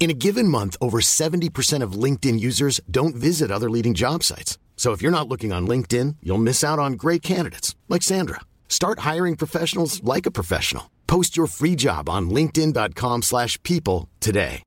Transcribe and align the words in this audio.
In 0.00 0.08
a 0.08 0.14
given 0.14 0.48
month, 0.48 0.78
over 0.80 1.00
70% 1.02 1.82
of 1.82 1.92
LinkedIn 1.92 2.40
users 2.40 2.80
don't 2.90 3.14
visit 3.14 3.50
other 3.50 3.68
leading 3.68 3.92
job 3.92 4.24
sites. 4.24 4.56
So 4.74 4.92
if 4.92 5.02
you're 5.02 5.12
not 5.12 5.28
looking 5.28 5.52
on 5.52 5.68
LinkedIn, 5.68 6.16
you'll 6.22 6.38
miss 6.38 6.64
out 6.64 6.78
on 6.78 6.94
great 6.94 7.20
candidates 7.20 7.76
like 7.90 8.02
Sandra. 8.02 8.40
Start 8.66 9.00
hiring 9.00 9.36
professionals 9.36 10.02
like 10.02 10.24
a 10.24 10.30
professional. 10.30 10.90
Post 11.06 11.36
your 11.36 11.46
free 11.46 11.76
job 11.76 12.08
on 12.08 12.30
linkedin.com/people 12.30 13.20
slash 13.22 13.62
people 13.62 14.08
today. 14.20 14.62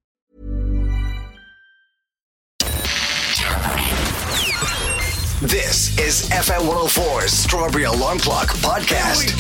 This 5.42 5.98
is 6.00 6.30
FM 6.30 6.62
104's 6.68 7.34
Strawberry 7.34 7.84
Alarm 7.86 8.20
Clock 8.20 8.50
Podcast. 8.62 9.34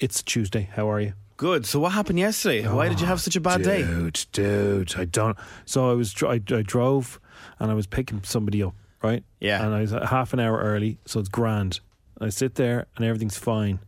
It's 0.00 0.22
Tuesday. 0.22 0.70
How 0.72 0.88
are 0.88 1.00
you? 1.00 1.12
Good. 1.36 1.66
So 1.66 1.80
what 1.80 1.92
happened 1.92 2.18
yesterday? 2.18 2.66
Why 2.66 2.88
did 2.88 3.00
you 3.00 3.06
have 3.06 3.20
such 3.20 3.36
a 3.36 3.40
bad 3.40 3.62
day? 3.62 3.82
Dude, 3.82 4.24
dude, 4.32 4.94
I 4.96 5.04
don't. 5.04 5.36
So 5.66 5.90
I 5.90 5.94
was, 5.94 6.12
dr- 6.12 6.32
I, 6.32 6.54
I 6.56 6.62
drove 6.62 7.20
and 7.58 7.70
I 7.70 7.74
was 7.74 7.86
picking 7.86 8.22
somebody 8.22 8.62
up, 8.62 8.74
right? 9.02 9.22
Yeah. 9.40 9.64
And 9.64 9.74
I 9.74 9.82
was 9.82 9.90
half 9.90 10.32
an 10.32 10.40
hour 10.40 10.58
early, 10.58 10.98
so 11.06 11.20
it's 11.20 11.28
grand. 11.28 11.80
I 12.20 12.30
sit 12.30 12.54
there 12.54 12.86
and 12.96 13.04
everything's 13.04 13.36
fine, 13.36 13.80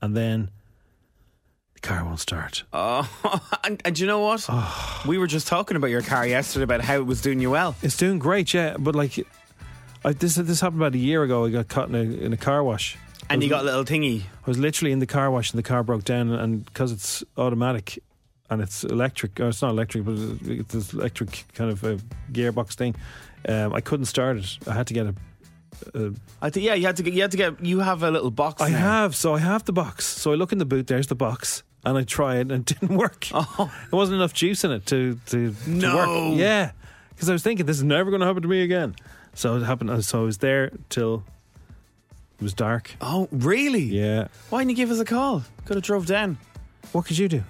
and 0.00 0.16
then 0.16 0.50
the 1.74 1.80
car 1.80 2.02
won't 2.04 2.20
start. 2.20 2.64
Oh, 2.72 3.40
and, 3.64 3.82
and 3.84 3.98
you 3.98 4.06
know 4.06 4.20
what? 4.20 4.48
We 5.06 5.18
were 5.18 5.26
just 5.26 5.46
talking 5.46 5.76
about 5.76 5.90
your 5.90 6.02
car 6.02 6.26
yesterday 6.26 6.64
about 6.64 6.80
how 6.80 6.94
it 6.96 7.06
was 7.06 7.20
doing 7.20 7.40
you 7.40 7.50
well. 7.50 7.76
It's 7.82 7.96
doing 7.96 8.18
great, 8.18 8.54
yeah. 8.54 8.76
But 8.78 8.94
like, 8.94 9.18
I, 10.04 10.12
this 10.14 10.36
this 10.36 10.60
happened 10.60 10.80
about 10.80 10.94
a 10.94 10.98
year 10.98 11.22
ago. 11.22 11.44
I 11.44 11.50
got 11.50 11.68
caught 11.68 11.90
in 11.90 11.94
a, 11.94 12.00
in 12.00 12.32
a 12.32 12.36
car 12.38 12.64
wash. 12.64 12.96
And 13.28 13.42
you 13.42 13.48
got 13.48 13.62
a 13.62 13.64
little 13.64 13.84
thingy. 13.84 14.22
I 14.22 14.46
was 14.46 14.58
literally 14.58 14.92
in 14.92 14.98
the 15.00 15.06
car 15.06 15.30
wash 15.30 15.50
and 15.52 15.58
the 15.58 15.62
car 15.62 15.82
broke 15.82 16.04
down, 16.04 16.30
and 16.32 16.64
because 16.64 16.92
it's 16.92 17.24
automatic 17.36 17.98
and 18.48 18.62
it's 18.62 18.84
electric, 18.84 19.40
or 19.40 19.48
it's 19.48 19.62
not 19.62 19.70
electric, 19.72 20.04
but 20.04 20.14
it's 20.44 20.72
this 20.72 20.92
electric 20.92 21.44
kind 21.54 21.70
of 21.70 21.82
a 21.82 21.98
gearbox 22.32 22.74
thing, 22.74 22.94
um, 23.48 23.72
I 23.74 23.80
couldn't 23.80 24.06
start 24.06 24.36
it. 24.36 24.58
I 24.68 24.74
had 24.74 24.86
to 24.86 24.94
get 24.94 25.06
a. 25.06 25.14
a 25.94 26.12
I 26.40 26.50
think 26.50 26.64
yeah, 26.66 26.74
you 26.74 26.86
had 26.86 26.96
to 26.96 27.02
get 27.02 27.14
you 27.14 27.22
had 27.22 27.32
to 27.32 27.36
get 27.36 27.64
you 27.64 27.80
have 27.80 28.02
a 28.04 28.10
little 28.10 28.30
box. 28.30 28.62
I 28.62 28.70
now. 28.70 28.78
have, 28.78 29.16
so 29.16 29.34
I 29.34 29.38
have 29.40 29.64
the 29.64 29.72
box. 29.72 30.04
So 30.04 30.30
I 30.32 30.36
look 30.36 30.52
in 30.52 30.58
the 30.58 30.64
boot, 30.64 30.86
there's 30.86 31.08
the 31.08 31.16
box, 31.16 31.64
and 31.84 31.98
I 31.98 32.04
try 32.04 32.36
it, 32.36 32.52
and 32.52 32.52
it 32.52 32.64
didn't 32.80 32.96
work. 32.96 33.26
Oh. 33.32 33.72
There 33.90 33.96
wasn't 33.98 34.16
enough 34.16 34.32
juice 34.34 34.62
in 34.62 34.70
it 34.70 34.86
to, 34.86 35.18
to, 35.26 35.52
to 35.52 35.70
No. 35.70 35.96
work. 35.96 36.38
Yeah, 36.38 36.70
because 37.10 37.28
I 37.28 37.32
was 37.32 37.42
thinking 37.42 37.66
this 37.66 37.78
is 37.78 37.84
never 37.84 38.10
going 38.10 38.20
to 38.20 38.26
happen 38.26 38.42
to 38.42 38.48
me 38.48 38.62
again. 38.62 38.94
So 39.34 39.56
it 39.56 39.64
happened. 39.64 40.04
So 40.04 40.20
I 40.20 40.24
was 40.24 40.38
there 40.38 40.70
till 40.88 41.24
it 42.38 42.42
was 42.42 42.54
dark. 42.54 42.94
Oh, 43.00 43.28
really? 43.32 43.82
Yeah. 43.84 44.28
Why 44.50 44.60
didn't 44.60 44.70
you 44.70 44.76
give 44.76 44.90
us 44.90 44.98
a 45.00 45.04
call? 45.04 45.42
Could 45.64 45.76
have 45.76 45.84
drove 45.84 46.06
down. 46.06 46.38
What 46.92 47.06
could 47.06 47.18
you 47.18 47.28
do? 47.28 47.42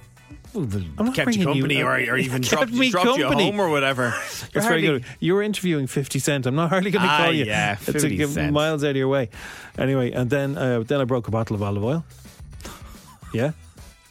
I'm 0.55 0.91
not 0.99 1.15
kept 1.15 1.35
you 1.35 1.41
you- 1.41 1.47
company, 1.47 1.83
or, 1.83 1.93
or 1.93 2.17
even 2.17 2.41
dropped, 2.43 2.73
me 2.73 2.91
dropped 2.91 3.19
you 3.19 3.27
home 3.27 3.61
or 3.61 3.69
whatever. 3.69 4.11
That's 4.55 4.67
very 4.67 4.81
good. 4.81 5.05
You 5.21 5.35
were 5.35 5.43
interviewing 5.43 5.87
50 5.87 6.19
Cent. 6.19 6.47
I'm 6.47 6.55
not 6.55 6.71
hardly 6.71 6.91
going 6.91 7.05
to 7.05 7.11
Ah, 7.13 7.25
call 7.25 7.33
you. 7.33 7.45
yeah, 7.45 7.75
to 7.75 7.93
50 7.93 8.17
get 8.17 8.29
Cent. 8.31 8.53
miles 8.55 8.83
out 8.83 8.91
of 8.91 8.97
your 8.97 9.09
way. 9.09 9.29
Anyway, 9.77 10.13
and 10.13 10.31
then 10.31 10.57
uh, 10.57 10.81
then 10.81 11.01
I 11.03 11.05
broke 11.05 11.29
a 11.29 11.31
bottle 11.31 11.57
of 11.57 11.63
olive 11.63 11.85
oil. 11.85 12.05
Yeah. 13.35 13.53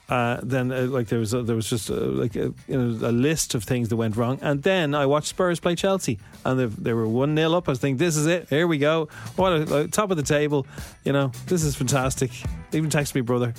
Uh, 0.07 0.39
then 0.43 0.71
uh, 0.71 0.81
like 0.83 1.07
there 1.07 1.17
was 1.17 1.33
a, 1.33 1.41
there 1.41 1.55
was 1.55 1.67
just 1.67 1.89
uh, 1.89 1.95
like 1.95 2.35
a, 2.35 2.53
you 2.67 2.77
know, 2.79 3.07
a 3.07 3.11
list 3.11 3.55
of 3.55 3.63
things 3.63 3.89
that 3.89 3.95
went 3.95 4.15
wrong, 4.15 4.37
and 4.43 4.61
then 4.61 4.93
I 4.93 5.07
watched 5.07 5.29
Spurs 5.29 5.59
play 5.59 5.73
Chelsea, 5.75 6.19
and 6.45 6.59
they, 6.59 6.65
they 6.65 6.93
were 6.93 7.07
one 7.07 7.35
0 7.35 7.53
up. 7.53 7.67
I 7.67 7.71
was 7.71 7.79
thinking, 7.79 7.97
this 7.97 8.15
is 8.15 8.27
it. 8.27 8.47
Here 8.49 8.67
we 8.67 8.77
go. 8.77 9.09
What 9.35 9.53
a, 9.53 9.57
like, 9.65 9.91
top 9.91 10.11
of 10.11 10.17
the 10.17 10.23
table. 10.23 10.67
You 11.03 11.11
know, 11.13 11.31
this 11.47 11.63
is 11.63 11.75
fantastic. 11.75 12.29
Even 12.71 12.91
text 12.91 13.15
me, 13.15 13.21
brother. 13.21 13.53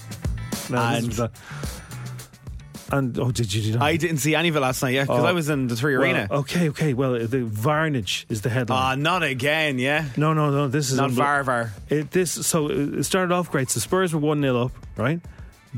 No, 0.70 0.78
And- 0.78 1.30
and 2.92 3.18
oh, 3.18 3.32
did 3.32 3.52
you? 3.52 3.72
Did 3.72 3.82
I 3.82 3.96
didn't 3.96 4.18
see 4.18 4.36
any 4.36 4.48
of 4.48 4.54
it 4.54 4.60
last 4.60 4.80
night, 4.80 4.94
yeah, 4.94 5.02
because 5.02 5.24
Oh. 5.24 5.26
I 5.26 5.32
was 5.32 5.48
in 5.48 5.66
the 5.66 5.74
Three 5.74 5.96
Well, 5.96 6.04
Arena. 6.06 6.28
Okay, 6.30 6.68
okay. 6.68 6.94
Well, 6.94 7.18
the 7.26 7.42
Varnage 7.44 8.26
is 8.28 8.42
the 8.42 8.48
headline. 8.48 8.78
Ah, 8.80 8.94
not 8.94 9.24
again, 9.24 9.80
yeah. 9.80 10.04
No, 10.16 10.32
no, 10.34 10.50
no. 10.50 10.68
This 10.68 10.92
is 10.92 10.98
Not 10.98 11.10
unbel- 11.10 11.44
Varvar. 11.44 11.70
It, 11.88 12.12
this 12.12 12.30
so 12.46 12.68
it 12.70 13.02
started 13.02 13.34
off 13.34 13.50
great. 13.50 13.70
So 13.70 13.80
Spurs 13.80 14.14
were 14.14 14.20
one 14.20 14.40
0 14.40 14.66
up, 14.66 14.72
right? 14.96 15.20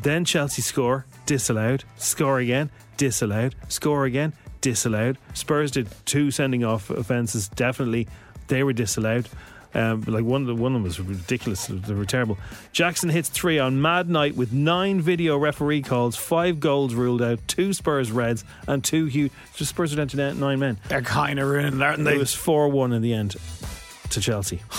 Then 0.02 0.24
Chelsea 0.24 0.62
score, 0.62 1.06
disallowed. 1.26 1.84
Score 1.96 2.38
again, 2.38 2.70
disallowed. 2.96 3.54
Score 3.68 4.04
again, 4.04 4.32
disallowed. 4.60 5.18
Spurs 5.34 5.70
did 5.70 5.88
two 6.04 6.30
sending 6.30 6.64
off 6.64 6.90
offences. 6.90 7.48
Definitely, 7.48 8.06
they 8.48 8.62
were 8.62 8.72
disallowed. 8.72 9.28
Um, 9.74 10.02
like 10.06 10.24
one, 10.24 10.42
of 10.42 10.46
the- 10.46 10.54
one 10.54 10.72
of 10.72 10.76
them 10.76 10.82
was 10.84 10.98
ridiculous. 10.98 11.66
They 11.66 11.92
were 11.94 12.06
terrible. 12.06 12.38
Jackson 12.72 13.10
hits 13.10 13.28
three 13.28 13.58
on 13.58 13.82
Mad 13.82 14.08
Night 14.08 14.34
with 14.34 14.50
nine 14.52 15.00
video 15.00 15.36
referee 15.36 15.82
calls, 15.82 16.16
five 16.16 16.58
goals 16.58 16.94
ruled 16.94 17.20
out, 17.20 17.38
two 17.48 17.72
Spurs 17.74 18.10
reds, 18.10 18.44
and 18.66 18.82
two 18.82 19.04
huge. 19.06 19.30
Just 19.56 19.70
Spurs 19.70 19.92
are 19.92 19.96
down 19.96 20.08
to 20.08 20.16
nine- 20.34 20.58
men. 20.58 20.78
They're 20.88 21.02
kind 21.02 21.38
of 21.38 21.48
ruined, 21.48 21.82
aren't 21.82 22.02
they? 22.04 22.14
It 22.14 22.18
was 22.18 22.34
four 22.34 22.68
one 22.68 22.92
in 22.92 23.02
the 23.02 23.12
end 23.12 23.36
to 24.10 24.20
Chelsea. 24.20 24.62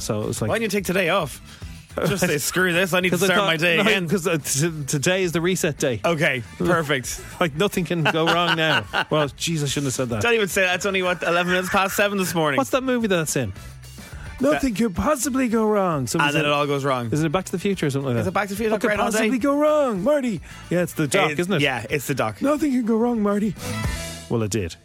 So 0.00 0.22
it 0.22 0.26
was 0.28 0.40
like 0.40 0.48
Why 0.48 0.60
didn't 0.60 0.72
you 0.72 0.78
take 0.78 0.84
today 0.84 1.08
off? 1.08 1.57
Just 2.06 2.26
say, 2.26 2.38
screw 2.38 2.72
this, 2.72 2.92
I 2.94 3.00
need 3.00 3.10
to 3.10 3.18
start 3.18 3.38
my 3.38 3.56
day 3.56 3.78
again. 3.78 4.04
Because 4.04 4.26
uh, 4.26 4.38
t- 4.38 4.84
today 4.86 5.22
is 5.22 5.32
the 5.32 5.40
reset 5.40 5.78
day. 5.78 6.00
Okay, 6.04 6.42
perfect. 6.58 7.20
Like 7.40 7.54
nothing 7.54 7.84
can 7.84 8.02
go 8.02 8.26
wrong 8.26 8.56
now. 8.56 8.84
Well, 9.10 9.28
jeez, 9.28 9.62
I 9.62 9.66
shouldn't 9.66 9.86
have 9.86 9.94
said 9.94 10.08
that. 10.10 10.22
Don't 10.22 10.34
even 10.34 10.48
say 10.48 10.62
that's 10.62 10.86
only 10.86 11.02
what 11.02 11.22
eleven 11.22 11.52
minutes 11.52 11.70
past 11.70 11.94
seven 11.96 12.18
this 12.18 12.34
morning, 12.34 12.58
What's 12.58 12.70
that 12.70 12.82
movie 12.82 13.06
that's 13.06 13.36
in? 13.36 13.52
Nothing 14.40 14.74
could 14.74 14.94
possibly 14.94 15.48
go 15.48 15.66
wrong. 15.66 16.06
Somebody 16.06 16.28
and 16.28 16.34
then 16.36 16.42
said- 16.44 16.48
it 16.48 16.52
all 16.52 16.66
goes 16.66 16.84
wrong. 16.84 17.10
Is 17.12 17.22
it 17.24 17.32
Back 17.32 17.44
to 17.46 17.52
the 17.52 17.58
Future 17.58 17.86
or 17.86 17.90
something 17.90 18.06
like 18.06 18.14
that? 18.14 18.20
Is 18.20 18.26
it 18.28 18.34
Back 18.34 18.48
to 18.48 18.54
the 18.54 18.56
Future? 18.58 18.70
What 18.72 18.80
could 18.80 18.90
Day? 18.90 18.96
possibly 18.96 19.38
go 19.38 19.56
wrong, 19.58 20.04
Marty? 20.04 20.40
Yeah, 20.70 20.82
it's 20.82 20.92
the 20.92 21.08
doc, 21.08 21.32
It- 21.32 21.40
isn't 21.40 21.52
it? 21.54 21.60
Yeah, 21.60 21.84
it's 21.90 22.06
the 22.06 22.14
doc. 22.14 22.40
Nothing 22.40 22.70
can 22.72 22.86
go 22.86 22.96
wrong, 22.96 23.20
Marty. 23.22 23.54
Well, 24.28 24.42
it 24.42 24.50
did. 24.50 24.76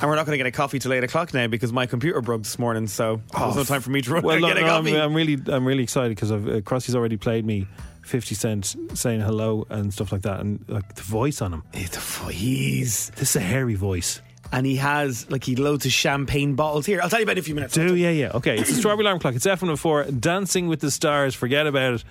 And 0.00 0.08
we're 0.08 0.14
not 0.16 0.26
going 0.26 0.38
to 0.38 0.44
get 0.44 0.46
a 0.46 0.52
coffee 0.52 0.78
till 0.78 0.92
eight 0.92 1.02
o'clock 1.04 1.34
now 1.34 1.48
because 1.48 1.72
my 1.72 1.86
computer 1.86 2.20
broke 2.20 2.42
this 2.44 2.58
morning, 2.58 2.86
so 2.86 3.20
there's 3.36 3.56
no 3.56 3.64
time 3.64 3.80
for 3.80 3.90
me 3.90 4.00
to 4.02 4.12
run 4.12 4.22
Well, 4.24 4.38
look, 4.38 4.54
get 4.54 4.62
a 4.62 4.66
no, 4.66 4.76
I'm. 4.76 4.86
I'm 4.86 5.14
really, 5.14 5.38
I'm 5.48 5.66
really 5.66 5.82
excited 5.82 6.10
because 6.10 6.30
uh, 6.30 6.60
Crossy's 6.64 6.94
already 6.94 7.16
played 7.16 7.44
me 7.44 7.66
50 8.04 8.34
Cent 8.36 8.76
saying 8.94 9.20
hello 9.20 9.66
and 9.70 9.92
stuff 9.92 10.12
like 10.12 10.22
that, 10.22 10.40
and 10.40 10.64
like 10.68 10.94
the 10.94 11.02
voice 11.02 11.42
on 11.42 11.52
him. 11.52 11.62
It's 11.72 11.96
a 11.96 12.00
fu- 12.00 12.28
he's 12.28 13.10
This 13.16 13.30
is 13.30 13.36
a 13.36 13.40
hairy 13.40 13.74
voice. 13.74 14.22
and 14.52 14.64
he 14.64 14.76
has 14.76 15.28
like 15.30 15.42
he 15.44 15.56
loads 15.56 15.84
of 15.84 15.92
champagne 15.92 16.54
bottles 16.54 16.86
here. 16.86 17.00
I'll 17.02 17.10
tell 17.10 17.18
you 17.18 17.24
about 17.24 17.32
it 17.32 17.38
in 17.38 17.42
a 17.42 17.44
few 17.44 17.54
minutes. 17.56 17.74
Do 17.74 17.96
yeah, 17.96 18.10
yeah. 18.10 18.30
Okay, 18.34 18.56
it's 18.56 18.70
the 18.70 18.76
Strawberry 18.76 19.04
Alarm 19.04 19.18
Clock. 19.18 19.34
It's 19.34 19.46
FM104. 19.46 20.20
Dancing 20.20 20.68
with 20.68 20.80
the 20.80 20.90
Stars. 20.92 21.34
Forget 21.34 21.66
about 21.66 21.94
it. 21.94 22.04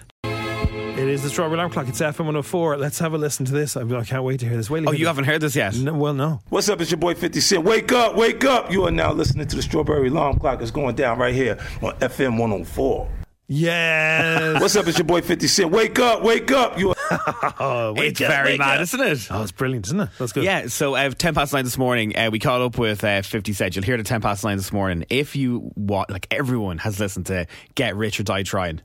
It 1.17 1.21
is 1.21 1.23
the 1.23 1.29
Strawberry 1.31 1.55
Alarm 1.55 1.71
Clock. 1.71 1.87
It's 1.87 1.99
FM104. 1.99 2.77
Let's 2.77 2.99
have 2.99 3.11
a 3.15 3.17
listen 3.17 3.43
to 3.47 3.51
this. 3.51 3.75
I, 3.75 3.81
I 3.81 4.03
can't 4.03 4.23
wait 4.23 4.39
to 4.41 4.47
hear 4.47 4.55
this. 4.55 4.69
Wait, 4.69 4.83
Oh, 4.85 4.91
you 4.91 5.07
haven't 5.07 5.23
heard 5.23 5.41
this 5.41 5.55
yet? 5.55 5.75
No, 5.75 5.95
well, 5.95 6.13
no. 6.13 6.41
What's 6.49 6.69
up? 6.69 6.79
It's 6.79 6.91
your 6.91 6.99
boy 6.99 7.15
50 7.15 7.39
Cent. 7.39 7.63
Wake 7.63 7.91
up, 7.91 8.15
wake 8.15 8.45
up. 8.45 8.71
You 8.71 8.83
are 8.85 8.91
now 8.91 9.13
listening 9.13 9.47
to 9.47 9.55
the 9.55 9.63
Strawberry 9.63 10.09
Alarm 10.09 10.37
Clock. 10.37 10.61
It's 10.61 10.69
going 10.69 10.93
down 10.93 11.17
right 11.17 11.33
here 11.33 11.57
on 11.81 11.93
FM 11.95 12.37
104. 12.37 13.09
Yes. 13.47 14.61
What's 14.61 14.75
up? 14.75 14.85
It's 14.85 14.99
your 14.99 15.05
boy 15.05 15.21
50 15.21 15.47
Cent. 15.47 15.71
Wake 15.71 15.97
up, 15.97 16.21
wake 16.21 16.51
up. 16.51 16.77
You 16.77 16.91
are 16.91 16.95
oh, 17.59 17.95
It's 17.97 18.21
up, 18.21 18.27
very 18.27 18.51
wake 18.51 18.59
mad, 18.59 18.75
up. 18.77 18.81
isn't 18.83 19.01
it? 19.01 19.27
Oh, 19.31 19.41
it's 19.41 19.51
brilliant, 19.51 19.87
isn't 19.87 19.99
it? 19.99 20.09
That's 20.19 20.33
good. 20.33 20.43
Yeah, 20.43 20.67
so 20.67 20.93
uh, 20.93 21.09
10 21.09 21.33
past 21.33 21.51
9 21.51 21.63
this 21.63 21.79
morning, 21.79 22.15
uh, 22.15 22.29
we 22.31 22.37
caught 22.37 22.61
up 22.61 22.77
with 22.77 23.03
uh, 23.03 23.23
50 23.23 23.53
Cent. 23.53 23.75
You'll 23.75 23.85
hear 23.85 23.97
the 23.97 24.03
10 24.03 24.21
past 24.21 24.43
9 24.43 24.55
this 24.55 24.71
morning. 24.71 25.03
If 25.09 25.35
you 25.35 25.71
want, 25.75 26.11
like 26.11 26.27
everyone 26.29 26.77
has 26.77 26.99
listened 26.99 27.25
to 27.25 27.47
Get 27.73 27.95
Rich 27.95 28.19
or 28.19 28.23
Die 28.23 28.43
Trying. 28.43 28.81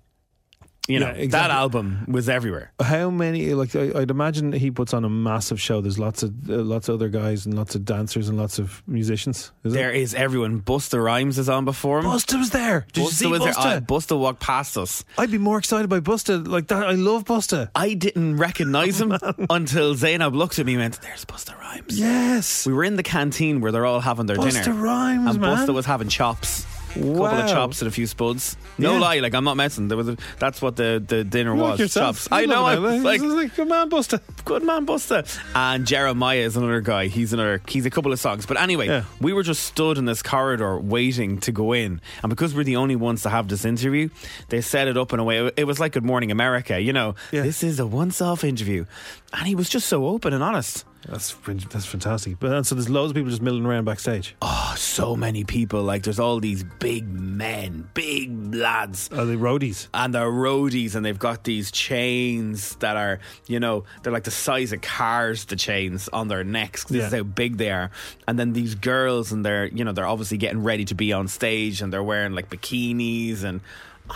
You 0.88 0.99
know, 0.99 1.06
Yeah, 1.06 1.12
exactly. 1.12 1.29
that 1.29 1.50
album 1.52 2.06
was 2.08 2.29
everywhere. 2.29 2.73
How 2.82 3.08
many? 3.08 3.55
Like 3.55 3.76
I, 3.76 3.93
I'd 4.00 4.11
imagine 4.11 4.52
he 4.52 4.73
puts 4.73 4.93
on 4.93 5.05
a 5.05 5.08
massive 5.08 5.61
show. 5.61 5.81
There's 5.81 5.96
lots 5.99 6.25
of 6.25 6.50
uh, 6.50 6.55
lots 6.56 6.88
of 6.88 6.96
other 6.96 7.08
guys 7.08 7.46
and 7.46 7.55
lots 7.56 7.76
of 7.76 7.84
dancers 7.84 8.29
and 8.29 8.37
lots 8.37 8.58
of 8.58 8.82
musicians. 8.88 9.52
Is 9.62 9.75
There 9.75 9.90
it? 9.93 9.96
is 10.02 10.12
everyone. 10.12 10.61
Busta 10.61 11.02
Rhymes 11.02 11.38
is 11.38 11.49
on 11.49 11.64
before 11.64 12.00
him. 12.00 12.06
Busta 12.06 12.37
was 12.37 12.50
there. 12.50 12.84
Did 12.93 13.05
you 13.05 13.11
see 13.11 13.26
was 13.29 13.43
Busta? 13.43 13.62
there. 13.62 13.81
Busta 13.81 14.19
walked 14.19 14.40
past 14.40 14.76
us. 14.76 15.05
I'd 15.17 15.31
be 15.31 15.38
more 15.38 15.56
excited 15.58 15.88
by 15.88 16.00
Busta 16.00 16.44
like 16.49 16.67
that. 16.67 16.82
I 16.84 16.94
love 16.94 17.25
Busta. 17.26 17.70
I 17.76 17.94
didn't 17.94 18.38
recognize 18.38 19.00
him 19.00 19.12
until 19.50 19.94
Zeinab 19.94 20.34
looked 20.34 20.58
at 20.58 20.67
me 20.67 20.73
and 20.75 20.82
went, 20.82 21.00
There's 21.00 21.25
Busta 21.25 21.56
Rhymes. 21.61 21.96
Yes. 21.96 22.67
We 22.67 22.73
were 22.73 22.82
in 22.84 22.96
the 22.96 23.05
canteen 23.05 23.61
where 23.61 23.70
they're 23.70 23.87
all 23.87 24.00
having 24.00 24.26
their 24.26 24.37
dinner. 24.37 24.50
Busta 24.50 24.64
dinner. 24.64 24.82
Rhymes, 24.82 25.31
and 25.37 25.40
man. 25.40 25.56
Busta 25.64 25.73
was 25.73 25.87
having 25.87 26.08
chops. 26.08 26.67
A 26.97 26.99
couple 27.00 27.25
of 27.27 27.49
chops 27.49 27.81
and 27.81 27.89
a 27.89 27.91
few 27.91 28.06
spuds. 28.06 28.56
No 28.79 28.94
Yeah. 28.94 28.99
lie, 29.00 29.19
like 29.21 29.35
I'm 29.35 29.44
not 29.44 29.56
messing. 29.56 29.89
There 29.89 29.97
was 29.97 30.09
a, 30.09 30.17
that's 30.39 30.61
what 30.61 30.77
the, 30.77 31.03
the 31.06 31.25
dinner 31.25 31.55
You 31.55 31.61
was. 31.62 31.79
yourself. 31.81 32.17
Chops. 32.17 32.29
I 32.31 32.47
know. 32.47 32.65
I 32.65 32.79
was 32.79 33.03
like, 33.03 33.21
like, 33.23 33.55
come 33.56 33.73
on, 33.73 33.91
Busta. 33.91 34.21
good 34.44 34.62
man, 34.62 34.87
Busta. 34.87 35.27
And 35.55 35.87
Jeremih 35.87 36.37
is 36.37 36.56
another 36.56 36.81
guy. 36.81 37.06
He's 37.06 37.33
another. 37.33 37.61
He's 37.69 37.87
a 37.87 37.91
couple 37.91 38.12
of 38.12 38.21
songs. 38.21 38.47
But 38.47 38.61
anyway, 38.61 38.87
Yeah. 38.89 39.05
we 39.21 39.33
were 39.33 39.43
just 39.43 39.62
stood 39.65 39.99
in 39.99 40.05
this 40.05 40.23
corridor 40.23 40.79
waiting 40.79 41.39
to 41.41 41.53
go 41.53 41.73
in, 41.73 42.00
and 42.23 42.31
because 42.31 42.55
we're 42.55 42.65
the 42.65 42.77
only 42.77 42.97
ones 42.97 43.23
to 43.23 43.31
have 43.31 43.49
this 43.49 43.65
interview, 43.65 44.09
they 44.49 44.61
set 44.61 44.89
it 44.89 44.97
up 44.97 45.12
in 45.12 45.19
a 45.19 45.25
way. 45.25 45.50
It 45.56 45.65
was 45.65 45.81
like 45.81 45.93
Good 45.93 46.05
Morning 46.05 46.31
America. 46.31 46.81
You 46.81 46.93
know, 46.93 47.15
Yeah. 47.31 47.43
this 47.43 47.62
is 47.62 47.81
a 47.81 47.87
once-off 47.87 48.44
interview, 48.44 48.85
and 49.33 49.47
he 49.47 49.55
was 49.55 49.69
just 49.69 49.89
so 49.89 50.06
open 50.06 50.33
and 50.33 50.43
honest. 50.43 50.85
That's 51.08 51.34
that's 51.34 51.84
fantastic. 51.87 52.38
But 52.38 52.52
and 52.52 52.66
so 52.66 52.75
there's 52.75 52.88
loads 52.88 53.10
of 53.10 53.16
people 53.16 53.31
just 53.31 53.43
milling 53.43 53.66
around 53.66 53.84
backstage. 53.87 54.37
Oh, 54.40 54.75
so 54.76 55.16
many 55.16 55.43
people. 55.44 55.82
Like 55.82 56.04
there's 56.04 56.20
all 56.20 56.38
these 56.38 56.62
big 56.64 57.08
men, 57.08 57.88
big 57.94 58.54
lads. 58.54 59.08
Are 59.12 59.25
they 59.25 59.34
roadies? 59.37 59.88
and 59.94 60.14
they're 60.14 60.31
roadies 60.31 60.94
and 60.94 61.04
they've 61.04 61.19
got 61.19 61.44
these 61.44 61.70
chains 61.70 62.76
that 62.76 62.96
are 62.96 63.19
you 63.46 63.58
know 63.58 63.84
they're 64.02 64.12
like 64.12 64.25
the 64.25 64.31
size 64.31 64.72
of 64.72 64.81
cars 64.81 65.44
the 65.46 65.56
chains 65.56 66.08
on 66.08 66.28
their 66.28 66.44
necks 66.44 66.84
this 66.84 67.05
is 67.06 67.12
how 67.12 67.22
big 67.22 67.56
they 67.56 67.70
are 67.70 67.90
and 68.28 68.38
then 68.38 68.52
these 68.52 68.75
girls 68.75 69.32
and 69.32 69.44
they're 69.44 69.66
you 69.66 69.84
know 69.84 69.93
they're 69.93 70.06
obviously 70.06 70.37
getting 70.38 70.62
ready 70.62 70.84
to 70.84 70.94
be 70.94 71.12
on 71.12 71.26
stage 71.28 71.82
and 71.82 71.93
they're 71.93 72.02
wearing 72.02 72.32
like 72.34 72.48
bikinis 72.50 73.43
and 73.44 73.60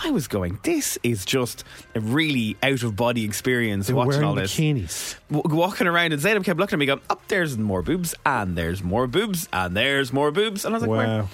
I 0.03 0.11
was 0.11 0.27
going 0.27 0.59
this 0.63 0.97
is 1.03 1.25
just 1.25 1.63
a 1.95 1.99
really 1.99 2.55
out 2.63 2.83
of 2.83 2.95
body 2.95 3.25
experience 3.25 3.87
They're 3.87 3.95
watching 3.95 4.23
all 4.23 4.35
this 4.35 4.55
bikinis. 4.55 5.15
w- 5.31 5.55
walking 5.55 5.87
around 5.87 6.13
and 6.13 6.21
Zeinab 6.21 6.43
kept 6.43 6.59
looking 6.59 6.75
at 6.77 6.79
me 6.79 6.85
going 6.85 7.01
up 7.09 7.27
there's 7.27 7.57
more 7.57 7.81
boobs 7.81 8.13
and 8.25 8.57
there's 8.57 8.83
more 8.83 9.07
boobs 9.07 9.47
and 9.51 9.75
there's 9.75 10.13
more 10.13 10.31
boobs 10.31 10.65
and 10.65 10.73
I 10.73 10.77
was 10.77 10.81
like 10.87 10.89
"Where-" 10.89 11.07
Wow. 11.23 11.29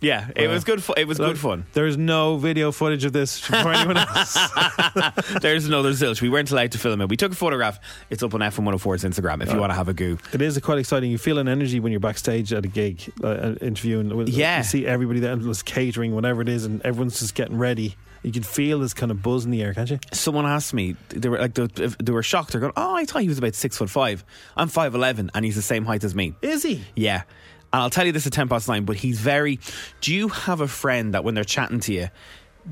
Yeah 0.00 0.28
it 0.36 0.46
Wow. 0.48 0.52
was 0.54 0.64
good 0.64 0.82
fu- 0.82 0.92
it 0.96 1.06
was 1.08 1.18
good 1.18 1.38
fun 1.38 1.64
There's 1.72 1.96
no 1.96 2.36
video 2.36 2.70
footage 2.72 3.04
of 3.04 3.12
this 3.12 3.38
for 3.38 3.54
anyone 3.56 3.96
else. 3.96 4.36
There's 5.40 5.66
another 5.66 5.92
zilch. 5.92 6.20
We 6.20 6.28
weren't 6.28 6.50
allowed 6.50 6.72
to 6.72 6.78
film 6.78 7.00
it. 7.00 7.08
We 7.08 7.16
took 7.16 7.32
a 7.32 7.34
photograph. 7.34 7.78
It's 8.10 8.22
up 8.22 8.34
on 8.34 8.40
F104's 8.40 9.04
Instagram 9.04 9.42
if 9.42 9.52
you 9.52 9.58
want 9.58 9.70
to 9.70 9.74
have 9.76 9.88
a 9.88 9.94
goo. 9.94 10.18
It 10.32 10.42
is 10.42 10.58
quite 10.58 10.78
exciting. 10.78 11.10
You 11.10 11.18
feel 11.18 11.38
an 11.38 11.48
energy 11.48 11.80
when 11.80 11.92
you're 11.92 12.00
backstage 12.00 12.52
at 12.52 12.64
a 12.64 12.68
gig, 12.68 13.00
uh, 13.22 13.26
uh, 13.28 13.54
interviewing. 13.60 14.14
with- 14.16 14.28
Yeah. 14.28 14.58
You 14.58 14.64
see 14.64 14.86
everybody 14.86 15.20
there, 15.20 15.32
and 15.32 15.42
there's 15.42 15.62
catering, 15.62 16.14
whatever 16.14 16.42
it 16.42 16.48
is, 16.48 16.64
and 16.64 16.80
everyone's 16.82 17.18
just 17.20 17.34
getting 17.34 17.58
ready. 17.58 17.96
You 18.22 18.32
can 18.32 18.42
feel 18.42 18.80
this 18.80 18.92
kind 18.94 19.12
of 19.12 19.22
buzz 19.22 19.44
in 19.44 19.50
the 19.52 19.62
air, 19.62 19.72
can't 19.72 19.88
you? 19.90 19.98
Someone 20.12 20.46
asked 20.46 20.74
me, 20.74 20.96
they 21.10 21.28
were 21.28 21.38
like, 21.38 21.54
they, 21.54 21.66
they 21.66 22.12
were 22.12 22.22
shocked. 22.24 22.52
They're 22.52 22.60
going, 22.60 22.72
"Oh, 22.76 22.96
I 22.96 23.04
thought 23.04 23.22
he 23.22 23.28
was 23.28 23.38
about 23.38 23.54
six 23.54 23.76
foot 23.78 23.88
five. 23.88 24.24
I'm 24.56 24.66
five 24.68 24.94
eleven, 24.96 25.30
and 25.34 25.44
he's 25.44 25.54
the 25.54 25.62
same 25.62 25.84
height 25.84 26.02
as 26.02 26.14
me." 26.14 26.34
Is 26.42 26.62
he? 26.64 26.84
Yeah. 26.96 27.22
And 27.72 27.82
I'll 27.82 27.90
tell 27.90 28.06
you 28.06 28.12
this 28.12 28.26
at 28.26 28.32
10 28.32 28.48
past 28.48 28.68
nine, 28.68 28.84
but 28.84 28.96
he's 28.96 29.20
very. 29.20 29.58
Do 30.00 30.14
you 30.14 30.28
have 30.28 30.60
a 30.60 30.68
friend 30.68 31.14
that 31.14 31.24
when 31.24 31.34
they're 31.34 31.44
chatting 31.44 31.80
to 31.80 31.92
you, 31.92 32.08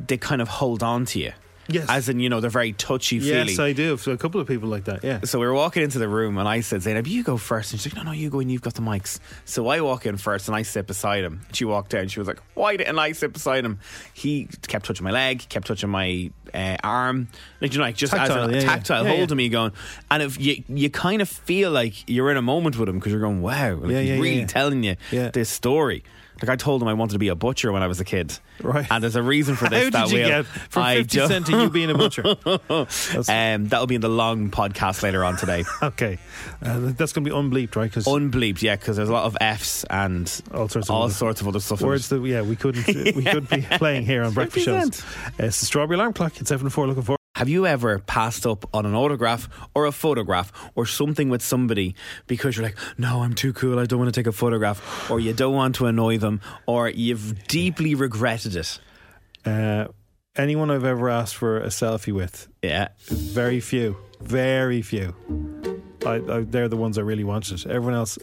they 0.07 0.17
kind 0.17 0.41
of 0.41 0.49
hold 0.49 0.83
on 0.83 1.05
to 1.07 1.19
you? 1.19 1.33
Yes. 1.69 1.87
As 1.89 2.09
in, 2.09 2.21
you 2.21 2.29
know, 2.29 2.41
they're 2.41 2.51
very 2.51 2.73
touchy 2.73 3.19
feely. 3.21 3.53
Yes, 3.53 3.59
I 3.59 3.73
do. 3.73 3.97
So 3.97 4.13
a 4.13 4.17
couple 4.19 4.41
of 4.41 4.47
people 4.47 4.69
like 4.69 4.85
that. 4.85 5.03
Yeah. 5.03 5.21
So 5.25 5.39
we 5.41 5.47
were 5.47 5.55
walking 5.55 5.83
into 5.83 5.99
the 5.99 6.09
room, 6.09 6.37
and 6.39 6.47
I 6.49 6.61
said, 6.61 6.81
Zeinab, 6.83 7.07
you 7.07 7.23
go 7.23 7.37
first. 7.37 7.73
And 7.73 7.81
she's 7.81 7.95
like, 7.95 8.05
No, 8.05 8.11
no, 8.11 8.15
you 8.17 8.31
go 8.31 8.41
and 8.41 8.51
You've 8.51 8.63
got 8.63 8.75
the 8.75 8.83
mics. 8.83 9.19
So 9.45 9.69
I 9.69 9.81
walk 9.81 10.07
in 10.07 10.17
first, 10.17 10.49
and 10.49 10.57
I 10.57 10.63
sit 10.63 10.87
beside 10.87 11.25
him. 11.25 11.41
She 11.53 11.65
walked 11.65 11.91
down. 11.91 12.09
She 12.09 12.19
was 12.21 12.29
like, 12.29 12.41
Why 12.55 12.77
didn't 12.77 12.99
I 12.99 13.13
sit 13.13 13.33
beside 13.33 13.65
him? 13.65 13.79
He 14.13 14.49
kept 14.67 14.87
touching 14.87 15.05
my 15.05 15.11
leg, 15.11 15.49
kept 15.49 15.67
touching 15.67 15.91
my 15.91 16.31
uh, 16.53 16.77
arm, 16.85 17.29
like 17.61 17.73
you 17.73 17.79
know, 17.79 17.85
like 17.85 17.97
just 17.97 18.13
Tactile, 18.13 18.45
as 18.45 18.49
a 18.51 18.53
yeah, 18.55 18.61
yeah. 18.61 18.67
tactile, 18.67 19.05
Yeah, 19.05 19.11
yeah. 19.13 19.17
holding 19.19 19.37
me, 19.37 19.49
going. 19.49 19.73
And 20.11 20.23
if 20.23 20.41
you 20.41 20.63
you 20.69 20.91
kind 20.91 21.23
of 21.23 21.29
feel 21.29 21.71
like 21.71 22.09
you're 22.09 22.31
in 22.31 22.37
a 22.37 22.43
moment 22.43 22.79
with 22.79 22.89
him 22.89 22.97
because 22.99 23.13
you're 23.13 23.21
going, 23.21 23.41
Wow, 23.43 23.75
like 23.77 23.91
Yeah, 23.91 24.01
he's 24.01 24.09
yeah, 24.09 24.15
yeah, 24.17 24.21
really 24.21 24.41
yeah. 24.41 24.47
telling 24.47 24.83
you 24.85 24.97
Yeah. 25.11 25.31
this 25.31 25.49
story. 25.49 26.05
Like 26.43 26.49
I 26.51 26.57
told 26.57 26.83
him 26.83 26.89
I 26.89 26.95
wanted 26.95 27.13
to 27.13 27.19
be 27.19 27.29
a 27.29 27.35
butcher 27.35 27.71
when 27.73 27.83
I 27.83 27.87
was 27.87 28.01
a 28.01 28.05
kid, 28.05 28.39
Right. 28.63 28.87
And 28.91 29.03
there's 29.03 29.17
a 29.17 29.23
reason 29.23 29.55
for 29.57 29.69
this. 29.69 29.95
How 29.95 30.03
this. 30.07 30.11
did 30.11 30.11
that 30.11 30.11
you 30.11 30.19
we'll- 30.19 30.43
get 30.43 30.47
from 30.71 30.83
I 30.83 30.97
50 30.97 31.17
don't- 31.19 31.29
Cent 31.29 31.47
to 31.47 31.53
you 31.63 31.71
being 31.71 31.91
a 31.91 31.95
butcher? 31.95 32.23
Um, 33.29 33.67
that'll 33.69 33.87
be 33.87 33.95
in 33.95 34.01
the 34.01 34.09
long 34.09 34.51
podcast 34.51 35.03
later 35.03 35.25
on 35.25 35.37
today. 35.37 35.65
okay. 35.83 36.19
Uh, 36.63 36.93
that's 36.97 37.13
going 37.13 37.25
to 37.25 37.31
be 37.31 37.31
unbleeped, 37.31 37.77
right? 37.77 37.85
Because 37.91 38.05
Unbleeped, 38.07 38.63
yeah, 38.63 38.77
because 38.77 38.97
there's 38.97 39.09
a 39.09 39.13
lot 39.13 39.25
of 39.25 39.37
F's 39.41 39.85
and 39.85 40.23
All 40.53 40.69
sorts 40.69 40.89
of 40.89 40.95
all 40.95 41.03
other- 41.05 41.13
sorts 41.15 41.41
of 41.41 41.49
other 41.49 41.61
stuff. 41.61 41.81
words 41.81 42.09
that, 42.11 42.21
yeah, 42.25 42.43
we 42.43 42.57
couldn't, 42.57 42.87
we 42.87 43.23
could 43.25 43.49
be 43.49 43.63
playing 43.63 44.05
here 44.05 44.23
on 44.25 44.33
breakfast 44.35 44.65
shows. 44.67 45.01
Uh, 45.03 45.31
it's 45.39 45.61
the 45.61 45.67
Strawberry 45.67 45.97
Alarm 45.97 46.13
Clock. 46.13 46.41
It's 46.41 46.49
7 46.49 46.69
4 46.69 46.87
looking 46.89 47.03
for. 47.03 47.17
Have 47.45 47.51
you 47.51 47.67
ever 47.67 47.99
passed 47.99 48.47
up 48.47 48.65
on 48.73 48.87
an 48.87 48.95
autograph 48.95 49.51
or 49.75 49.85
a 49.85 49.93
photograph 49.93 50.51
or 50.75 50.87
something 50.87 51.29
with 51.29 51.43
somebody 51.43 51.95
because 52.27 52.57
you're 52.57 52.65
like, 52.65 52.79
no, 52.97 53.21
I'm 53.21 53.35
too 53.35 53.53
cool, 53.53 53.79
I 53.79 53.85
don't 53.85 53.99
want 53.99 54.15
to 54.15 54.19
take 54.19 54.27
a 54.27 54.33
photograph, 54.33 55.11
or 55.11 55.21
you 55.21 55.35
don't 55.35 55.53
want 55.55 55.75
to 55.75 55.85
annoy 55.85 56.17
them, 56.17 56.41
or 56.67 56.89
you've 56.89 57.47
deeply 57.47 57.95
regretted 57.95 58.57
it? 58.57 58.81
Uh, 59.45 59.89
anyone 60.35 60.71
I've 60.71 60.87
ever 60.87 61.11
asked 61.11 61.35
for 61.37 61.59
a 61.59 61.67
selfie 61.67 62.15
with, 62.15 62.49
Yeah. 62.63 62.89
very 63.11 63.61
few. 63.61 63.99
Very 64.23 64.81
few. 64.81 65.15
I, 66.07 66.15
I, 66.15 66.41
they're 66.49 66.69
the 66.71 66.79
ones 66.79 66.97
I 66.97 67.03
really 67.03 67.25
wanted. 67.25 67.67
Everyone 67.71 67.93
else, 67.93 68.17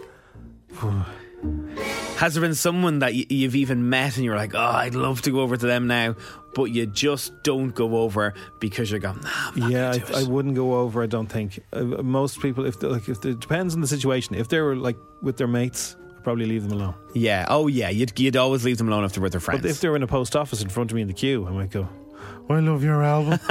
Has 2.22 2.36
there 2.36 2.42
been 2.42 2.54
someone 2.56 3.00
that 3.00 3.14
y- 3.14 3.26
you've 3.30 3.56
even 3.56 3.90
met 3.90 4.16
and 4.16 4.24
you're 4.24 4.36
like, 4.36 4.54
oh, 4.54 4.60
I'd 4.60 4.94
love 4.96 5.24
to 5.24 5.32
go 5.32 5.40
over 5.42 5.58
to 5.58 5.66
them 5.66 5.88
now, 5.88 6.16
but 6.54 6.66
you 6.66 6.86
just 6.86 7.42
don't 7.42 7.74
go 7.74 7.98
over 7.98 8.36
because 8.60 8.92
you're 8.92 9.00
going, 9.00 9.20
nah, 9.22 9.30
I'm 9.56 9.60
not 9.60 9.72
yeah, 9.72 9.96
I, 10.14 10.20
I 10.20 10.24
wouldn't 10.24 10.54
go 10.56 10.76
over. 10.76 11.02
I 11.02 11.08
don't 11.08 11.26
think 11.28 11.60
uh, 11.74 11.82
most 11.82 12.40
people. 12.40 12.66
If 12.66 12.82
like, 12.84 13.10
if 13.10 13.26
it 13.26 13.40
depends 13.40 13.74
on 13.74 13.82
the 13.82 13.88
situation. 13.88 14.36
If 14.36 14.50
they 14.50 14.60
were 14.62 14.76
like 14.76 14.98
with 15.22 15.38
their 15.38 15.48
mates, 15.48 15.96
I'd 16.16 16.24
probably 16.24 16.46
leave 16.46 16.62
them 16.70 16.80
alone. 16.80 16.94
yeah. 17.16 17.46
Oh, 17.50 17.66
yeah. 17.68 17.90
You'd, 17.90 18.18
you'd 18.20 18.38
always 18.38 18.64
leave 18.64 18.78
them 18.78 18.88
alone 18.88 19.04
if 19.04 19.14
they're 19.14 19.24
with 19.24 19.32
their 19.32 19.42
friends. 19.42 19.64
But 19.64 19.72
if 19.72 19.82
they 19.82 19.90
were 19.90 19.96
in 19.96 20.04
a 20.04 20.08
post 20.08 20.36
office 20.36 20.62
in 20.62 20.70
front 20.70 20.92
of 20.92 20.96
me 20.96 21.02
in 21.02 21.08
the 21.08 21.16
queue, 21.16 21.48
I 21.48 21.52
might 21.52 21.72
go. 21.72 21.90
I 22.50 22.60
love 22.60 22.84
your 22.84 23.02
album. 23.04 23.40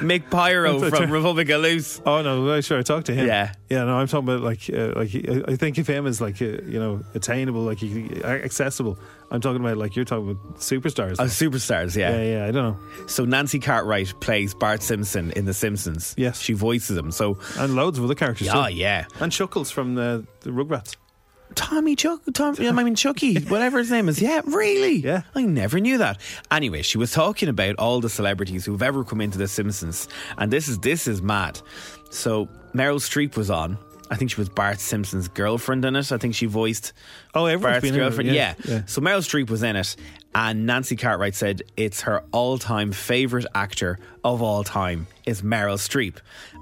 Mick 0.00 0.30
Pyro 0.30 0.88
from 0.90 1.10
Republic 1.10 1.48
of 1.50 1.60
Loose. 1.62 2.00
oh 2.06 2.22
no, 2.22 2.50
I 2.52 2.60
sure 2.60 2.78
I 2.78 2.82
talked 2.82 3.06
to 3.06 3.14
him. 3.14 3.26
Yeah. 3.26 3.52
yeah. 3.68 3.84
No, 3.84 3.96
I'm 3.96 4.06
talking 4.06 4.28
about 4.28 4.40
like 4.42 4.70
uh, 4.72 4.92
like 4.96 5.14
I 5.48 5.56
think 5.56 5.76
of 5.78 5.86
him 5.86 6.06
as 6.06 6.20
like 6.20 6.40
uh, 6.40 6.44
you 6.46 6.78
know 6.78 7.02
attainable, 7.14 7.62
like 7.62 7.82
accessible. 8.24 8.98
I'm 9.30 9.40
talking 9.40 9.60
about 9.60 9.76
like 9.76 9.94
you're 9.96 10.04
talking 10.04 10.30
about 10.30 10.56
superstars. 10.56 11.16
Oh, 11.18 11.24
superstars, 11.24 11.96
yeah. 11.96 12.16
yeah, 12.16 12.38
yeah. 12.38 12.46
I 12.46 12.50
don't 12.50 12.64
know. 12.64 13.06
So 13.06 13.24
Nancy 13.24 13.58
Cartwright 13.58 14.12
plays 14.20 14.54
Bart 14.54 14.82
Simpson 14.82 15.30
in 15.32 15.44
The 15.44 15.54
Simpsons. 15.54 16.14
Yes. 16.16 16.40
She 16.40 16.52
voices 16.54 16.96
him. 16.96 17.10
So, 17.12 17.38
And 17.58 17.76
loads 17.76 17.98
of 17.98 18.04
other 18.04 18.14
characters. 18.16 18.48
yeah, 18.48 18.68
too. 18.68 18.74
yeah. 18.74 19.04
And 19.20 19.30
Chuckles 19.30 19.70
from 19.70 19.94
the, 19.94 20.26
the 20.40 20.50
Rugrats. 20.50 20.96
Tommy 21.54 21.96
Chuck, 21.96 22.20
Tom, 22.32 22.54
I 22.58 22.82
mean 22.84 22.94
Chucky, 22.94 23.40
whatever 23.44 23.78
his 23.78 23.90
name 23.90 24.08
is. 24.08 24.20
Yeah, 24.20 24.40
really? 24.44 24.96
Yeah. 24.96 25.22
I 25.34 25.42
never 25.42 25.80
knew 25.80 25.98
that. 25.98 26.20
Anyway, 26.50 26.82
she 26.82 26.96
was 26.98 27.12
talking 27.12 27.48
about 27.48 27.76
all 27.76 28.00
the 28.00 28.08
celebrities 28.10 28.64
who've 28.64 28.82
ever 28.82 29.04
come 29.04 29.20
into 29.20 29.38
The 29.38 29.48
Simpsons, 29.48 30.08
and 30.38 30.52
this 30.52 30.68
is 30.68 30.78
this 30.78 31.06
is 31.06 31.20
mad. 31.22 31.60
So 32.10 32.48
Meryl 32.74 32.96
Streep 33.00 33.36
was 33.36 33.50
on. 33.50 33.78
I 34.12 34.16
think 34.16 34.30
she 34.32 34.40
was 34.40 34.48
Bart 34.48 34.80
Simpson's 34.80 35.28
girlfriend 35.28 35.84
in 35.84 35.94
it. 35.94 36.10
I 36.10 36.16
think 36.18 36.34
she 36.34 36.46
voiced 36.46 36.92
Oh, 37.32 37.46
everyone's 37.46 37.74
Bart's 37.74 37.82
been 37.82 37.94
in 37.94 38.00
it, 38.00 38.02
girlfriend. 38.04 38.30
yeah, 38.30 38.54
yeah. 38.64 38.74
yeah. 38.74 38.82
So 38.86 39.00
Meryl 39.00 39.18
Streep 39.20 39.50
was 39.50 39.62
in 39.62 39.76
it, 39.76 39.94
and 40.34 40.66
Nancy 40.66 40.96
Cartwright 40.96 41.34
said 41.34 41.62
it's 41.76 42.02
her 42.02 42.22
all-time 42.32 42.92
favorite 42.92 43.46
actor 43.54 43.98
of 44.24 44.42
all 44.42 44.62
time 44.64 45.06
is 45.26 45.42
Meryl 45.42 45.76
Streep, 45.78 46.16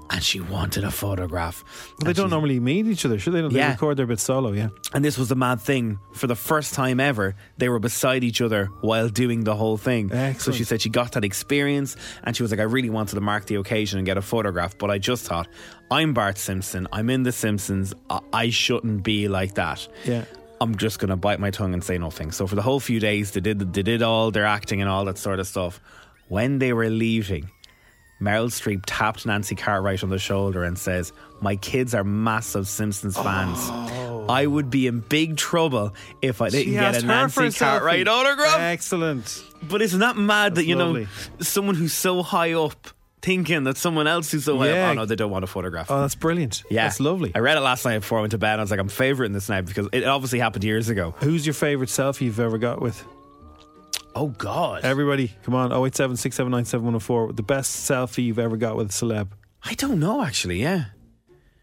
and 0.09 0.23
she 0.23 0.39
wanted 0.39 0.83
a 0.83 0.91
photograph. 0.91 1.63
But 1.99 2.07
they 2.07 2.13
don't 2.13 2.29
normally 2.31 2.59
meet 2.59 2.87
each 2.87 3.05
other, 3.05 3.19
should 3.19 3.33
They. 3.33 3.41
They 3.41 3.55
Yeah. 3.59 3.71
record 3.71 3.97
their 3.97 4.05
bit 4.07 4.19
solo, 4.19 4.53
yeah. 4.53 4.69
and 4.93 5.03
this 5.05 5.17
was 5.17 5.27
the 5.29 5.35
mad 5.35 5.59
thing. 5.61 5.99
For 6.13 6.25
the 6.27 6.35
first 6.35 6.73
time 6.73 6.99
ever, 6.99 7.35
they 7.57 7.69
were 7.69 7.79
beside 7.79 8.23
each 8.23 8.41
other 8.41 8.65
while 8.81 9.09
doing 9.09 9.43
the 9.43 9.55
whole 9.55 9.77
thing. 9.77 10.09
So 10.39 10.51
she 10.51 10.63
said 10.63 10.81
she 10.81 10.89
got 10.89 11.11
that 11.11 11.23
experience 11.25 11.95
and 12.23 12.35
she 12.35 12.41
was 12.43 12.51
like, 12.51 12.59
I 12.59 12.63
really 12.63 12.89
wanted 12.89 13.15
to 13.15 13.21
mark 13.21 13.45
the 13.45 13.55
occasion 13.55 13.99
and 13.99 14.05
get 14.05 14.17
a 14.17 14.21
photograph, 14.21 14.77
but 14.77 14.89
I 14.89 14.97
just 14.97 15.25
thought, 15.25 15.47
I'm 15.91 16.13
Bart 16.13 16.37
Simpson, 16.37 16.87
I'm 16.91 17.09
in 17.09 17.23
The 17.23 17.31
Simpsons, 17.31 17.93
I, 18.09 18.19
I 18.33 18.49
shouldn't 18.49 19.03
be 19.03 19.27
like 19.27 19.55
that. 19.55 19.87
Yeah. 20.05 20.25
I'm 20.61 20.75
just 20.75 20.99
going 20.99 21.09
to 21.09 21.15
bite 21.15 21.39
my 21.39 21.51
tongue 21.51 21.73
and 21.73 21.83
say 21.83 21.97
nothing. 21.97 22.31
So 22.31 22.45
for 22.45 22.55
the 22.55 22.61
whole 22.61 22.79
few 22.79 22.99
days, 22.99 23.31
they 23.31 23.39
did, 23.39 23.73
they 23.73 23.83
did 23.83 24.01
all 24.01 24.31
their 24.31 24.45
acting 24.45 24.81
and 24.81 24.89
all 24.89 25.05
that 25.05 25.17
sort 25.17 25.39
of 25.39 25.47
stuff. 25.47 25.79
When 26.27 26.59
they 26.59 26.73
were 26.73 26.89
leaving, 26.89 27.49
Meryl 28.21 28.47
Streep 28.47 28.83
tapped 28.85 29.25
Nancy 29.25 29.55
Cartwright 29.55 30.03
on 30.03 30.09
the 30.09 30.19
shoulder 30.19 30.63
and 30.63 30.77
says, 30.77 31.13
My 31.41 31.55
kids 31.55 31.95
are 31.95 32.03
massive 32.03 32.67
Simpsons 32.67 33.15
fans. 33.15 33.57
Oh. 33.61 34.25
I 34.27 34.45
would 34.45 34.69
be 34.69 34.87
in 34.87 34.99
big 34.99 35.37
trouble 35.37 35.95
if 36.21 36.41
I 36.41 36.49
didn't 36.49 36.65
She 36.65 36.71
get 36.71 37.03
a 37.03 37.07
her 37.07 37.29
for 37.29 37.41
a 37.41 37.43
Nancy 37.43 37.59
Cartwright 37.59 38.07
autograph. 38.07 38.59
Excellent. 38.59 39.43
But 39.63 39.81
isn't 39.81 39.99
that 40.01 40.17
mad 40.17 40.55
that 40.55 40.65
you 40.65 40.75
lovely. 40.75 41.03
know 41.03 41.07
someone 41.39 41.75
who's 41.75 41.93
so 41.93 42.21
high 42.21 42.53
up 42.53 42.89
thinking 43.21 43.63
that 43.65 43.77
someone 43.77 44.07
else 44.07 44.31
who's 44.31 44.45
so 44.45 44.57
high 44.57 44.69
Yeah. 44.69 44.85
up, 44.87 44.91
oh 44.91 44.93
no, 44.93 45.05
they 45.05 45.15
don't 45.15 45.31
want 45.31 45.43
a 45.43 45.47
photograph. 45.47 45.89
Oh, 45.91 46.01
that's 46.01 46.15
brilliant. 46.15 46.63
yeah, 46.69 46.83
That's 46.85 46.99
lovely. 46.99 47.31
I 47.35 47.39
read 47.39 47.57
it 47.57 47.61
last 47.61 47.83
night 47.85 47.99
before 47.99 48.17
I 48.19 48.21
went 48.21 48.31
to 48.31 48.37
bed. 48.37 48.53
and 48.53 48.61
I 48.61 48.63
was 48.63 48.71
like, 48.71 48.79
I'm 48.79 48.87
favouring 48.89 49.33
this 49.33 49.49
now 49.49 49.61
because 49.61 49.87
it 49.91 50.03
obviously 50.05 50.39
happened 50.39 50.63
years 50.63 50.89
ago. 50.89 51.13
Who's 51.19 51.45
your 51.45 51.53
favourite 51.53 51.89
selfie 51.89 52.21
you've 52.21 52.39
ever 52.39 52.57
got 52.57 52.81
with? 52.81 53.03
Oh 54.15 54.27
God, 54.29 54.83
Everybody, 54.83 55.33
come 55.43 55.53
on, 55.55 55.71
087 55.71 56.17
679 56.17 56.65
7104. 56.65 57.33
The 57.33 57.43
best 57.43 57.89
selfie 57.89 58.23
you've 58.25 58.39
ever 58.39 58.57
got 58.57 58.75
with 58.75 58.87
a 58.89 58.91
celeb. 58.93 59.29
I 59.63 59.73
don't 59.75 59.99
know 59.99 60.23
actually. 60.23 60.61
Yeah, 60.61 60.85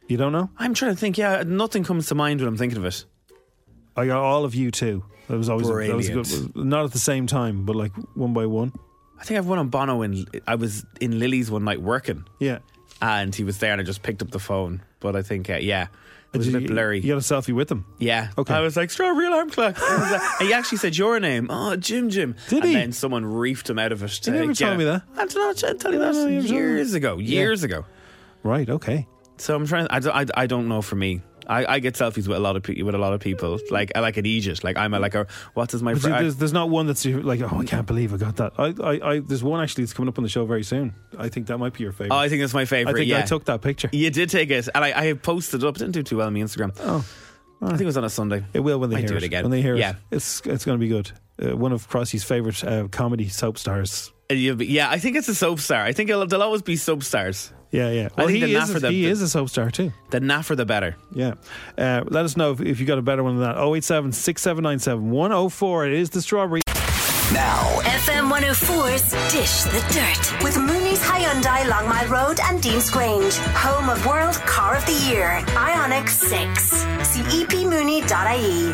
You 0.08 0.16
don't 0.16 0.32
know? 0.32 0.50
I'm 0.58 0.72
trying 0.74 0.92
to 0.94 0.96
think. 0.96 1.18
Yeah, 1.18 1.42
nothing 1.46 1.82
comes 1.84 2.06
to 2.08 2.14
mind 2.14 2.40
when 2.40 2.48
I'm 2.48 2.56
thinking 2.56 2.78
of 2.78 2.84
it. 2.84 3.04
Oh, 3.96 4.02
I 4.02 4.06
got 4.06 4.22
all 4.22 4.44
of 4.44 4.54
you 4.54 4.70
too. 4.70 5.04
That 5.28 5.36
was 5.38 5.48
always 5.48 5.66
that 5.66 5.72
was 5.96 6.08
Brilliant. 6.08 6.54
good. 6.54 6.64
Not 6.64 6.84
at 6.84 6.92
the 6.92 6.98
same 7.00 7.26
time, 7.26 7.64
but 7.64 7.74
like 7.74 7.92
one 8.14 8.32
by 8.32 8.46
one. 8.46 8.72
I 9.18 9.24
think 9.24 9.38
I've 9.38 9.46
one 9.46 9.58
on 9.58 9.68
Bono 9.68 10.02
in. 10.02 10.26
I 10.46 10.54
was 10.56 10.84
in 11.00 11.18
Lillie's 11.18 11.50
one 11.50 11.64
night 11.64 11.80
working, 11.80 12.24
Yeah. 12.38 12.58
and 13.00 13.34
he 13.34 13.44
was 13.44 13.58
there, 13.58 13.72
and 13.72 13.80
I 13.80 13.84
just 13.84 14.02
picked 14.02 14.22
up 14.22 14.30
the 14.30 14.38
phone. 14.38 14.82
But 15.00 15.16
I 15.16 15.22
think, 15.22 15.48
uh, 15.50 15.54
yeah, 15.54 15.86
it 16.32 16.38
was 16.38 16.48
a 16.48 16.52
bit 16.52 16.62
you- 16.62 16.68
blurry. 16.68 17.00
You 17.00 17.08
got 17.08 17.16
a 17.16 17.20
selfie 17.20 17.54
with 17.54 17.68
them. 17.68 17.86
Yeah. 17.98 18.28
Okay. 18.36 18.52
I 18.54 18.60
was 18.60 18.76
like, 18.76 18.90
strawberry 18.90 19.26
alarm 19.26 19.50
clock. 19.50 19.76
And, 19.82 20.00
was 20.02 20.10
like- 20.10 20.22
and 20.40 20.48
he 20.48 20.52
actually 20.54 20.78
said 20.78 20.96
your 20.96 21.18
name. 21.20 21.46
Oh, 21.50 21.76
Jim 21.76 22.10
Jim. 22.10 22.34
Did 22.48 22.50
he? 22.50 22.56
and 22.58 22.68
he? 22.68 22.74
then 22.74 22.92
someone 22.92 23.24
reefed 23.24 23.70
him 23.70 23.78
out 23.78 23.92
of 23.92 24.02
it. 24.02 24.10
To 24.10 24.30
never 24.30 24.46
get 24.48 24.56
told 24.58 24.74
it. 24.74 24.78
me 24.78 24.84
that. 24.84 25.02
I 25.16 25.26
don't 25.26 25.34
know. 25.34 25.50
I 25.50 25.72
tell 25.74 25.92
you 25.92 25.98
that 25.98 26.12
no, 26.14 26.26
you 26.26 26.40
told 26.42 26.50
me. 26.52 26.56
years 26.58 26.94
ago. 26.94 27.18
Years 27.18 27.62
ago. 27.62 27.84
Right. 28.42 28.68
Okay. 28.68 29.06
So 29.38 29.54
I'm 29.54 29.66
trying. 29.66 29.86
I 29.90 29.98
don't, 30.00 30.14
I, 30.14 30.42
I 30.42 30.46
don't 30.46 30.68
know. 30.68 30.82
For 30.82 30.96
me, 30.96 31.20
I, 31.48 31.74
I 31.74 31.78
get 31.78 31.94
selfies 31.94 32.26
with 32.28 32.36
a 32.36 32.40
lot 32.40 32.56
of 32.56 32.62
pe- 32.62 32.82
with 32.82 32.94
a 32.94 32.98
lot 32.98 33.12
of 33.12 33.20
people. 33.20 33.58
Like 33.70 33.92
I 33.94 34.00
like 34.00 34.16
an 34.16 34.26
Egypt. 34.26 34.64
Like 34.64 34.76
I'm 34.76 34.94
a, 34.94 34.98
like 34.98 35.14
a 35.14 35.26
what 35.54 35.72
is 35.72 35.82
my 35.82 35.94
see, 35.94 36.08
there's, 36.08 36.36
there's 36.36 36.52
not 36.52 36.70
one 36.70 36.86
that's 36.86 37.04
like, 37.04 37.40
oh, 37.40 37.60
I 37.60 37.64
can't 37.64 37.86
believe 37.86 38.12
I 38.12 38.16
got 38.16 38.36
that. 38.36 38.52
I, 38.58 38.74
I, 38.82 39.12
I, 39.12 39.18
there's 39.20 39.44
one 39.44 39.62
actually 39.62 39.84
that's 39.84 39.92
coming 39.92 40.08
up 40.08 40.18
on 40.18 40.24
the 40.24 40.28
show 40.30 40.44
very 40.44 40.64
soon. 40.64 40.94
I 41.18 41.28
think 41.28 41.46
that 41.46 41.58
might 41.58 41.74
be 41.74 41.84
your 41.84 41.92
favorite. 41.92 42.14
Oh, 42.14 42.18
I 42.18 42.28
think 42.28 42.40
that's 42.42 42.54
my 42.54 42.64
favorite. 42.64 42.94
I 42.94 42.98
think 42.98 43.08
yeah. 43.08 43.18
I 43.18 43.22
took 43.22 43.44
that 43.46 43.62
picture. 43.62 43.88
You 43.92 44.10
did 44.10 44.30
take 44.30 44.50
it, 44.50 44.68
and 44.74 44.84
I, 44.84 45.10
I 45.10 45.12
posted 45.14 45.62
it 45.62 45.66
up. 45.66 45.76
It 45.76 45.80
didn't 45.80 45.94
do 45.94 46.02
too 46.02 46.18
well 46.18 46.26
on 46.26 46.34
my 46.34 46.40
Instagram. 46.40 46.76
Oh. 46.80 47.04
I 47.62 47.68
think 47.70 47.82
it 47.82 47.86
was 47.86 47.96
on 47.96 48.04
a 48.04 48.10
Sunday. 48.10 48.44
It 48.52 48.60
will 48.60 48.78
when 48.78 48.90
they 48.90 48.96
Might 48.96 49.00
hear 49.00 49.08
do 49.10 49.16
it 49.16 49.22
again. 49.22 49.42
When 49.44 49.50
they 49.50 49.62
hear 49.62 49.76
Yeah. 49.76 49.90
it, 49.90 50.16
it's 50.16 50.42
it's 50.44 50.64
going 50.64 50.78
to 50.78 50.80
be 50.80 50.88
good. 50.88 51.10
Uh, 51.42 51.56
one 51.56 51.72
of 51.72 51.88
Crossy's 51.88 52.22
favorite 52.22 52.62
uh, 52.62 52.88
comedy 52.88 53.28
soap 53.28 53.56
stars. 53.56 54.12
You- 54.30 54.56
Yeah, 54.58 54.90
I 54.90 54.98
think 54.98 55.16
it's 55.16 55.28
a 55.28 55.34
soap 55.34 55.60
star. 55.60 55.82
I 55.82 55.92
think 55.92 56.10
it'll, 56.10 56.26
there'll 56.26 56.42
always 56.42 56.62
be 56.62 56.76
soap 56.76 57.02
stars. 57.04 57.52
Yeah, 57.70 57.90
yeah. 57.90 58.08
I 58.16 58.22
Well, 58.22 58.26
think 58.28 58.44
he 58.44 58.52
the 58.52 58.58
is. 58.60 58.70
Naffer, 58.70 58.76
A, 58.76 58.80
the- 58.80 58.90
he 58.90 59.04
the- 59.04 59.10
is 59.10 59.22
a 59.22 59.28
soap 59.28 59.48
star 59.50 59.70
too. 59.70 59.92
The 60.10 60.20
naffer, 60.20 60.56
the 60.56 60.64
better. 60.66 60.96
Yeah. 61.14 61.34
Uh, 61.78 62.02
let 62.06 62.24
us 62.24 62.36
know 62.36 62.52
if, 62.52 62.60
if 62.60 62.80
you 62.80 62.86
got 62.86 62.98
a 62.98 63.02
better 63.02 63.22
one 63.22 63.38
than 63.38 63.44
that. 63.48 63.56
087 63.60 64.12
6797 64.12 65.10
104. 65.10 65.86
It 65.86 65.92
is 65.92 66.10
the 66.10 66.22
strawberry. 66.22 66.60
Now, 67.32 67.80
FM 67.82 68.30
104's 68.32 69.10
Dish 69.32 69.62
the 69.64 69.80
Dirt 69.92 70.44
with 70.44 70.56
Mooney's 70.56 71.00
Hyundai 71.02 71.68
Long 71.68 71.88
Mile 71.88 72.06
Road 72.06 72.38
and 72.40 72.62
Deansgrange, 72.62 73.36
home 73.54 73.90
of 73.90 74.04
World 74.06 74.34
Car 74.46 74.76
of 74.76 74.86
the 74.86 74.92
Year, 75.10 75.40
Ioniq 75.48 76.08
6. 76.08 76.70
See 77.08 77.20
E 77.20 77.44
epmooney.ie. 77.46 78.72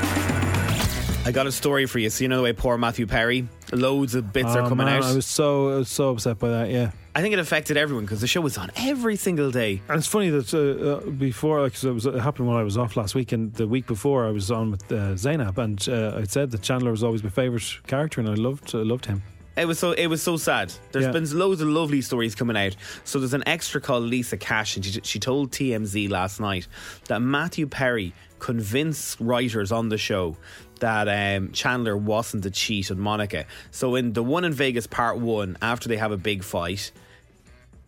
I 1.24 1.30
got 1.32 1.46
a 1.46 1.52
story 1.52 1.86
for 1.86 1.98
you. 1.98 2.10
So 2.10 2.24
you 2.24 2.28
know 2.28 2.36
the 2.36 2.42
way 2.42 2.52
poor 2.52 2.76
Matthew 2.76 3.06
Perry, 3.06 3.48
loads 3.72 4.14
of 4.14 4.32
bits 4.32 4.50
are 4.54 4.62
Oh, 4.62 4.68
coming 4.68 4.86
man, 4.86 4.98
out. 4.98 5.04
I 5.04 5.14
was 5.14 5.26
so 5.26 5.70
I 5.70 5.76
was 5.76 5.88
so 5.88 6.10
upset 6.10 6.38
by 6.38 6.48
that. 6.50 6.70
Yeah. 6.70 6.90
I 7.14 7.20
think 7.20 7.32
it 7.34 7.38
affected 7.38 7.76
everyone 7.76 8.04
because 8.04 8.20
the 8.22 8.26
show 8.26 8.40
was 8.40 8.56
on 8.56 8.70
every 8.76 9.16
single 9.16 9.50
day. 9.50 9.82
And 9.88 9.98
it's 9.98 10.06
funny 10.06 10.30
that 10.30 10.54
uh, 10.54 11.08
uh, 11.08 11.10
before, 11.10 11.60
like, 11.60 11.74
'cause 11.74 11.84
it, 11.84 11.92
was, 11.92 12.06
it 12.06 12.14
happened 12.14 12.48
when 12.48 12.56
I 12.56 12.62
was 12.62 12.78
off 12.78 12.96
last 12.96 13.14
week, 13.14 13.32
and 13.32 13.52
the 13.52 13.66
week 13.68 13.86
before 13.86 14.24
I 14.26 14.30
was 14.30 14.50
on 14.50 14.70
with 14.70 14.90
uh, 14.90 15.12
Zeinab, 15.14 15.58
and 15.58 15.86
uh, 15.90 16.16
I 16.18 16.24
said 16.24 16.50
that 16.52 16.62
Chandler 16.62 16.90
was 16.90 17.02
always 17.02 17.22
my 17.22 17.28
favourite 17.28 17.66
character, 17.86 18.20
and 18.20 18.30
I 18.30 18.34
loved 18.34 18.74
uh, 18.74 18.78
loved 18.78 19.04
him. 19.06 19.22
It 19.54 19.66
was 19.66 19.78
so 19.78 19.92
it 19.92 20.06
was 20.06 20.22
so 20.22 20.38
sad. 20.38 20.72
There's 20.92 21.04
Yeah. 21.04 21.12
been 21.12 21.38
loads 21.38 21.60
of 21.60 21.68
lovely 21.68 22.00
stories 22.00 22.34
coming 22.34 22.56
out. 22.56 22.74
So 23.04 23.18
there's 23.18 23.34
an 23.34 23.42
extra 23.46 23.82
called 23.82 24.04
Lisa 24.04 24.38
Cash, 24.38 24.76
and 24.76 24.84
she, 24.84 24.98
she 25.02 25.18
told 25.18 25.50
TMZ 25.52 26.08
last 26.08 26.40
night 26.40 26.66
that 27.08 27.20
Matthew 27.20 27.66
Perry 27.66 28.14
convinced 28.38 29.20
writers 29.20 29.70
on 29.70 29.90
the 29.90 29.98
show 29.98 30.36
that 30.82 31.08
um, 31.08 31.50
Chandler 31.52 31.96
wasn't 31.96 32.44
a 32.46 32.50
cheat 32.50 32.90
on 32.90 33.00
Monica. 33.00 33.46
So 33.70 33.94
in 33.96 34.12
the 34.12 34.22
one 34.22 34.44
in 34.44 34.52
Vegas 34.52 34.86
part 34.86 35.18
one, 35.18 35.56
after 35.62 35.88
they 35.88 35.96
have 35.96 36.12
a 36.12 36.16
big 36.18 36.44
fight. 36.44 36.92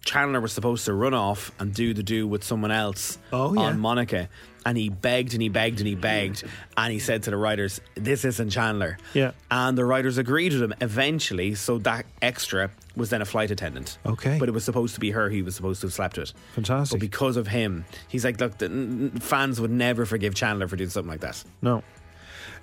Chandler 0.04 0.38
was 0.38 0.52
supposed 0.52 0.84
to 0.84 0.92
run 0.92 1.14
off 1.14 1.50
and 1.58 1.72
do 1.72 1.94
the 1.94 2.02
do 2.02 2.28
with 2.28 2.44
someone 2.44 2.70
else 2.70 3.16
Oh, 3.32 3.54
yeah. 3.54 3.60
on 3.62 3.80
Monica. 3.80 4.28
And 4.66 4.76
he 4.76 4.90
begged 4.90 5.32
and 5.32 5.40
he 5.40 5.48
begged 5.48 5.78
and 5.78 5.86
he 5.88 5.94
begged. 5.94 6.44
And 6.76 6.92
he 6.92 6.98
said 6.98 7.22
to 7.22 7.30
the 7.30 7.38
writers, 7.38 7.80
This 7.94 8.22
isn't 8.26 8.50
Chandler. 8.50 8.98
Yeah. 9.14 9.30
And 9.50 9.78
the 9.78 9.84
writers 9.86 10.18
agreed 10.18 10.52
with 10.52 10.60
him 10.62 10.74
eventually. 10.82 11.54
So 11.54 11.78
that 11.78 12.04
extra 12.20 12.70
was 12.94 13.08
then 13.08 13.22
a 13.22 13.24
flight 13.24 13.50
attendant. 13.50 13.96
Okay. 14.04 14.38
But 14.38 14.50
it 14.50 14.52
was 14.52 14.62
supposed 14.64 14.92
to 14.92 15.00
be 15.00 15.10
her 15.12 15.30
he 15.30 15.40
was 15.40 15.56
supposed 15.56 15.80
to 15.80 15.86
have 15.86 15.94
slept 15.94 16.18
with. 16.18 16.34
Fantastic. 16.54 16.96
But 16.96 17.00
because 17.00 17.38
of 17.38 17.46
him, 17.46 17.86
he's 18.08 18.26
like, 18.26 18.38
Look, 18.38 18.58
the 18.58 19.10
fans 19.20 19.58
would 19.58 19.70
never 19.70 20.04
forgive 20.04 20.34
Chandler 20.34 20.68
for 20.68 20.76
doing 20.76 20.90
something 20.90 21.10
like 21.10 21.20
that. 21.20 21.42
No. 21.62 21.82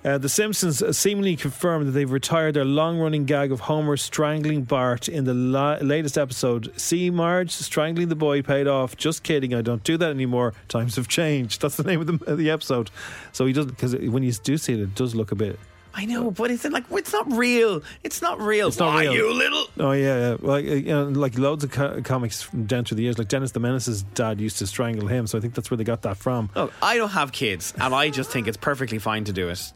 Uh, 0.04 0.18
the 0.18 0.28
Simpsons 0.28 0.96
seemingly 0.96 1.36
confirmed 1.36 1.86
that 1.86 1.92
they've 1.92 2.10
retired 2.10 2.54
their 2.54 2.64
long 2.64 2.98
running 2.98 3.24
gag 3.24 3.52
of 3.52 3.60
Homer 3.60 3.96
strangling 3.96 4.62
Bart 4.62 5.08
in 5.08 5.24
the 5.24 5.34
la- 5.34 5.78
latest 5.80 6.18
episode. 6.18 6.72
See, 6.80 7.10
Marge, 7.10 7.50
strangling 7.50 8.08
the 8.08 8.16
boy 8.16 8.42
paid 8.42 8.66
off. 8.66 8.96
Just 8.96 9.22
kidding, 9.22 9.54
I 9.54 9.62
don't 9.62 9.84
do 9.84 9.96
that 9.96 10.10
anymore. 10.10 10.54
Times 10.68 10.96
have 10.96 11.08
changed. 11.08 11.60
That's 11.62 11.76
the 11.76 11.84
name 11.84 12.00
of 12.00 12.06
the, 12.06 12.24
of 12.30 12.38
the 12.38 12.50
episode. 12.50 12.90
So 13.32 13.46
he 13.46 13.52
doesn't, 13.52 13.70
because 13.70 13.94
when 13.94 14.22
you 14.22 14.32
do 14.32 14.58
see 14.58 14.74
it, 14.74 14.80
it 14.80 14.94
does 14.94 15.14
look 15.14 15.32
a 15.32 15.36
bit. 15.36 15.58
I 15.94 16.06
know, 16.06 16.30
but 16.30 16.50
it's 16.50 16.64
like, 16.64 16.84
it's 16.90 17.12
not 17.12 17.30
real. 17.32 17.82
It's 18.02 18.22
not 18.22 18.40
real. 18.40 18.68
It's 18.68 18.78
not 18.78 18.94
Why, 18.94 19.02
real. 19.02 19.12
you 19.14 19.32
little. 19.34 19.66
Oh 19.78 19.92
yeah, 19.92 20.30
yeah. 20.30 20.36
Like 20.40 20.64
uh, 20.66 20.68
you 20.74 20.92
know, 20.92 21.04
like 21.08 21.36
loads 21.38 21.64
of 21.64 21.70
co- 21.70 22.00
comics 22.02 22.40
from 22.42 22.64
down 22.64 22.84
through 22.84 22.96
the 22.96 23.02
years. 23.02 23.18
Like 23.18 23.28
Dennis 23.28 23.50
the 23.52 23.60
Menace's 23.60 24.02
dad 24.02 24.40
used 24.40 24.58
to 24.58 24.66
strangle 24.66 25.06
him, 25.08 25.26
so 25.26 25.36
I 25.36 25.40
think 25.40 25.54
that's 25.54 25.70
where 25.70 25.76
they 25.78 25.84
got 25.84 26.02
that 26.02 26.16
from. 26.16 26.48
Look, 26.54 26.72
I 26.82 26.96
don't 26.96 27.10
have 27.10 27.32
kids, 27.32 27.74
and 27.78 27.94
I 27.94 28.08
just 28.10 28.30
think 28.30 28.48
it's 28.48 28.56
perfectly 28.56 28.98
fine 28.98 29.24
to 29.24 29.32
do 29.32 29.48
it 29.50 29.72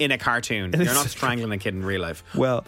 in 0.00 0.10
a 0.10 0.18
cartoon. 0.18 0.72
You're 0.74 0.84
not 0.86 1.06
strangling 1.08 1.52
a 1.52 1.58
kid 1.58 1.74
in 1.74 1.84
real 1.84 2.00
life. 2.02 2.22
Well, 2.34 2.64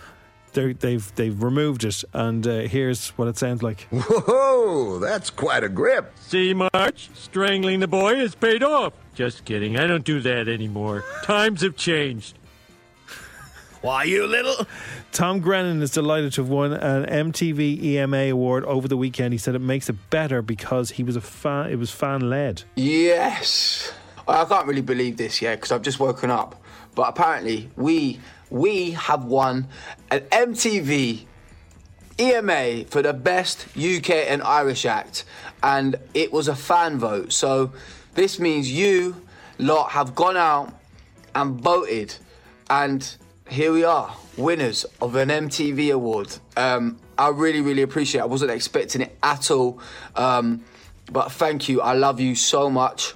they're- 0.52 0.74
they've 0.74 1.14
they've 1.14 1.42
removed 1.42 1.84
it, 1.84 2.04
and 2.12 2.46
uh, 2.46 2.58
here's 2.60 3.10
what 3.10 3.28
it 3.28 3.38
sounds 3.38 3.62
like. 3.62 3.86
Whoa, 3.90 4.98
that's 4.98 5.30
quite 5.30 5.64
a 5.64 5.68
grip. 5.68 6.12
See, 6.18 6.52
Marge, 6.54 7.08
strangling 7.14 7.80
the 7.80 7.88
boy 7.88 8.16
has 8.16 8.34
paid 8.34 8.62
off. 8.62 8.92
Just 9.14 9.44
kidding, 9.44 9.78
I 9.78 9.86
don't 9.86 10.04
do 10.04 10.20
that 10.20 10.48
anymore. 10.48 11.04
Times 11.24 11.62
have 11.62 11.76
changed. 11.76 12.36
Why, 13.82 14.04
you 14.04 14.26
little? 14.26 14.66
Tom 15.12 15.40
Grennan 15.40 15.80
is 15.80 15.90
delighted 15.90 16.34
to 16.34 16.42
have 16.42 16.50
won 16.50 16.74
an 16.74 17.32
MTV 17.32 17.82
EMA 17.82 18.30
award 18.30 18.64
over 18.64 18.86
the 18.86 18.96
weekend. 18.96 19.32
He 19.32 19.38
said 19.38 19.54
it 19.54 19.60
makes 19.60 19.88
it 19.88 19.96
better 20.10 20.42
because 20.42 20.90
he 20.90 21.02
was 21.02 21.16
a 21.16 21.20
fan. 21.22 21.70
It 21.70 21.76
was 21.76 21.90
fan 21.90 22.28
led. 22.28 22.64
Yes. 22.76 23.92
I 24.28 24.44
can't 24.44 24.66
really 24.66 24.82
believe 24.82 25.16
this 25.16 25.40
yet 25.40 25.56
because 25.56 25.72
I've 25.72 25.82
just 25.82 25.98
woken 25.98 26.30
up. 26.30 26.62
But 26.94 27.08
apparently, 27.08 27.70
we 27.76 28.20
we 28.50 28.90
have 28.92 29.24
won 29.24 29.68
an 30.10 30.20
MTV 30.30 31.24
EMA 32.18 32.84
for 32.84 33.00
the 33.00 33.14
best 33.14 33.66
UK 33.76 34.10
and 34.10 34.42
Irish 34.42 34.84
act, 34.84 35.24
and 35.62 35.96
it 36.12 36.32
was 36.32 36.48
a 36.48 36.54
fan 36.54 36.98
vote. 36.98 37.32
So 37.32 37.72
this 38.14 38.38
means 38.38 38.70
you 38.70 39.22
lot 39.58 39.92
have 39.92 40.14
gone 40.14 40.36
out 40.36 40.74
and 41.34 41.60
voted, 41.60 42.14
and 42.68 43.16
here 43.50 43.72
we 43.72 43.82
are, 43.82 44.14
winners 44.36 44.86
of 45.02 45.16
an 45.16 45.28
MTV 45.28 45.92
award. 45.92 46.36
Um, 46.56 46.98
I 47.18 47.28
really, 47.28 47.60
really 47.60 47.82
appreciate. 47.82 48.20
it. 48.20 48.24
I 48.24 48.26
wasn't 48.26 48.52
expecting 48.52 49.02
it 49.02 49.18
at 49.22 49.50
all, 49.50 49.80
um, 50.14 50.64
but 51.10 51.32
thank 51.32 51.68
you. 51.68 51.80
I 51.80 51.94
love 51.94 52.20
you 52.20 52.36
so 52.36 52.70
much. 52.70 53.14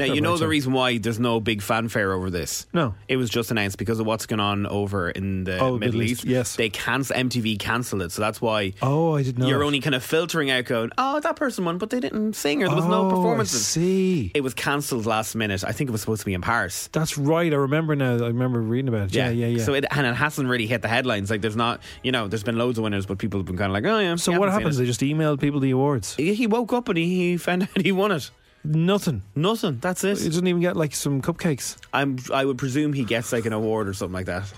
Now, 0.00 0.12
you 0.14 0.20
know 0.20 0.36
the 0.36 0.48
reason 0.48 0.72
why 0.72 0.98
there's 0.98 1.20
no 1.20 1.40
big 1.40 1.62
fanfare 1.62 2.12
over 2.12 2.30
this? 2.30 2.66
No. 2.72 2.94
It 3.08 3.16
was 3.16 3.30
just 3.30 3.50
announced 3.50 3.78
because 3.78 4.00
of 4.00 4.06
what's 4.06 4.26
going 4.26 4.40
on 4.40 4.66
over 4.66 5.10
in 5.10 5.44
the 5.44 5.58
Oh, 5.58 5.78
Middle 5.78 5.78
Middle 5.78 6.02
East. 6.02 6.10
East, 6.20 6.24
yes. 6.24 6.56
They 6.56 6.68
cancel 6.70 7.16
MTV 7.16 7.58
cancelled 7.58 8.02
it, 8.02 8.12
so 8.12 8.22
that's 8.22 8.40
why 8.40 8.72
Oh, 8.82 9.14
I 9.16 9.22
didn't 9.22 9.38
know. 9.38 9.48
you're 9.48 9.62
only 9.62 9.80
kind 9.80 9.94
of 9.94 10.02
filtering 10.02 10.50
out 10.50 10.64
going, 10.64 10.90
oh, 10.98 11.20
that 11.20 11.36
person 11.36 11.64
won, 11.64 11.78
but 11.78 11.90
they 11.90 12.00
didn't 12.00 12.34
sing 12.34 12.62
or 12.62 12.66
there 12.68 12.76
was 12.76 12.84
no 12.86 13.02
Oh, 13.02 13.06
I 13.08 13.10
performances. 13.10 13.66
see. 13.66 14.30
It 14.34 14.40
was 14.42 14.54
cancelled 14.54 15.06
last 15.06 15.34
minute. 15.34 15.62
I 15.64 15.72
think 15.72 15.88
it 15.88 15.92
was 15.92 16.00
supposed 16.00 16.20
to 16.20 16.26
be 16.26 16.34
in 16.34 16.40
Paris. 16.42 16.88
That's 16.92 17.16
right. 17.18 17.52
I 17.52 17.56
remember 17.56 17.94
now. 17.96 18.14
I 18.14 18.28
remember 18.28 18.60
reading 18.60 18.88
about 18.88 19.08
it. 19.08 19.14
Yeah, 19.14 19.30
yeah, 19.30 19.46
yeah. 19.46 19.64
So 19.64 19.74
it 19.74 19.84
and 19.90 20.06
it 20.06 20.14
hasn't 20.14 20.48
really 20.48 20.66
hit 20.66 20.82
the 20.82 20.88
headlines. 20.88 21.30
Like 21.30 21.40
there's 21.42 21.56
not, 21.56 21.80
you 22.02 22.12
know, 22.12 22.28
there's 22.28 22.42
been 22.44 22.56
loads 22.58 22.78
of 22.78 22.84
winners, 22.84 23.06
but 23.06 23.18
people 23.18 23.40
have 23.40 23.46
been 23.46 23.56
kind 23.56 23.70
of 23.70 23.74
like, 23.74 23.84
oh 23.84 23.98
yeah. 23.98 24.16
so 24.16 24.38
what 24.38 24.48
happens? 24.50 24.76
They 24.78 24.86
just 24.86 25.00
emailed 25.00 25.40
people 25.40 25.60
the 25.60 25.70
awards. 25.72 26.14
He 26.16 26.46
woke 26.46 26.72
up 26.72 26.88
and 26.88 26.96
he, 26.98 27.30
he 27.32 27.36
found 27.36 27.62
out 27.64 27.80
he 27.82 27.92
won 27.92 28.12
it. 28.12 28.30
Nothing. 28.62 29.22
Nothing. 29.34 29.78
That's 29.80 30.04
it. 30.04 30.18
He 30.18 30.26
doesn't 30.26 30.46
even 30.46 30.60
get 30.60 30.76
like 30.76 30.94
some 30.94 31.22
cupcakes. 31.22 31.76
I'm. 31.92 32.18
I 32.32 32.44
would 32.44 32.58
presume 32.58 32.92
he 32.92 33.04
gets 33.04 33.32
like 33.32 33.46
an 33.46 33.52
award 33.52 33.88
or 33.88 33.94
something 33.94 34.12
like 34.14 34.26
that. 34.26 34.52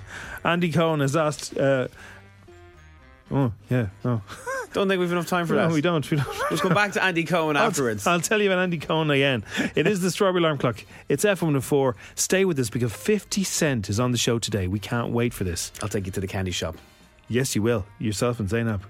Andy 0.44 0.72
Cohen 0.72 1.00
has 1.00 1.14
asked. 1.16 1.56
Uh, 1.56 1.86
oh 3.30 3.52
yeah, 3.70 3.88
no. 4.04 4.22
Don't 4.72 4.88
think 4.88 5.00
we've 5.00 5.12
enough 5.12 5.26
time 5.26 5.46
for 5.46 5.52
no, 5.52 5.68
that. 5.68 5.74
we 5.74 5.82
don't. 5.82 6.10
We 6.10 6.16
don't. 6.16 6.50
Let's 6.50 6.62
go 6.62 6.70
back 6.70 6.92
to 6.92 7.04
Andy 7.04 7.24
Cohen 7.24 7.56
I'll- 7.58 7.66
afterwards. 7.66 8.06
I'll, 8.06 8.20
tell 8.20 8.40
you 8.40 8.50
about 8.50 8.62
Andy 8.62 8.78
Cohen 8.78 9.10
again. 9.10 9.44
It 9.74 9.86
is 9.86 10.00
the 10.00 10.10
Strawberry 10.10 10.40
Alarm 10.40 10.56
Clock. 10.56 10.82
It's 11.10 11.26
F104. 11.26 11.94
Stay 12.14 12.46
with 12.46 12.58
us 12.58 12.70
because 12.70 12.90
50 12.90 13.44
Cent 13.44 13.90
is 13.90 14.00
on 14.00 14.12
the 14.12 14.18
show 14.18 14.38
today. 14.38 14.68
We 14.68 14.78
can't 14.78 15.12
wait 15.12 15.34
for 15.34 15.44
this. 15.44 15.72
I'll 15.82 15.90
take 15.90 16.06
you 16.06 16.12
to 16.12 16.20
the 16.20 16.26
candy 16.26 16.52
shop. 16.52 16.76
Yes, 17.32 17.56
you 17.56 17.62
will. 17.62 17.86
Yourself 17.98 18.40
and 18.40 18.48
Zeinab. 18.48 18.82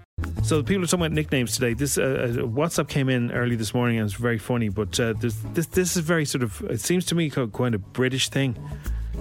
So 0.43 0.63
people 0.65 0.83
are 0.83 0.87
talking 0.87 1.07
about 1.07 1.13
nicknames 1.13 1.55
today. 1.55 1.75
This 1.75 1.97
uh, 1.97 2.03
uh, 2.03 2.43
WhatsApp 2.43 2.89
came 2.89 3.09
in 3.09 3.31
early 3.31 3.55
this 3.55 3.73
morning 3.73 3.99
and 3.99 4.07
it's 4.07 4.19
very 4.19 4.39
funny. 4.39 4.69
But 4.69 4.99
uh, 4.99 5.13
this 5.13 5.37
this 5.45 5.97
is 5.97 5.99
very 5.99 6.25
sort 6.25 6.43
of. 6.43 6.61
It 6.63 6.81
seems 6.81 7.07
to 7.07 7.15
me 7.15 7.31
quite 7.31 7.75
a 7.75 7.79
British 7.79 8.29
thing. 8.31 8.59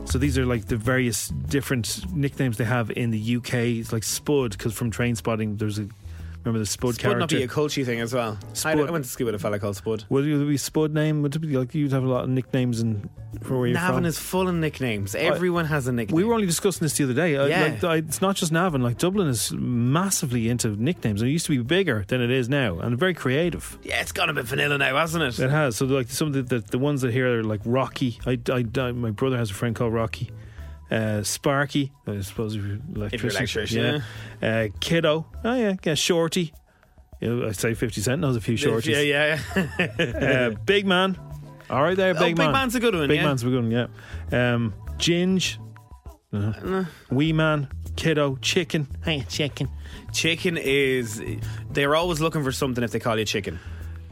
So 0.05 0.17
these 0.17 0.37
are 0.39 0.45
like 0.45 0.65
the 0.65 0.77
various 0.77 1.27
different 1.27 2.11
nicknames 2.11 2.57
they 2.57 2.65
have 2.65 2.89
in 2.91 3.11
the 3.11 3.35
UK. 3.37 3.53
It's 3.53 3.93
like 3.93 4.03
Spud 4.03 4.51
because 4.51 4.73
from 4.73 4.91
Trainspotting, 4.91 5.59
there's 5.59 5.77
a 5.77 5.87
remember 6.43 6.59
the 6.59 6.65
Spud, 6.65 6.97
character? 6.97 7.09
Spud 7.09 7.19
not 7.19 7.29
be 7.29 7.43
a 7.43 7.47
culty 7.47 7.85
thing 7.85 7.99
as 8.01 8.13
well. 8.13 8.37
I, 8.49 8.53
Spud. 8.53 8.79
I 8.79 8.91
went 8.91 9.05
to 9.05 9.09
school 9.11 9.25
with 9.25 9.35
a 9.35 9.39
fella 9.39 9.59
called 9.59 9.75
Spud. 9.77 10.05
Would 10.09 10.25
it 10.27 10.47
be 10.47 10.57
Spud 10.57 10.93
name? 10.93 11.21
Would 11.21 11.35
it 11.35 11.39
be 11.39 11.57
like 11.57 11.73
you'd 11.75 11.91
have 11.91 12.03
a 12.03 12.07
lot 12.07 12.23
of 12.23 12.29
nicknames 12.29 12.79
and 12.79 13.09
from 13.41 13.59
where 13.59 13.67
you're 13.67 13.75
Navan 13.77 13.95
from? 13.97 14.05
is 14.05 14.19
full 14.19 14.47
of 14.47 14.55
nicknames. 14.55 15.15
Everyone 15.15 15.65
has 15.65 15.87
a 15.87 15.91
nickname. 15.91 16.15
We 16.15 16.23
were 16.23 16.33
only 16.33 16.47
discussing 16.47 16.83
this 16.85 16.97
the 16.97 17.03
other 17.05 17.13
day. 17.13 17.35
Uh, 17.37 17.45
Yeah. 17.45 17.63
like, 17.63 17.83
I, 17.83 17.95
it's 17.97 18.21
not 18.21 18.35
just 18.35 18.51
Navan. 18.51 18.81
Like 18.81 18.97
Dublin 18.97 19.27
is 19.27 19.51
massively 19.53 20.49
into 20.49 20.69
nicknames. 20.69 21.21
It 21.21 21.27
used 21.27 21.45
to 21.45 21.51
be 21.57 21.63
bigger 21.63 22.05
than 22.07 22.21
it 22.21 22.29
is 22.31 22.49
now, 22.49 22.79
and 22.79 22.97
very 22.97 23.13
creative. 23.13 23.77
yeah, 23.83 24.01
it's 24.01 24.11
gone 24.11 24.29
a 24.29 24.33
bit 24.33 24.45
vanilla 24.45 24.77
now, 24.77 24.95
hasn't 24.97 25.23
it? 25.23 25.39
It 25.39 25.49
has. 25.49 25.77
So 25.77 25.85
like 25.85 26.09
some 26.09 26.27
of 26.27 26.33
the, 26.33 26.43
the, 26.43 26.59
the 26.59 26.79
ones 26.79 27.01
that 27.01 27.11
here 27.13 27.39
are 27.39 27.43
like 27.43 27.61
Rocky. 27.65 28.19
I, 28.25 28.39
I, 28.49 28.65
I- 28.79 28.91
my 28.91 29.11
brother 29.11 29.37
has 29.37 29.51
a 29.51 29.53
friend 29.53 29.75
called 29.75 29.93
Rocky. 29.93 30.31
Uh, 30.91 31.23
Sparky, 31.23 31.91
I 32.05 32.19
suppose 32.19 32.55
if 32.55 32.63
you're 32.65 32.77
electrician. 32.95 33.13
If 33.13 33.71
you're 33.71 33.83
electrician, 33.85 34.03
Uh, 34.41 34.67
Kiddo. 34.81 35.25
Oh 35.43 35.55
yeah, 35.55 35.75
yeah. 35.83 35.93
Shorty. 35.95 36.53
You 37.21 37.35
know, 37.35 37.47
I'd 37.47 37.55
say 37.55 37.73
Fifty 37.75 38.01
Cent 38.01 38.19
knows 38.19 38.35
a 38.35 38.41
few 38.41 38.55
shorties. 38.55 39.07
Yeah, 39.07 39.39
yeah. 39.55 40.49
uh, 40.55 40.59
big 40.65 40.85
man. 40.85 41.17
All 41.69 41.81
right, 41.81 41.95
there, 41.95 42.09
Oh, 42.09 42.13
big 42.13 42.19
Man. 42.19 42.27
Big 42.29 42.37
man. 42.37 42.51
Man's 42.51 42.75
a 42.75 42.79
good 42.81 42.93
one, 42.95 43.07
Big 43.07 43.17
yeah. 43.19 43.25
man's 43.25 43.43
a 43.43 43.45
good 43.45 43.63
one. 43.63 43.71
Yeah. 43.71 43.87
Um, 44.53 44.73
Ginge. 44.97 45.57
Uh, 46.33 46.83
Wee 47.09 47.31
man. 47.31 47.69
Kiddo. 47.95 48.35
Chicken. 48.41 48.87
Hey, 49.05 49.23
chicken. 49.29 49.69
chicken 50.11 50.57
is. 50.57 51.21
They're 51.71 51.95
always 51.95 52.19
looking 52.19 52.43
for 52.43 52.51
something 52.51 52.83
if 52.83 52.91
they 52.91 52.99
call 52.99 53.17
you 53.17 53.23
chicken. 53.25 53.59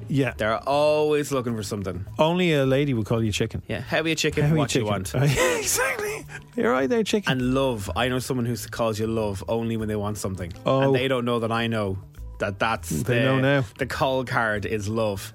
Yeah. 0.07 0.33
They're 0.38 0.57
always 0.67 1.31
looking 1.31 1.55
for 1.55 1.63
something. 1.63 2.05
Only 2.17 2.53
a 2.53 2.65
lady 2.65 2.93
would 2.93 3.05
call 3.05 3.21
you 3.24 3.31
chicken. 3.33 3.62
Yeah, 3.67 3.81
how 3.81 4.00
are 4.00 4.07
you 4.07 4.15
chicken? 4.15 4.43
How 4.45 4.51
you 4.51 4.57
what 4.57 4.74
you 4.75 4.81
chicken? 4.81 4.88
want. 4.91 5.13
exactly. 5.59 6.09
You're 6.55 6.72
right 6.72 6.89
there, 6.89 7.03
chicken. 7.03 7.31
And 7.31 7.53
love. 7.53 7.89
I 7.96 8.08
know 8.10 8.19
someone 8.19 8.46
who 8.46 8.55
calls 8.69 9.00
you 9.00 9.08
love 9.08 9.43
only 9.48 9.77
when 9.77 9.88
they 9.88 9.96
want 9.96 10.17
something. 10.17 10.51
Oh. 10.65 10.81
And 10.81 10.96
they 10.96 11.08
don't 11.08 11.25
know 11.25 11.39
that 11.39 11.51
I 11.51 11.67
know 11.67 11.98
that 12.39 12.60
that's 12.60 12.89
They 12.89 13.19
the, 13.19 13.25
know 13.25 13.39
now. 13.39 13.65
the 13.77 13.86
call 13.86 14.24
card 14.24 14.65
is 14.65 14.88
love. 14.88 15.34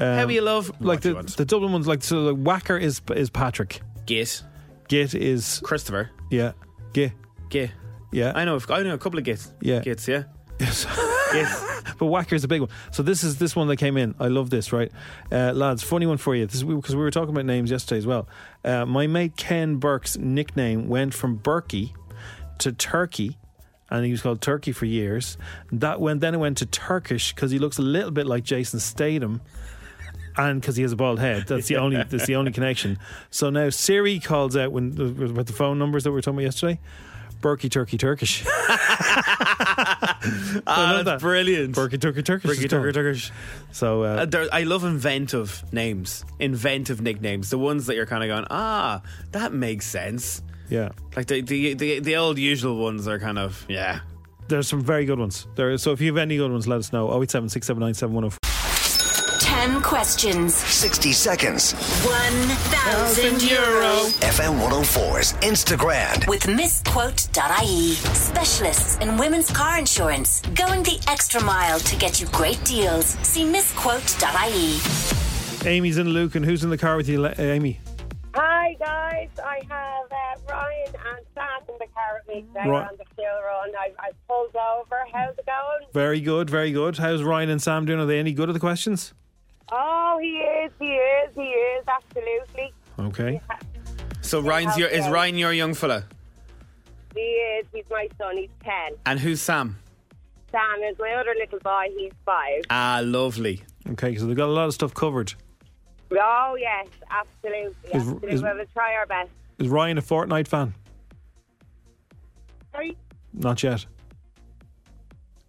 Um, 0.00 0.16
how 0.18 0.24
are 0.24 0.30
you 0.30 0.40
love? 0.42 0.72
Like 0.80 1.00
the, 1.02 1.14
the 1.36 1.44
Dublin 1.44 1.72
ones, 1.72 1.86
like 1.86 2.02
so, 2.02 2.32
like 2.32 2.36
Whacker 2.44 2.76
is 2.76 3.00
is 3.14 3.30
Patrick. 3.30 3.80
Git. 4.06 4.42
Git 4.88 5.14
is 5.14 5.60
Christopher. 5.64 6.10
yeah. 6.30 6.52
Git. 6.92 7.12
Git. 7.48 7.70
Yeah. 8.12 8.32
I 8.34 8.44
know. 8.44 8.58
I 8.68 8.82
know 8.82 8.94
a 8.94 8.98
couple 8.98 9.18
of 9.18 9.24
gits. 9.24 9.52
Yeah. 9.60 9.80
Gits. 9.80 10.06
Yeah. 10.06 10.24
Yes. 10.60 10.86
Gits. 11.34 11.92
but 11.98 12.06
Whacker 12.06 12.34
is 12.34 12.44
a 12.44 12.48
big 12.48 12.60
one. 12.60 12.70
So 12.90 13.02
this 13.02 13.24
is 13.24 13.38
this 13.38 13.54
one 13.54 13.68
that 13.68 13.76
came 13.76 13.96
in. 13.96 14.14
I 14.18 14.28
love 14.28 14.50
this, 14.50 14.72
right, 14.72 14.90
uh, 15.30 15.52
lads? 15.52 15.82
Funny 15.82 16.06
one 16.06 16.16
for 16.18 16.34
you. 16.34 16.46
This 16.46 16.56
is 16.56 16.64
because 16.64 16.96
we 16.96 17.02
were 17.02 17.10
talking 17.10 17.30
about 17.30 17.44
names 17.44 17.70
yesterday 17.70 17.98
as 17.98 18.06
well. 18.06 18.28
Uh, 18.64 18.86
my 18.86 19.06
mate 19.06 19.36
Ken 19.36 19.76
Burke's 19.76 20.16
nickname 20.16 20.88
went 20.88 21.14
from 21.14 21.38
Berkey 21.38 21.92
to 22.58 22.72
Turkey. 22.72 23.38
And 23.90 24.04
he 24.04 24.10
was 24.10 24.22
called 24.22 24.40
Turkey 24.40 24.72
for 24.72 24.86
years. 24.86 25.36
That 25.70 26.00
went 26.00 26.20
then 26.20 26.34
it 26.34 26.38
went 26.38 26.56
to 26.58 26.66
Turkish 26.66 27.34
because 27.34 27.50
he 27.50 27.58
looks 27.58 27.78
a 27.78 27.82
little 27.82 28.10
bit 28.10 28.26
like 28.26 28.42
Jason 28.42 28.80
Statham, 28.80 29.42
and 30.36 30.60
because 30.60 30.74
he 30.74 30.82
has 30.82 30.92
a 30.92 30.96
bald 30.96 31.20
head. 31.20 31.44
That's 31.46 31.68
the 31.68 31.76
only 31.76 32.02
that's 32.02 32.26
the 32.26 32.36
only 32.36 32.50
connection. 32.50 32.98
So 33.30 33.50
now 33.50 33.68
Siri 33.70 34.18
calls 34.18 34.56
out 34.56 34.72
when 34.72 34.94
with 34.96 35.46
the 35.46 35.52
phone 35.52 35.78
numbers 35.78 36.04
that 36.04 36.10
we 36.10 36.14
were 36.14 36.22
talking 36.22 36.38
about 36.38 36.44
yesterday. 36.44 36.80
Berkey 37.44 37.70
Turkey 37.70 37.98
Turkish. 37.98 38.44
Ah, 40.66 40.92
that's 40.94 41.04
that. 41.04 41.20
brilliant. 41.20 41.74
Berkey 41.74 42.00
Turkey 42.00 42.22
Turkish. 42.22 42.50
Berkey 42.50 42.68
Turkey. 42.70 42.92
Turkish. 42.92 43.30
So 43.72 44.02
uh, 44.04 44.26
Uh, 44.32 44.46
I 44.52 44.62
love 44.62 44.82
inventive 44.84 45.62
names, 45.70 46.24
inventive 46.38 47.02
nicknames. 47.02 47.50
The 47.50 47.58
ones 47.58 47.84
that 47.86 47.94
you're 47.96 48.06
kind 48.06 48.22
of 48.24 48.28
going, 48.28 48.46
ah, 48.50 49.02
that 49.32 49.52
makes 49.52 49.86
sense. 49.86 50.40
yeah, 50.70 50.90
Like 51.16 51.26
the, 51.26 51.42
the 51.42 51.74
the 51.74 51.98
the 52.00 52.16
old 52.16 52.38
usual 52.38 52.76
ones 52.82 53.06
are 53.06 53.18
kind 53.18 53.38
of 53.38 53.66
yeah. 53.68 54.00
there's 54.48 54.66
some 54.68 54.80
very 54.82 55.04
good 55.04 55.18
ones. 55.18 55.46
There, 55.56 55.76
so 55.76 55.92
if 55.92 56.00
you 56.00 56.08
have 56.08 56.16
any 56.18 56.38
good 56.38 56.50
ones, 56.50 56.66
let 56.66 56.78
us 56.78 56.90
know. 56.92 57.12
087 57.22 57.50
679 59.64 59.74
Ten 59.74 59.82
questions. 59.82 60.54
60 60.54 61.12
seconds. 61.12 61.72
One 62.04 62.48
thousand 62.68 63.42
euro. 63.50 64.04
FM 64.20 64.60
104's 64.60 65.32
Instagrand. 65.40 66.28
With 66.28 66.42
missquote.ie. 66.42 67.94
Specialists 67.94 68.98
in 68.98 69.16
women's 69.16 69.50
car 69.50 69.78
insurance. 69.78 70.42
Going 70.54 70.82
the 70.82 71.02
extra 71.08 71.42
mile 71.42 71.78
to 71.80 71.96
get 71.96 72.20
you 72.20 72.26
great 72.28 72.62
deals. 72.64 73.06
See 73.22 73.44
missquote.ie. 73.44 74.80
Amy's 75.68 75.96
in 75.96 76.10
Luke, 76.10 76.34
and 76.34 76.44
who's 76.44 76.62
in 76.62 76.68
the 76.70 76.76
car 76.78 76.96
with 76.98 77.08
you, 77.08 77.26
Amy? 77.38 77.80
Hi 78.34 78.76
guys, 78.80 79.28
I 79.38 79.60
have 79.70 80.10
uh, 80.10 80.52
Ryan 80.52 80.88
and 80.88 81.24
Sam 81.36 81.62
in 81.68 81.74
the 81.78 81.86
car 81.94 82.18
with 82.18 82.26
me 82.34 82.42
today 82.42 82.68
Right. 82.68 82.88
on 82.88 82.96
the 82.98 83.04
Steel 83.14 83.26
Run. 83.46 83.70
I, 83.78 83.92
I 84.00 84.10
pulled 84.28 84.56
over. 84.56 84.96
How's 85.12 85.38
it 85.38 85.46
going? 85.46 85.86
Very 85.94 86.20
good, 86.20 86.50
very 86.50 86.72
good. 86.72 86.98
How's 86.98 87.22
Ryan 87.22 87.48
and 87.50 87.62
Sam 87.62 87.84
doing? 87.86 88.00
Are 88.00 88.06
they 88.06 88.18
any 88.18 88.32
good 88.32 88.50
at 88.50 88.52
the 88.52 88.58
questions? 88.60 89.14
Oh, 89.72 90.18
he 90.20 90.28
is, 90.38 90.70
he 90.78 90.86
is, 90.86 91.34
he 91.34 91.42
is, 91.42 91.84
absolutely. 91.88 92.72
Okay. 92.98 93.40
So 94.20 94.40
Ryan's 94.40 94.76
your 94.76 94.88
is 94.88 95.06
Ryan 95.08 95.36
your 95.36 95.52
young 95.52 95.74
fella, 95.74 96.04
He 97.14 97.20
is, 97.20 97.66
he's 97.72 97.84
my 97.90 98.08
son, 98.18 98.36
he's 98.36 98.50
10. 98.62 98.72
and 99.06 99.18
who's 99.20 99.40
Sam? 99.40 99.78
Sam 100.50 100.80
is 100.90 100.96
my 100.98 101.12
other 101.14 101.34
little 101.38 101.58
boy, 101.60 101.86
he's 101.98 102.12
5. 102.24 102.62
Ah, 102.70 103.00
lovely. 103.02 103.62
Okay, 103.90 104.14
so 104.16 104.26
they've 104.26 104.36
got 104.36 104.48
a 104.48 104.52
lot 104.52 104.66
of 104.66 104.74
stuff 104.74 104.94
covered. 104.94 105.34
Oh, 106.12 106.56
yes, 106.58 106.86
absolutely, 107.10 107.74
Is- 107.90 107.94
absolutely. 107.94 108.30
is- 108.32 108.42
we'll 108.42 108.64
try 108.72 108.94
our 108.94 109.06
best. 109.06 109.30
Is 109.58 109.68
Ryan 109.68 109.98
a 109.98 110.02
Fortnite 110.02 110.46
fan? 110.48 110.74
Sorry? 112.72 112.96
Not 113.32 113.62
yet. 113.62 113.84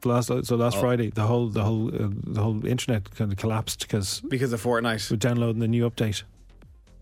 The 0.06 0.12
Last, 0.12 0.28
so 0.46 0.56
last 0.56 0.78
Oh. 0.78 0.82
Friday, 0.82 1.10
the 1.10 1.24
whole 1.26 1.48
the 1.50 1.64
whole 1.64 1.88
uh, 1.88 2.10
the 2.28 2.40
whole 2.40 2.64
internet 2.64 3.10
kind 3.16 3.32
of 3.32 3.40
collapsed 3.40 3.80
because 3.80 4.22
Because 4.22 4.54
of 4.54 4.62
Fortnite. 4.62 5.10
we're 5.10 5.18
downloading 5.18 5.60
the 5.60 5.68
new 5.68 5.90
update. 5.90 6.22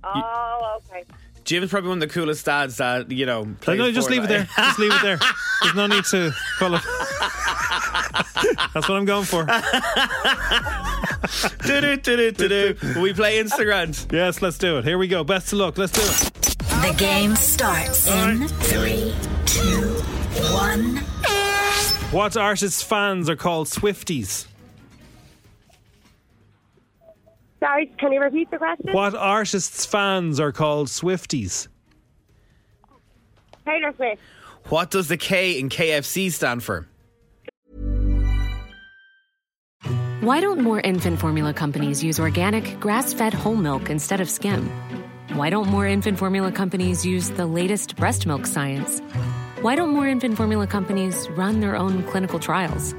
Oh, 0.06 0.80
okay. 0.90 1.04
Jim's 1.44 1.70
probably 1.70 1.90
one 1.90 1.98
of 2.02 2.08
the 2.08 2.14
coolest 2.14 2.46
dads 2.46 2.78
that 2.78 3.12
you 3.12 3.26
know. 3.26 3.44
No, 3.44 3.56
plays 3.60 3.78
no, 3.78 3.92
just 3.92 4.10
leave 4.10 4.24
it 4.24 4.28
there. 4.28 4.48
Just 4.56 4.80
leave 4.80 4.94
it 4.94 5.02
there. 5.02 5.20
There's 5.62 5.76
no 5.76 5.88
need 5.88 6.06
to 6.06 6.32
call 6.60 6.76
it. 6.76 6.82
That's 8.74 8.88
what 8.88 8.92
I'm 8.98 9.04
going 9.04 9.26
for. 9.26 9.46
Do-do, 11.66 11.98
do-do, 11.98 12.32
do-do. 12.32 13.02
we 13.02 13.12
play 13.14 13.44
Instagrand. 13.44 14.14
Yes, 14.14 14.42
let's 14.42 14.58
do 14.58 14.78
it. 14.78 14.86
Here 14.86 14.98
we 14.98 15.10
go. 15.10 15.26
Best 15.26 15.52
of 15.52 15.60
luck. 15.60 15.78
Let's 15.78 15.92
do 15.92 16.02
it. 16.02 16.32
The 16.88 16.94
game 16.98 17.36
starts 17.36 18.08
in 18.08 18.48
three, 18.48 19.14
two, 19.46 19.92
one. 20.54 21.04
What 22.14 22.38
artists' 22.38 22.84
fans 22.84 23.28
are 23.28 23.36
called 23.36 23.66
Swifties? 23.66 24.46
Sorry, 27.60 27.88
can 27.98 28.14
you 28.14 28.22
repeat 28.22 28.52
the 28.52 28.60
question? 28.60 28.94
What 28.94 29.16
artists' 29.16 29.88
fans 29.88 30.40
are 30.40 30.52
called 30.52 30.90
Swifties? 30.90 31.70
Taylor 33.66 33.92
Swift. 33.96 34.22
What 34.66 34.92
does 34.92 35.08
the 35.08 35.18
K 35.18 35.58
in 35.58 35.70
KFC 35.70 36.32
stand 36.32 36.62
for? 36.62 36.88
Why 40.22 40.40
don't 40.40 40.62
more 40.62 40.82
infant 40.82 41.20
formula 41.20 41.52
companies 41.52 42.04
use 42.04 42.20
organic, 42.20 42.80
grass 42.80 43.12
fed 43.12 43.34
whole 43.34 43.56
milk 43.56 43.90
instead 43.90 44.22
of 44.22 44.30
skim? 44.30 44.70
Why 45.34 45.50
don't 45.50 45.68
more 45.68 45.88
infant 45.88 46.20
formula 46.20 46.52
companies 46.52 47.04
use 47.04 47.32
the 47.32 47.48
latest 47.48 47.96
breast 47.96 48.28
milk 48.28 48.46
science? 48.46 49.02
Why 49.64 49.76
don't 49.76 49.92
more 49.92 50.10
infant 50.10 50.36
formula 50.36 50.68
companies 50.68 51.30
run 51.38 51.62
their 51.62 51.78
own 51.78 52.04
clinical 52.04 52.38
trials? 52.38 52.94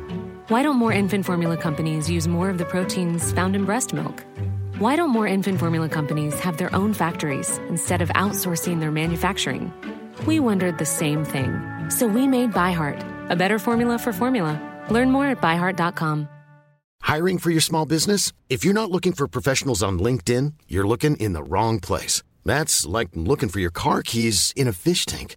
Why 0.49 0.63
don't 0.63 0.77
more 0.77 0.95
infant 0.95 1.27
formula 1.27 1.59
companies 1.59 2.09
use 2.09 2.27
more 2.27 2.49
of 2.49 2.57
the 2.57 2.65
proteins 2.65 3.33
found 3.33 3.55
in 3.55 3.67
breast 3.67 3.93
milk? 3.93 4.25
Why 4.79 4.97
don't 4.97 5.11
more 5.11 5.27
infant 5.27 5.59
formula 5.59 5.91
companies 5.91 6.41
have 6.41 6.57
their 6.57 6.75
own 6.75 6.95
factories 6.95 7.59
instead 7.69 8.01
of 8.01 8.09
outsourcing 8.15 8.81
their 8.81 8.91
manufacturing? 8.91 9.75
We 10.25 10.41
wondered 10.41 10.79
the 10.79 10.87
same 10.87 11.23
thing. 11.23 11.53
So 11.91 12.07
we 12.07 12.27
made 12.27 12.53
ByHeart, 12.53 13.29
a 13.31 13.37
better 13.37 13.59
formula 13.59 13.99
for 13.99 14.15
formula. 14.15 14.59
Learn 14.89 15.11
more 15.11 15.27
at 15.27 15.43
byheart.com. 15.43 16.29
Hiring 17.03 17.37
for 17.41 17.51
your 17.51 17.61
small 17.61 17.85
business? 17.85 18.33
If 18.49 18.65
you're 18.65 18.73
not 18.73 18.91
looking 18.91 19.13
for 19.13 19.29
professionals 19.29 19.83
on 19.83 19.99
LinkedIn, 19.99 20.55
you're 20.67 20.89
looking 20.89 21.19
in 21.19 21.35
the 21.35 21.43
wrong 21.43 21.79
place. 21.79 22.23
That's 22.47 22.87
like 22.87 23.11
looking 23.13 23.51
for 23.51 23.61
your 23.61 23.71
car 23.71 24.01
keys 24.01 24.55
in 24.57 24.67
a 24.67 24.73
fish 24.73 25.05
tank. 25.05 25.37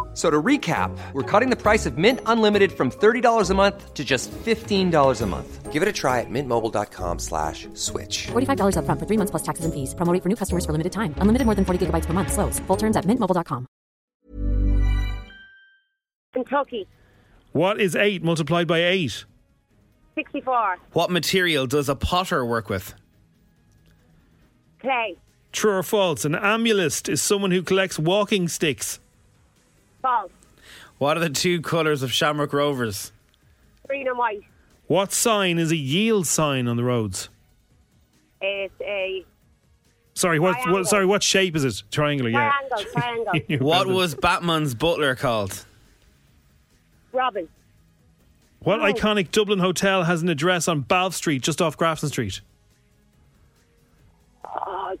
F- 0.11 0.17
So 0.17 0.29
to 0.29 0.41
recap, 0.41 0.91
we're 1.13 1.23
cutting 1.23 1.49
the 1.49 1.55
price 1.55 1.85
of 1.85 1.97
Mint 1.97 2.19
Unlimited 2.25 2.71
from 2.73 2.91
$30 2.91 3.49
a 3.49 3.53
month 3.53 3.93
to 3.93 4.03
just 4.03 4.29
$15 4.31 5.21
a 5.21 5.25
month. 5.25 5.71
Give 5.71 5.81
it 5.81 5.87
a 5.87 5.93
try 5.93 6.19
at 6.19 6.29
mintmobile.com 6.29 7.19
slash 7.19 7.69
switch. 7.75 8.27
$45 8.33 8.75
upfront 8.75 8.99
for 8.99 9.05
three 9.07 9.15
months 9.17 9.31
plus 9.31 9.43
taxes 9.43 9.63
and 9.63 9.73
fees. 9.73 9.95
Promo 9.95 10.11
rate 10.13 10.21
for 10.21 10.27
new 10.27 10.35
customers 10.35 10.65
for 10.65 10.73
limited 10.73 10.91
time. 10.91 11.15
Unlimited 11.19 11.45
more 11.45 11.55
than 11.55 11.63
40 11.63 11.85
gigabytes 11.85 12.05
per 12.07 12.11
month. 12.13 12.33
Slows. 12.33 12.59
Full 12.67 12.75
terms 12.77 12.97
at 12.97 13.05
mintmobile.com. 13.05 13.65
Kentucky, 16.33 16.87
What 17.53 17.79
is 17.81 17.95
eight 17.95 18.23
multiplied 18.23 18.67
by 18.67 18.83
eight? 18.83 19.25
64. 20.15 20.77
What 20.93 21.09
material 21.11 21.67
does 21.67 21.89
a 21.89 21.95
potter 21.95 22.45
work 22.45 22.69
with? 22.69 22.93
Clay, 24.79 25.15
True 25.51 25.73
or 25.73 25.83
false? 25.83 26.23
An 26.25 26.31
amulist 26.33 27.09
is 27.09 27.21
someone 27.21 27.51
who 27.51 27.61
collects 27.61 27.99
walking 27.99 28.47
sticks. 28.47 29.00
False. 30.01 30.31
What 30.97 31.17
are 31.17 31.19
the 31.19 31.29
two 31.29 31.61
colours 31.61 32.03
of 32.03 32.11
Shamrock 32.11 32.53
Rovers? 32.53 33.11
Green 33.87 34.07
and 34.07 34.17
white. 34.17 34.41
What 34.87 35.11
sign 35.11 35.57
is 35.57 35.71
a 35.71 35.75
yield 35.75 36.27
sign 36.27 36.67
on 36.67 36.77
the 36.77 36.83
roads? 36.83 37.29
It's 38.41 38.73
a 38.81 39.25
Sorry, 40.13 40.39
what, 40.39 40.57
what 40.69 40.87
sorry, 40.87 41.05
what 41.05 41.23
shape 41.23 41.55
is 41.55 41.63
it? 41.63 41.83
Triangular, 41.89 42.29
yeah. 42.29 42.51
triangle, 42.69 43.33
triangle. 43.33 43.57
What 43.65 43.87
was 43.87 44.13
Batman's 44.13 44.75
butler 44.75 45.15
called? 45.15 45.65
Robin, 47.13 47.47
What 48.59 48.79
iconic 48.81 49.31
Dublin 49.31 49.59
hotel 49.59 50.03
has 50.03 50.21
an 50.21 50.29
address 50.29 50.67
on 50.67 50.81
Balfe 50.81 51.13
Street, 51.13 51.41
just 51.41 51.61
off 51.61 51.77
Grafton 51.77 52.09
Street? 52.09 52.41
uh, 54.45 54.95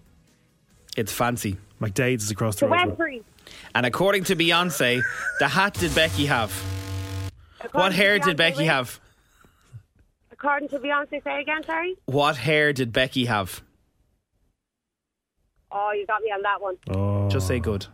It's 0.97 1.11
fancy. 1.11 1.57
McDaid's 1.81 2.23
is 2.23 2.31
across 2.31 2.55
the 2.55 2.65
the 2.67 2.71
road. 2.71 2.87
Westbury. 2.87 3.23
And 3.73 3.85
according 3.85 4.25
to 4.25 4.35
Beyonce, 4.35 5.01
the 5.39 5.47
hat 5.47 5.75
did 5.75 5.95
Becky 5.95 6.25
have? 6.25 6.51
What 7.71 7.93
hair 7.93 8.19
did 8.19 8.37
Becky 8.37 8.65
have? 8.65 8.99
According 10.31 10.69
to 10.69 10.79
Beyonce, 10.79 11.23
say 11.23 11.41
again, 11.41 11.63
sorry. 11.63 11.95
What 12.05 12.35
hair 12.35 12.73
did 12.73 12.91
Becky 12.91 13.25
have? 13.25 13.61
Oh, 15.71 15.91
you 15.95 16.05
got 16.05 16.21
me 16.21 16.29
on 16.31 16.41
that 16.41 16.61
one. 16.61 16.75
Oh. 16.89 17.29
Just 17.29 17.47
say 17.47 17.59
good. 17.59 17.85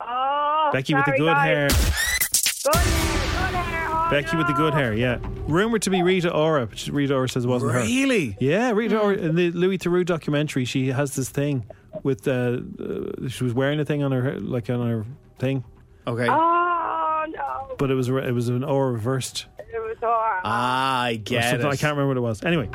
Oh, 0.00 0.70
Becky 0.72 0.94
with 0.94 1.04
the 1.04 1.12
good 1.12 1.26
guys. 1.26 1.44
hair. 1.44 1.68
Good 1.68 2.76
hair, 2.76 3.50
good 3.50 3.56
hair. 3.56 3.88
Oh, 3.90 4.08
Becky 4.10 4.36
with 4.36 4.46
the 4.46 4.52
good 4.52 4.72
hair, 4.72 4.94
yeah. 4.94 5.18
Rumored 5.48 5.82
to 5.82 5.90
be 5.90 6.02
Rita 6.02 6.32
Ora, 6.32 6.66
but 6.66 6.86
Rita 6.88 7.14
Ora 7.14 7.28
says 7.28 7.44
it 7.44 7.48
wasn't 7.48 7.72
her. 7.72 7.80
Really? 7.80 8.36
Yeah, 8.40 8.70
Rita 8.70 8.98
Ora, 8.98 9.16
in 9.16 9.34
the 9.34 9.50
Louis 9.50 9.78
Theroux 9.78 10.04
documentary, 10.04 10.64
she 10.64 10.88
has 10.88 11.14
this 11.14 11.28
thing 11.28 11.66
with, 12.02 12.26
uh, 12.28 12.58
uh, 12.78 13.28
she 13.28 13.44
was 13.44 13.52
wearing 13.52 13.80
a 13.80 13.84
thing 13.84 14.02
on 14.02 14.12
her, 14.12 14.38
like 14.38 14.70
on 14.70 14.86
her 14.86 15.04
thing, 15.38 15.64
Okay. 16.06 16.26
Oh, 16.28 17.24
no. 17.28 17.74
but 17.78 17.90
it 17.90 17.94
was, 17.94 18.08
a- 18.08 18.16
it 18.28 18.32
was 18.32 18.48
an 18.48 18.64
Ora 18.64 18.92
reversed. 18.92 19.46
It 19.58 19.78
was 19.80 19.96
horrible. 20.00 20.40
Ah, 20.44 21.02
I 21.02 21.10
or 21.12 21.16
get 21.18 21.50
something. 21.50 21.66
it. 21.68 21.72
I 21.72 21.76
can't 21.76 21.96
remember 21.96 22.08
what 22.08 22.16
it 22.16 22.20
was. 22.20 22.42
Anyway, 22.44 22.68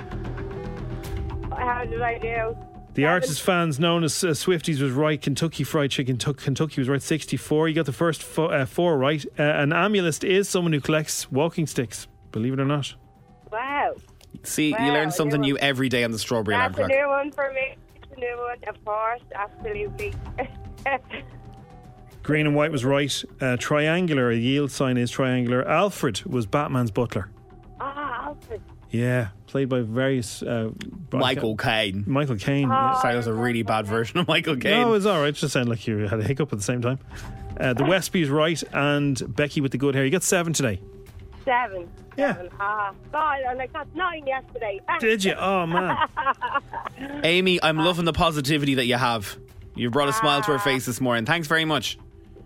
How 1.58 1.86
did 1.86 2.02
I 2.02 2.18
do? 2.20 2.56
the 2.94 3.06
artist 3.06 3.42
fans 3.42 3.80
known 3.80 4.04
as 4.04 4.22
uh, 4.24 4.28
Swifties 4.30 4.82
was 4.82 4.92
right. 4.92 5.22
Kentucky 5.22 5.64
Fried 5.64 5.92
Chicken, 5.92 6.18
Tuck- 6.18 6.38
Kentucky 6.38 6.82
was 6.82 6.90
right 6.90 7.02
64. 7.02 7.70
You 7.70 7.76
got 7.76 7.86
the 7.86 7.94
first 7.94 8.22
fo- 8.22 8.48
uh, 8.48 8.66
four 8.66 8.98
right. 8.98 9.26
Uh, 9.40 9.44
an 9.44 9.70
amulist 9.70 10.24
is 10.28 10.50
someone 10.50 10.74
who 10.74 10.82
collects 10.82 11.32
walking 11.32 11.66
sticks, 11.68 12.08
believe 12.32 12.54
it 12.54 12.60
or 12.60 12.66
not. 12.66 12.94
Wow. 13.52 13.96
See, 14.44 14.74
Wow, 14.74 14.86
you 14.86 14.92
learn 14.92 15.12
something 15.12 15.40
knew 15.42 15.54
new 15.54 15.58
every 15.60 15.88
day 15.90 16.04
on 16.04 16.12
the 16.12 16.20
Strawberry 16.20 16.56
Alarm 16.56 16.74
That's 16.74 16.86
a 16.86 16.88
Clock. 16.88 17.00
new 17.00 17.08
one 17.08 17.32
for 17.32 17.52
me. 17.54 17.76
It's 17.96 18.12
a 18.16 18.20
new 18.20 18.38
one, 18.38 18.58
of 18.76 18.84
course. 18.86 19.22
Absolutely. 19.36 20.14
Green 22.24 22.46
and 22.48 22.56
white 22.56 22.72
was 22.72 22.86
right. 22.86 23.24
Uh, 23.40 23.58
triangular, 23.58 24.30
a 24.30 24.36
yield 24.36 24.72
sign 24.72 24.98
is 24.98 25.10
triangular. 25.12 25.68
Alfred 25.68 26.24
was 26.26 26.46
Batman's 26.46 26.92
butler. 26.92 27.30
Ah, 27.80 28.28
Alfred. 28.28 28.62
Yeah, 28.92 29.30
played 29.48 29.70
by 29.70 29.82
various. 29.82 30.44
Uh, 30.44 30.72
Michael 31.14 31.56
Caine. 31.58 32.04
Michael 32.06 32.36
Caine. 32.36 32.70
Ah. 32.72 32.94
yeah. 32.96 33.02
Sorry, 33.02 33.14
that 33.14 33.18
was 33.18 33.28
a 33.28 33.34
really 33.34 33.64
bad 33.64 33.88
version 33.88 34.20
of 34.20 34.28
Michael 34.28 34.56
Caine. 34.58 34.82
No, 34.82 34.88
it 34.90 34.92
was 34.92 35.06
all 35.06 35.20
right. 35.22 35.30
It 35.30 35.36
just 35.36 35.54
sounded 35.54 35.70
like 35.70 35.88
you 35.88 35.98
had 36.08 36.20
a 36.20 36.24
hiccup 36.24 36.52
at 36.54 36.60
the 36.60 36.64
same 36.64 36.82
time. 36.82 37.00
Uh, 37.60 37.74
the 37.74 37.84
Westbury's 37.86 38.30
right, 38.30 38.62
and 38.74 39.22
Becky 39.36 39.62
with 39.62 39.72
the 39.72 39.78
good 39.78 39.96
hair. 39.96 40.04
You 40.06 40.12
got 40.12 40.24
seven 40.24 40.54
today. 40.54 40.80
Seven. 41.46 41.90
Yeah. 42.18 42.34
Seven. 42.36 42.50
Ah, 42.60 42.94
God, 43.12 43.40
and 43.48 43.62
I 43.62 43.68
got 43.68 43.88
nine 43.96 44.28
yesterday. 44.28 44.80
Did 45.00 45.24
you? 45.24 45.34
Oh 45.34 45.66
man. 45.66 45.98
Amy, 47.24 47.60
I'm 47.64 47.78
loving 47.78 48.06
the 48.06 48.14
positivity 48.14 48.76
that 48.76 48.86
you 48.86 48.96
have. 48.96 49.38
You 49.74 49.90
brought 49.90 50.10
a 50.10 50.14
smile 50.14 50.40
Ah. 50.40 50.46
to 50.46 50.52
her 50.52 50.60
face 50.60 50.86
this 50.86 51.00
morning. 51.02 51.26
Thanks 51.26 51.48
very 51.48 51.66
much. 51.66 51.98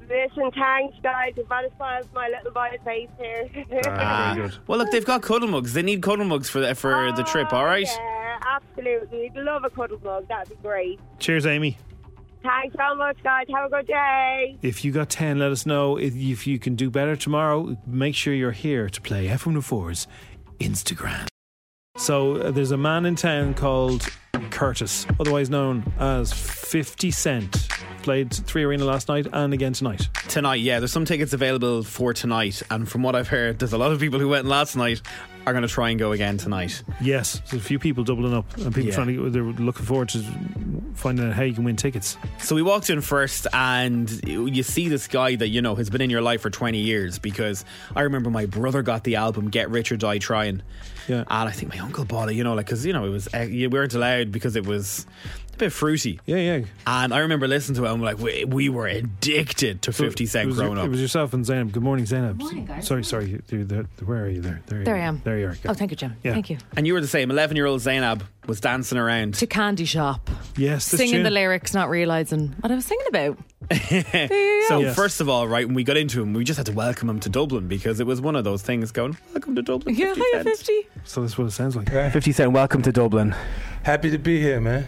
Listen, 0.10 0.52
thanks, 0.52 0.96
guys. 1.02 1.34
You've 1.36 1.50
got 1.50 1.66
a 1.66 1.76
smile 1.76 2.04
to 2.04 2.10
my 2.14 2.30
little 2.30 2.52
boy's 2.52 2.80
face 2.86 3.10
here. 3.20 3.50
Ah, 3.88 4.50
Well, 4.68 4.78
look, 4.80 4.92
they've 4.92 5.06
got 5.06 5.22
cuddle 5.22 5.48
mugs. 5.48 5.74
They 5.74 5.82
need 5.82 6.02
cuddle 6.02 6.26
mugs 6.26 6.50
for 6.50 6.60
the, 6.60 6.76
for 6.76 7.12
the 7.16 7.24
trip. 7.24 7.52
All 7.54 7.66
right. 7.66 7.88
Yeah, 7.88 8.40
absolutely. 8.46 9.32
We'd 9.34 9.42
love 9.44 9.64
a 9.64 9.70
cuddle 9.70 10.00
mug. 10.04 10.28
That'd 10.28 10.50
be 10.50 10.56
great. 10.62 11.00
Cheers, 11.20 11.46
Amy. 11.46 11.78
Thanks 12.44 12.76
so 12.78 12.94
much, 12.96 13.18
guys. 13.24 13.48
Have 13.54 13.66
a 13.66 13.70
good 13.78 13.88
day. 13.88 14.58
If 14.62 14.86
you 14.86 14.92
got 14.92 15.10
10, 15.10 15.40
let 15.40 15.52
us 15.52 15.66
know. 15.66 15.98
If, 15.98 16.16
if 16.16 16.46
you 16.46 16.60
can 16.60 16.76
do 16.76 16.92
better 16.92 17.16
tomorrow, 17.16 17.76
make 17.88 18.14
sure 18.14 18.34
you're 18.36 18.52
here 18.52 18.88
to 18.90 19.02
play 19.02 19.28
F104's 19.28 20.08
Instagrand. 20.60 21.26
So 21.98 22.36
uh, 22.36 22.52
there's 22.52 22.72
a 22.72 22.78
man 22.78 23.06
in 23.08 23.16
town 23.16 23.56
called 23.56 24.06
Curtis, 24.52 25.08
otherwise 25.20 25.50
known 25.50 25.92
as 25.98 26.32
50 26.34 27.10
Cent. 27.10 27.68
Played 28.06 28.32
three 28.36 28.64
arena 28.64 28.86
last 28.86 29.08
night 29.08 29.26
and 29.34 29.52
again 29.52 29.74
tonight. 29.74 30.10
Tonight, 30.28 30.58
yeah, 30.62 30.78
there's 30.78 30.92
some 30.92 31.06
tickets 31.06 31.34
available 31.34 31.82
for 31.82 32.14
tonight, 32.14 32.62
and 32.70 32.88
from 32.88 33.02
what 33.02 33.16
I've 33.16 33.30
heard, 33.30 33.58
there's 33.58 33.74
a 33.74 33.80
lot 33.80 33.92
of 33.92 34.00
people 34.00 34.20
who 34.20 34.30
went 34.30 34.46
last 34.46 34.76
night 34.76 35.02
are 35.48 35.54
going 35.54 35.64
to 35.64 35.68
try 35.68 35.90
and 35.90 35.98
go 35.98 36.12
again 36.12 36.38
tonight. 36.38 36.84
Yes, 37.02 37.42
there's 37.50 37.64
a 37.64 37.66
few 37.66 37.80
people 37.80 38.04
doubling 38.04 38.36
up 38.36 38.56
and 38.58 38.68
people 38.68 38.90
Yeah. 38.90 38.96
trying 38.96 39.08
to, 39.16 39.30
they're 39.32 39.42
looking 39.44 39.86
forward 39.88 40.10
to 40.10 40.24
finding 40.94 41.26
out 41.28 41.34
how 41.34 41.42
you 41.44 41.54
can 41.54 41.64
win 41.64 41.76
tickets. 41.78 42.16
So 42.40 42.54
we 42.56 42.62
walked 42.62 42.92
in 42.92 43.02
first, 43.02 43.48
and 43.54 44.08
you 44.28 44.62
see 44.62 44.88
this 44.88 45.08
guy 45.08 45.36
that 45.36 45.48
you 45.48 45.64
know 45.64 45.74
has 45.74 45.90
been 45.90 46.02
in 46.02 46.12
your 46.12 46.22
life 46.22 46.42
for 46.42 46.52
20 46.52 46.78
years. 46.78 47.18
Because 47.18 47.66
I 47.96 48.02
remember 48.02 48.30
my 48.30 48.46
brother 48.46 48.84
got 48.84 49.04
the 49.04 49.16
album 49.16 49.50
"Get 49.50 49.72
Rich 49.72 49.92
or 49.92 49.98
Die 49.98 50.18
Trying," 50.20 50.62
Yeah. 51.08 51.24
and 51.28 51.50
I 51.50 51.52
think 51.52 51.74
my 51.74 51.80
uncle 51.80 52.06
bought 52.06 52.30
it. 52.30 52.36
You 52.36 52.44
know, 52.44 52.54
like 52.54 52.68
because 52.68 52.86
you 52.86 52.94
know 52.94 53.06
it 53.06 53.10
was 53.10 53.28
uh, 53.34 53.40
you 53.40 53.70
weren't 53.70 53.94
allowed 53.96 54.32
because 54.32 54.56
it 54.56 54.66
was 54.68 55.06
a 55.56 55.58
bit 55.60 55.72
fruity. 55.74 56.20
Yeah, 56.26 56.38
yeah. 56.38 56.66
And 56.86 57.14
I 57.14 57.20
remember 57.20 57.48
listening 57.48 57.76
to 57.78 57.86
it. 57.86 57.90
I'm 57.92 58.02
like, 58.02 58.20
we, 58.20 58.46
we 58.46 58.70
were 58.70 58.88
addicted 58.88 59.82
to 59.84 59.92
50 59.94 60.26
Cent 60.26 60.32
Cent 60.32 60.48
was, 60.48 60.58
growing 60.58 60.78
It 60.78 60.82
up. 60.82 60.90
was 60.90 61.02
yourself 61.02 61.34
and 61.34 61.46
Zeinab. 61.46 61.72
Good 61.72 61.84
morning, 61.84 62.06
Zeinab. 62.06 62.38
morning, 62.40 62.66
guys. 62.66 62.86
Sorry, 62.88 63.04
sorry. 63.04 63.26
you- 63.30 63.42
you- 63.50 63.64
there- 63.64 63.86
where 64.04 64.24
are 64.26 64.30
you 64.30 64.42
there? 64.42 64.62
There, 64.68 64.80
you 64.80 64.86
There 64.86 64.96
are. 64.96 65.00
I 65.00 65.02
am. 65.04 65.22
There 65.24 65.40
you 65.40 65.48
are. 65.48 65.58
Oh, 65.68 65.74
thank 65.74 65.92
you, 65.92 65.98
Jim. 65.98 66.16
Yeah. 66.24 66.34
Thank 66.34 66.50
you. 66.50 66.58
And 66.76 66.86
you 66.86 66.94
were 66.94 67.02
the 67.02 67.08
same. 67.08 67.32
11 67.32 67.56
year 67.58 67.66
old 67.66 67.82
Zeinab 67.82 68.22
was 68.48 68.60
dancing 68.60 68.98
around. 68.98 69.36
To 69.36 69.48
Candy 69.48 69.86
Shop. 69.86 70.30
Yes, 70.58 70.90
this 70.92 71.00
Singing 71.00 71.16
tune. 71.16 71.24
the 71.24 71.32
lyrics, 71.32 71.74
not 71.74 71.90
realising 71.90 72.54
what 72.60 72.72
I 72.72 72.76
was 72.76 72.86
singing 72.86 73.08
about. 73.08 73.38
So 74.68 74.80
Yes. 74.80 74.96
first 74.96 75.22
of 75.22 75.30
all, 75.30 75.48
right 75.48 75.66
when 75.68 75.76
we 75.76 75.84
got 75.84 75.96
into 75.96 76.22
him, 76.22 76.34
we 76.34 76.44
just 76.44 76.58
had 76.58 76.66
to 76.66 76.72
welcome 76.72 77.08
him 77.08 77.20
to 77.20 77.30
Dublin 77.30 77.68
because 77.68 78.00
it 78.00 78.08
was 78.08 78.20
one 78.20 78.36
of 78.36 78.44
those 78.44 78.64
things 78.64 78.92
going, 78.92 79.16
"Welcome 79.32 79.56
to 79.56 79.62
Dublin." 79.62 79.94
Yeah, 79.96 80.08
50 80.16 80.22
hiya, 80.22 80.44
Cent." 80.44 80.58
50. 80.58 80.74
So 81.04 81.22
that's 81.22 81.38
what 81.38 81.46
it 81.48 81.52
sounds 81.52 81.76
like. 81.76 81.90
50 81.90 82.32
Cent, 82.32 82.52
welcome 82.52 82.82
to 82.82 82.92
Dublin. 82.92 83.36
Happy 83.84 84.10
to 84.10 84.18
be 84.18 84.42
here, 84.42 84.60
man. 84.60 84.88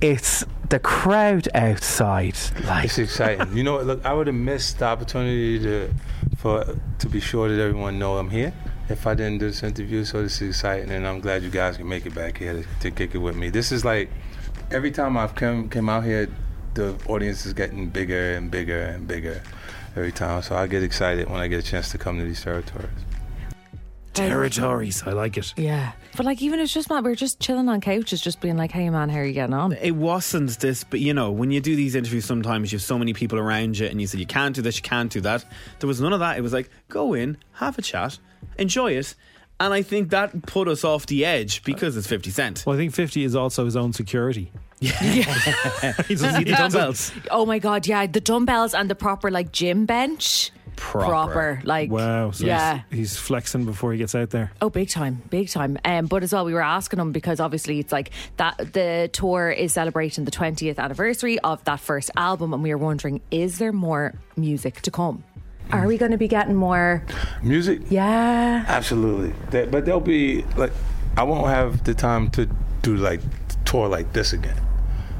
It's 0.00 0.44
the 0.68 0.78
crowd 0.78 1.48
outside. 1.54 2.36
Like, 2.64 2.86
It's 2.86 2.98
exciting. 2.98 3.56
you 3.56 3.62
know? 3.62 3.80
Look, 3.80 4.04
I 4.04 4.12
would 4.12 4.26
have 4.26 4.36
missed 4.36 4.78
the 4.78 4.86
opportunity 4.86 5.58
to 5.60 5.94
for 6.36 6.76
to 6.98 7.08
be 7.08 7.20
sure 7.20 7.48
that 7.48 7.60
everyone 7.60 7.98
know 7.98 8.18
I'm 8.18 8.30
here 8.30 8.52
if 8.88 9.06
I 9.06 9.14
didn't 9.14 9.38
do 9.38 9.46
this 9.46 9.62
interview. 9.62 10.04
So 10.04 10.22
this 10.22 10.42
is 10.42 10.50
exciting, 10.50 10.90
and 10.90 11.06
I'm 11.06 11.20
glad 11.20 11.42
you 11.42 11.50
guys 11.50 11.76
can 11.76 11.88
make 11.88 12.04
it 12.06 12.14
back 12.14 12.38
here 12.38 12.52
to, 12.62 12.64
to 12.80 12.90
kick 12.90 13.14
it 13.14 13.18
with 13.18 13.36
me. 13.36 13.48
This 13.50 13.72
is 13.72 13.84
like 13.84 14.10
every 14.70 14.90
time 14.90 15.16
I've 15.16 15.34
come 15.34 15.68
came 15.68 15.88
out 15.88 16.04
here, 16.04 16.28
the 16.74 16.94
audience 17.08 17.46
is 17.46 17.52
getting 17.54 17.88
bigger 17.88 18.34
and 18.34 18.50
bigger 18.50 18.82
and 18.82 19.08
bigger 19.08 19.42
every 19.96 20.12
time. 20.12 20.42
So 20.42 20.56
I 20.56 20.66
get 20.66 20.82
excited 20.82 21.30
when 21.30 21.40
I 21.40 21.48
get 21.48 21.60
a 21.60 21.66
chance 21.66 21.90
to 21.92 21.98
come 21.98 22.18
to 22.18 22.24
these 22.24 22.42
territories. 22.42 22.90
Territories. 24.16 25.02
I 25.04 25.10
like 25.12 25.36
it. 25.36 25.54
Yeah. 25.56 25.92
But 26.16 26.26
like, 26.26 26.40
even 26.42 26.60
it's 26.60 26.72
just 26.72 26.88
not, 26.88 27.04
we 27.04 27.12
are 27.12 27.14
just 27.16 27.40
chilling 27.40 27.68
on 27.68 27.80
couches, 27.80 28.20
just 28.20 28.40
being 28.40 28.56
like, 28.56 28.70
hey 28.70 28.88
man, 28.90 29.08
how 29.08 29.18
are 29.18 29.24
you 29.24 29.32
getting 29.32 29.54
on? 29.54 29.72
It 29.74 29.92
wasn't 29.92 30.58
this, 30.60 30.84
but 30.84 31.00
you 31.00 31.12
know, 31.12 31.30
when 31.30 31.50
you 31.50 31.60
do 31.60 31.76
these 31.76 31.94
interviews, 31.94 32.24
sometimes 32.24 32.72
you 32.72 32.76
have 32.76 32.82
so 32.82 32.98
many 32.98 33.12
people 33.12 33.38
around 33.38 33.78
you, 33.78 33.86
and 33.86 34.00
you 34.00 34.06
say 34.06 34.18
you 34.18 34.26
can't 34.26 34.54
do 34.54 34.62
this, 34.62 34.76
you 34.76 34.82
can't 34.82 35.12
do 35.12 35.20
that. 35.22 35.44
There 35.80 35.88
was 35.88 36.00
none 36.00 36.12
of 36.12 36.20
that. 36.20 36.38
It 36.38 36.40
was 36.40 36.52
like 36.52 36.70
go 36.88 37.14
in, 37.14 37.36
have 37.52 37.78
a 37.78 37.82
chat, 37.82 38.18
enjoy 38.58 38.92
it, 38.92 39.14
and 39.60 39.72
I 39.72 39.82
think 39.82 40.10
that 40.10 40.46
put 40.46 40.68
us 40.68 40.84
off 40.84 41.06
the 41.06 41.24
edge 41.24 41.62
because 41.64 41.96
it's 41.96 42.06
Fifty 42.06 42.30
Cent. 42.30 42.64
Well, 42.66 42.76
I 42.76 42.78
think 42.78 42.94
50 42.94 43.24
is 43.24 43.34
also 43.34 43.64
his 43.64 43.76
own 43.76 43.92
security. 43.92 44.52
Yeah, 44.80 44.92
He 46.08 46.14
doesn't 46.14 46.38
need 46.38 46.48
the 46.48 46.56
dumbbells. 46.58 47.10
Oh 47.30 47.46
my 47.46 47.58
God, 47.58 47.86
yeah. 47.86 48.06
The 48.06 48.20
dumbbells 48.20 48.74
and 48.74 48.90
the 48.90 48.94
proper 48.94 49.30
like 49.30 49.50
gym 49.52 49.86
bench. 49.86 50.50
Proper. 50.76 51.60
Like, 51.64 51.90
Wow. 51.90 52.30
So 52.30 52.46
yeah. 52.46 52.82
he's, 52.90 52.98
he's 52.98 53.16
flexing 53.16 53.64
before 53.64 53.92
he 53.92 53.98
gets 53.98 54.14
out 54.14 54.30
there. 54.30 54.52
Oh, 54.60 54.70
big 54.70 54.88
time, 54.88 55.22
big 55.30 55.48
time. 55.48 55.78
Um, 55.84 56.06
but 56.06 56.22
as 56.22 56.32
well, 56.32 56.44
we 56.44 56.54
were 56.54 56.62
asking 56.62 56.98
him 57.00 57.12
because 57.12 57.40
obviously 57.40 57.78
it's 57.80 57.92
like 57.92 58.10
that 58.36 58.56
the 58.72 59.08
tour 59.12 59.50
is 59.50 59.72
celebrating 59.72 60.24
the 60.24 60.30
20th 60.30 60.78
anniversary 60.78 61.38
of 61.40 61.64
that 61.64 61.80
first 61.80 62.10
album, 62.16 62.52
and 62.54 62.62
we 62.62 62.74
were 62.74 62.78
wondering, 62.84 63.20
is 63.30 63.58
there 63.58 63.72
more 63.72 64.14
music 64.36 64.80
to 64.82 64.90
come? 64.90 65.24
Are 65.72 65.86
we 65.86 65.98
going 65.98 66.12
to 66.12 66.18
be 66.18 66.28
getting 66.28 66.54
more? 66.54 67.02
Music? 67.42 67.80
Yeah. 67.90 68.64
Absolutely. 68.68 69.34
There- 69.50 69.66
but 69.66 69.84
there'll 69.84 70.00
be 70.00 70.42
like 70.56 70.72
I 71.16 71.22
won't 71.24 71.48
have 71.48 71.82
the 71.84 71.94
time 71.94 72.30
to 72.32 72.46
do 72.82 72.96
like 72.96 73.20
tour 73.64 73.88
like 73.88 74.12
this 74.12 74.32
again. 74.32 74.60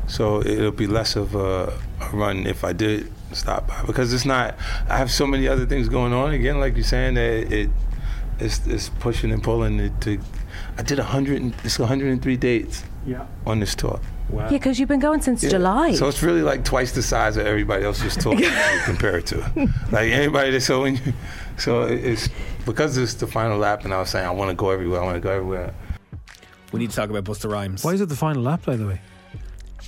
So 0.07 0.41
it'll 0.43 0.71
be 0.71 0.87
less 0.87 1.17
of 1.17 1.35
a, 1.35 1.73
a 2.01 2.11
run 2.13 2.47
if 2.47 2.63
I 2.63 2.73
did 2.73 3.11
stop 3.33 3.69
by 3.69 3.83
because 3.87 4.13
it's 4.13 4.25
not. 4.25 4.55
I 4.89 4.97
have 4.99 5.11
so 5.11 5.27
many 5.27 5.49
other 5.49 5.67
things 5.67 5.89
going 5.89 6.13
on 6.13 6.33
again, 6.33 6.61
like 6.61 6.75
you're 6.77 6.85
saying 6.85 7.15
that 7.15 7.53
it 7.53 7.71
it's, 8.39 8.67
it's 8.67 8.89
pushing 9.01 9.33
and 9.33 9.43
pulling 9.43 9.81
it 9.81 10.01
to. 10.03 10.19
I 10.79 10.83
did 10.83 10.99
a 10.99 11.05
hundred. 11.05 11.55
It's 11.65 11.79
103 11.79 12.37
dates. 12.37 12.85
Yeah. 13.07 13.27
On 13.47 13.61
this 13.61 13.75
tour. 13.75 14.01
Wow. 14.29 14.45
Yeah, 14.45 14.49
because 14.51 14.81
you've 14.81 14.89
been 14.89 15.01
going 15.01 15.23
since 15.23 15.43
Yeah. 15.43 15.51
July. 15.51 15.95
So 15.95 16.09
it's 16.09 16.23
really 16.23 16.43
like 16.43 16.65
twice 16.65 16.91
the 16.93 17.03
size 17.03 17.37
of 17.37 17.47
everybody 17.47 17.85
else's 17.85 18.17
tour 18.17 18.35
you 18.39 18.51
compare 18.85 19.19
it 19.19 19.27
to. 19.27 19.37
Like 19.93 20.11
anybody 20.11 20.51
that 20.51 20.63
so 20.63 20.83
when 20.83 20.97
you, 20.97 21.13
so 21.57 21.83
it's 21.85 22.29
because 22.65 22.99
it's 22.99 23.15
the 23.15 23.27
final 23.29 23.59
lap, 23.59 23.85
and 23.85 23.95
I 23.95 24.01
was 24.01 24.11
saying 24.11 24.27
I 24.27 24.31
want 24.33 24.51
to 24.51 24.57
go 24.57 24.71
everywhere. 24.71 25.01
I 25.01 25.05
want 25.05 25.15
to 25.17 25.21
go 25.21 25.31
everywhere. 25.31 25.73
We 26.73 26.81
need 26.81 26.91
to 26.91 26.97
talk 26.97 27.11
about 27.11 27.25
Busta 27.25 27.51
Rhymes. 27.51 27.85
Why 27.85 27.93
is 27.93 28.01
it 28.01 28.09
the 28.09 28.17
final 28.17 28.43
lap, 28.43 28.65
by 28.65 28.75
the 28.77 28.87
way? 28.87 29.01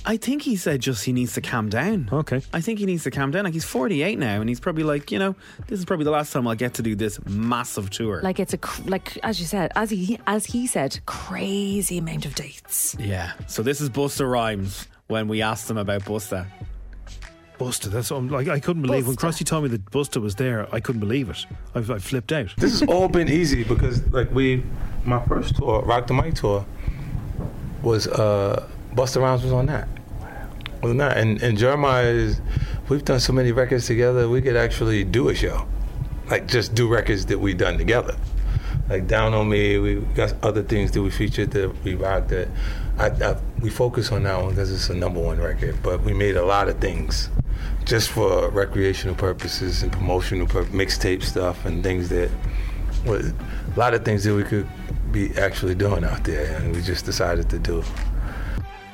I 0.05 0.17
think 0.17 0.41
he 0.43 0.55
said 0.55 0.79
just 0.79 1.03
he 1.03 1.11
needs 1.11 1.33
to 1.33 1.41
calm 1.41 1.69
down. 1.69 2.09
Okay. 2.11 2.41
I 2.53 2.61
think 2.61 2.79
he 2.79 2.85
needs 2.85 3.03
to 3.03 3.11
calm 3.11 3.31
down. 3.31 3.43
Like 3.43 3.53
he's 3.53 3.65
48 3.65 4.17
now, 4.17 4.39
and 4.39 4.47
he's 4.49 4.59
probably 4.59 4.83
like, 4.83 5.11
you 5.11 5.19
know, 5.19 5.35
this 5.67 5.77
is 5.77 5.85
probably 5.85 6.05
the 6.05 6.11
last 6.11 6.31
time 6.31 6.47
I'll 6.47 6.55
get 6.55 6.73
to 6.75 6.81
do 6.81 6.95
this 6.95 7.23
massive 7.25 7.89
tour. 7.89 8.21
like 8.21 8.39
it's 8.39 8.53
a 8.53 8.57
cr- 8.57 8.83
like 8.89 9.17
as 9.23 9.39
you 9.39 9.45
said, 9.45 9.71
as 9.75 9.89
he 9.89 10.17
as 10.25 10.45
he 10.45 10.67
said, 10.67 10.99
crazy 11.05 11.97
amount 11.97 12.25
of 12.25 12.35
dates. 12.35 12.95
yeah. 12.99 13.33
So 13.47 13.61
this 13.61 13.81
is 13.81 13.89
Busta 13.89 14.29
Rhymes 14.29 14.87
when 15.07 15.27
we 15.27 15.41
asked 15.41 15.69
him 15.69 15.77
about 15.77 16.05
Buster. 16.05 16.47
Busta. 17.59 17.91
That's 17.91 18.09
um, 18.11 18.29
like 18.29 18.47
I 18.47 18.59
couldn't 18.61 18.83
believe 18.83 19.05
when 19.05 19.17
Busta. 19.17 19.29
Crossy 19.29 19.45
told 19.45 19.63
me 19.63 19.69
that 19.69 19.83
Busta 19.91 20.21
was 20.21 20.35
there. 20.35 20.73
I 20.73 20.79
couldn't 20.79 21.01
believe 21.01 21.29
it. 21.29 21.45
I, 21.75 21.79
I 21.79 21.99
flipped 21.99 22.31
out. 22.31 22.53
This 22.57 22.79
has 22.79 22.89
all 22.89 23.09
been 23.09 23.27
easy 23.27 23.65
because 23.65 24.05
like 24.13 24.31
we, 24.31 24.63
my 25.03 25.23
first 25.25 25.57
tour, 25.57 25.81
Rock 25.81 26.07
the 26.07 26.13
Mic 26.13 26.35
tour, 26.35 26.65
was 27.83 28.07
uh, 28.07 28.65
Busta 28.93 29.21
Rhymes 29.21 29.43
was 29.43 29.53
on 29.53 29.67
that. 29.67 29.87
Was 30.81 30.91
on 30.91 30.97
that, 30.97 31.17
and 31.17 31.41
and 31.41 31.57
Jeremih 31.57 32.13
is. 32.13 32.41
We've 32.87 33.05
done 33.05 33.19
so 33.19 33.33
many 33.33 33.51
records 33.51 33.85
together. 33.85 34.27
We 34.27 34.41
could 34.41 34.55
actually 34.55 35.03
do 35.03 35.29
a 35.29 35.35
show, 35.35 35.67
like 36.29 36.47
just 36.47 36.73
do 36.73 36.87
records 36.87 37.27
that 37.27 37.39
we 37.39 37.53
done 37.53 37.77
together. 37.77 38.15
Like 38.89 39.05
Down 39.05 39.35
on 39.35 39.47
Me, 39.47 39.77
we 39.77 39.95
got 40.15 40.33
other 40.41 40.63
things 40.63 40.91
that 40.91 41.03
we 41.03 41.11
featured 41.11 41.51
that 41.51 41.83
we 41.83 41.93
rocked. 41.93 42.29
That 42.29 42.47
I, 42.97 43.07
I, 43.09 43.37
we 43.61 43.69
focus 43.69 44.11
on 44.11 44.23
that 44.23 44.41
one 44.41 44.49
because 44.49 44.71
it's 44.71 44.89
a 44.89 44.95
number 44.95 45.19
one 45.19 45.39
record. 45.39 45.83
But 45.83 46.01
we 46.01 46.13
made 46.13 46.35
a 46.35 46.43
lot 46.43 46.67
of 46.67 46.79
things 46.79 47.29
just 47.85 48.09
for 48.09 48.49
recreational 48.49 49.15
purposes 49.15 49.83
and 49.83 49.91
promotional 49.91 50.47
pur- 50.47 50.65
mixtape 50.65 51.21
stuff 51.21 51.65
and 51.65 51.83
things 51.83 52.09
that 52.09 52.31
a 53.05 53.33
lot 53.75 53.93
of 53.93 54.03
things 54.03 54.23
that 54.23 54.33
we 54.33 54.43
could 54.43 54.67
be 55.11 55.35
actually 55.37 55.75
doing 55.75 56.03
out 56.03 56.23
there, 56.23 56.57
and 56.57 56.75
we 56.75 56.81
just 56.81 57.05
decided 57.05 57.49
to 57.49 57.59
do. 57.59 57.83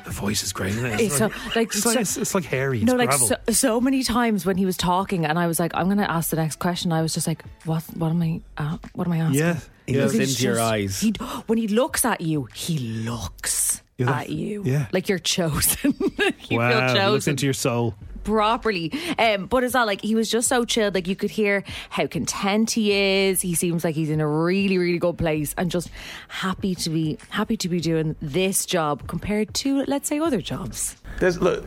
The 0.06 0.12
voice 0.12 0.42
is 0.42 0.52
great. 0.52 0.70
Isn't 0.70 0.86
it? 0.86 1.00
It's 1.00 1.18
so- 1.18 1.30
like, 1.54 1.74
it's, 1.74 1.84
like 1.84 1.94
so- 1.94 2.00
it's, 2.00 2.16
it's 2.16 2.34
like 2.34 2.44
hairy. 2.44 2.78
It's 2.82 2.86
no, 2.90 2.96
like 2.96 3.12
so, 3.12 3.36
so 3.50 3.80
many 3.80 4.02
times 4.02 4.46
when 4.46 4.56
he 4.56 4.64
was 4.64 4.76
talking, 4.76 5.26
and 5.26 5.38
I 5.38 5.46
was 5.48 5.58
like, 5.60 5.72
I'm 5.74 5.86
going 5.86 5.98
to 5.98 6.08
ask 6.10 6.30
the 6.30 6.36
next 6.36 6.60
question. 6.60 6.92
I 6.92 7.02
was 7.02 7.12
just 7.12 7.26
like, 7.26 7.44
what? 7.64 7.82
What 7.96 8.10
am 8.10 8.22
I? 8.22 8.40
Uh, 8.56 8.78
what 8.94 9.06
am 9.08 9.12
I 9.12 9.18
asking? 9.18 9.38
Yeah, 9.40 9.58
He 9.86 9.94
yeah. 9.96 10.02
looks 10.02 10.14
into 10.14 10.26
he's 10.26 10.42
your 10.42 10.60
eyes. 10.60 11.00
He, 11.00 11.10
when 11.48 11.58
he 11.58 11.68
looks 11.68 12.04
at 12.04 12.20
you, 12.20 12.48
he 12.54 12.78
looks 12.78 13.82
Yeah, 13.98 14.06
that- 14.06 14.22
at 14.22 14.30
you. 14.30 14.62
yeah. 14.64 14.86
Like 14.92 15.08
you're 15.08 15.18
chosen. 15.18 15.94
you 16.48 16.58
wow, 16.58 16.70
feel 16.70 16.80
he 16.88 16.94
chosen 16.94 17.10
looks 17.12 17.26
into 17.28 17.44
your 17.46 17.52
soul. 17.54 17.94
Properly. 18.26 18.92
Um, 19.18 19.46
but 19.46 19.64
it's 19.64 19.74
all 19.74 19.86
like 19.86 20.02
he 20.02 20.14
was 20.14 20.30
just 20.30 20.48
so 20.48 20.64
chilled. 20.64 20.94
Like 20.94 21.06
you 21.06 21.16
could 21.16 21.30
hear 21.30 21.64
how 21.90 22.06
content 22.06 22.72
he 22.72 22.92
is. 22.92 23.40
He 23.40 23.54
seems 23.54 23.84
like 23.84 23.94
he's 23.94 24.10
in 24.10 24.20
a 24.20 24.28
really, 24.28 24.76
really 24.76 24.98
good 24.98 25.16
place 25.16 25.54
and 25.56 25.70
just 25.70 25.88
happy 26.28 26.74
to 26.74 26.90
be 26.90 27.18
happy 27.30 27.56
to 27.56 27.68
be 27.68 27.80
doing 27.80 28.16
this 28.20 28.66
job 28.66 29.06
compared 29.06 29.54
to 29.54 29.84
let's 29.86 30.08
say 30.08 30.18
other 30.18 30.42
jobs. 30.42 30.96
There's 31.20 31.40
look, 31.40 31.64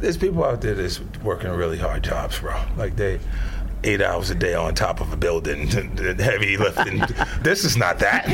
there's 0.00 0.16
people 0.16 0.44
out 0.44 0.60
there 0.60 0.74
that's 0.74 1.00
working 1.22 1.50
really 1.50 1.78
hard 1.78 2.04
jobs, 2.04 2.38
bro. 2.38 2.62
Like 2.76 2.96
they 2.96 3.18
eight 3.84 4.00
hours 4.00 4.30
a 4.30 4.34
day 4.36 4.54
on 4.54 4.74
top 4.74 5.00
of 5.00 5.12
a 5.12 5.16
building, 5.16 5.66
heavy 6.18 6.56
lifting. 6.56 7.02
this 7.42 7.64
is 7.64 7.76
not 7.76 7.98
that. 7.98 8.28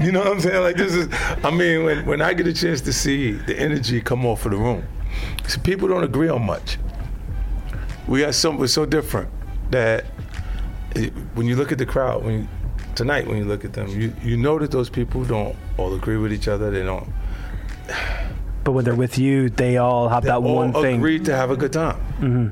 you 0.00 0.12
know 0.12 0.20
what 0.20 0.28
I'm 0.28 0.40
saying? 0.40 0.62
Like 0.62 0.76
this 0.76 0.94
is. 0.94 1.08
I 1.42 1.50
mean, 1.50 1.84
when 1.84 2.04
when 2.06 2.20
I 2.20 2.34
get 2.34 2.46
a 2.46 2.52
chance 2.52 2.82
to 2.82 2.92
see 2.92 3.32
the 3.32 3.58
energy 3.58 4.00
come 4.00 4.26
off 4.26 4.44
of 4.44 4.52
the 4.52 4.58
room, 4.58 4.84
so 5.46 5.60
people 5.60 5.88
don't 5.88 6.04
agree 6.04 6.28
on 6.28 6.42
much. 6.42 6.78
We 8.08 8.20
got 8.20 8.34
some. 8.34 8.58
We're 8.58 8.66
so 8.66 8.84
different 8.86 9.30
that 9.70 10.04
it, 10.94 11.12
when 11.34 11.46
you 11.46 11.56
look 11.56 11.72
at 11.72 11.78
the 11.78 11.86
crowd, 11.86 12.24
when 12.24 12.40
you, 12.40 12.48
tonight 12.94 13.26
when 13.26 13.36
you 13.38 13.44
look 13.44 13.64
at 13.64 13.72
them, 13.72 13.88
you 13.88 14.12
you 14.22 14.36
know 14.36 14.58
that 14.58 14.70
those 14.70 14.90
people 14.90 15.24
don't 15.24 15.56
all 15.78 15.94
agree 15.94 16.16
with 16.16 16.32
each 16.32 16.48
other. 16.48 16.70
They 16.70 16.82
don't. 16.82 17.08
But 18.64 18.72
when 18.72 18.84
they're 18.84 18.94
with 18.94 19.18
you, 19.18 19.48
they 19.50 19.76
all 19.78 20.08
have 20.08 20.24
that 20.24 20.36
all 20.36 20.54
one 20.54 20.72
thing. 20.72 20.98
agree 20.98 21.18
to 21.20 21.34
have 21.34 21.50
a 21.50 21.56
good 21.56 21.72
time. 21.72 21.96
hmm 21.96 22.48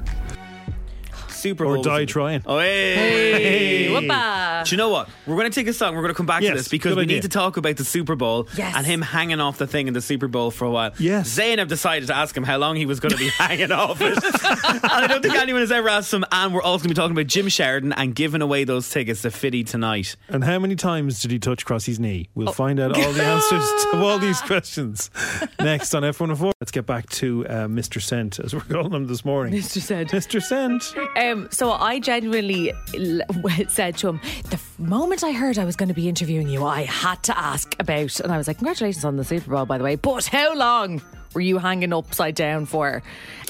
Super 1.40 1.64
Bowl. 1.64 1.78
Or 1.78 1.82
die 1.82 2.04
trying. 2.04 2.42
Oh, 2.46 2.58
hey. 2.58 2.94
Hey, 3.88 3.92
whoopah. 3.92 4.64
Do 4.64 4.70
you 4.70 4.76
know 4.76 4.88
what? 4.90 5.08
We're 5.26 5.36
going 5.36 5.50
to 5.50 5.54
take 5.54 5.66
a 5.68 5.72
song. 5.72 5.94
We're 5.94 6.02
going 6.02 6.12
to 6.14 6.16
come 6.16 6.26
back 6.26 6.42
Yes, 6.42 6.50
to 6.50 6.56
this 6.58 6.68
because 6.68 6.94
we 6.96 7.02
idea. 7.02 7.16
need 7.16 7.22
to 7.22 7.28
talk 7.28 7.56
about 7.56 7.76
the 7.76 7.84
Super 7.84 8.14
Bowl 8.16 8.48
Yes. 8.56 8.74
and 8.76 8.86
him 8.86 9.02
hanging 9.02 9.40
off 9.40 9.58
the 9.58 9.66
thing 9.66 9.88
in 9.88 9.94
the 9.94 10.00
Super 10.00 10.28
Bowl 10.28 10.50
for 10.50 10.64
a 10.66 10.70
while. 10.70 10.92
Yes. 10.98 11.36
Zeinab 11.38 11.68
decided 11.68 12.06
to 12.08 12.16
ask 12.16 12.36
him 12.36 12.42
how 12.44 12.58
long 12.58 12.76
he 12.76 12.86
was 12.86 13.00
going 13.00 13.12
to 13.12 13.18
be 13.18 13.28
hanging 13.38 13.72
off 13.72 14.00
it. 14.00 14.12
and 14.22 14.84
I 14.84 15.06
don't 15.06 15.22
think 15.22 15.34
anyone 15.34 15.62
has 15.62 15.72
ever 15.72 15.88
asked 15.88 16.12
him. 16.12 16.24
And 16.30 16.52
we're 16.54 16.62
also 16.62 16.84
going 16.84 16.94
to 16.94 16.94
be 16.94 16.94
talking 16.94 17.12
about 17.16 17.26
Jim 17.26 17.48
Sheridan 17.48 17.92
and 17.92 18.14
giving 18.14 18.42
away 18.42 18.64
those 18.64 18.88
tickets 18.90 19.22
to 19.22 19.30
Fiddy 19.30 19.64
tonight. 19.64 20.16
And 20.28 20.44
how 20.44 20.58
many 20.58 20.76
times 20.76 21.20
did 21.22 21.30
he 21.30 21.38
touch 21.38 21.64
Crossy's 21.64 21.98
knee? 21.98 22.28
We'll 22.34 22.48
Oh. 22.50 22.52
find 22.52 22.78
out 22.80 22.96
all 22.96 23.12
the 23.12 23.22
answers 23.24 23.84
to 23.84 23.90
all 24.02 24.18
these 24.18 24.40
questions 24.42 25.10
next 25.60 25.94
on 25.94 26.02
F104. 26.02 26.52
Let's 26.60 26.72
get 26.72 26.84
back 26.86 27.08
to 27.10 27.46
uh, 27.46 27.52
Mr. 27.66 28.00
Cent, 28.02 28.38
as 28.40 28.54
we're 28.54 28.60
calling 28.60 28.92
him 28.92 29.06
this 29.06 29.24
morning. 29.24 29.54
Mr. 29.54 29.80
said. 29.80 30.08
Mr. 30.08 30.42
Cent. 30.42 30.92
Um, 31.30 31.48
so 31.50 31.72
I 31.72 31.98
genuinely 32.00 32.72
said 33.68 33.96
to 33.98 34.08
him, 34.08 34.20
the 34.50 34.60
moment 34.78 35.22
I 35.24 35.32
heard 35.32 35.58
I 35.58 35.64
was 35.64 35.76
going 35.76 35.88
to 35.88 35.94
be 35.94 36.08
interviewing 36.08 36.48
you, 36.48 36.64
I 36.64 36.82
had 36.84 37.22
to 37.24 37.38
ask 37.38 37.74
about, 37.78 38.18
and 38.20 38.32
I 38.32 38.36
was 38.38 38.46
like, 38.48 38.58
congratulations 38.58 39.04
on 39.04 39.16
the 39.16 39.24
Super 39.24 39.50
Bowl, 39.50 39.66
by 39.66 39.78
the 39.78 39.84
way, 39.84 39.96
but 39.96 40.26
how 40.26 40.54
long 40.54 41.00
were 41.34 41.40
you 41.40 41.58
hanging 41.58 41.92
upside 41.92 42.34
down 42.34 42.66
for? 42.66 43.02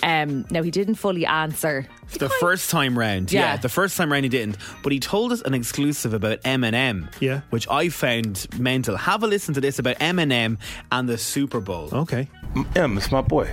Um, 0.02 0.44
now, 0.50 0.62
he 0.62 0.70
didn't 0.70 0.96
fully 0.96 1.24
answer. 1.26 1.86
The 2.18 2.28
first 2.28 2.70
time 2.70 2.98
round, 2.98 3.32
yeah. 3.32 3.40
Yeah. 3.52 3.56
the 3.56 3.68
first 3.68 3.96
time 3.96 4.10
round 4.12 4.24
he 4.24 4.28
didn't, 4.28 4.56
but 4.82 4.92
he 4.92 5.00
told 5.00 5.32
us 5.32 5.40
an 5.42 5.54
exclusive 5.54 6.12
about 6.12 6.42
Eminem, 6.42 7.10
Yeah. 7.20 7.40
which 7.50 7.66
I 7.70 7.88
found 7.88 8.46
mental. 8.58 8.96
Have 8.96 9.22
a 9.22 9.26
listen 9.26 9.54
to 9.54 9.60
this 9.60 9.78
about 9.78 9.96
Eminem 9.98 10.58
and 10.92 11.08
the 11.08 11.16
Super 11.18 11.60
Bowl. 11.60 11.88
Okay. 11.92 12.28
M, 12.76 12.96
it's 12.98 13.10
my 13.12 13.20
boy. 13.22 13.50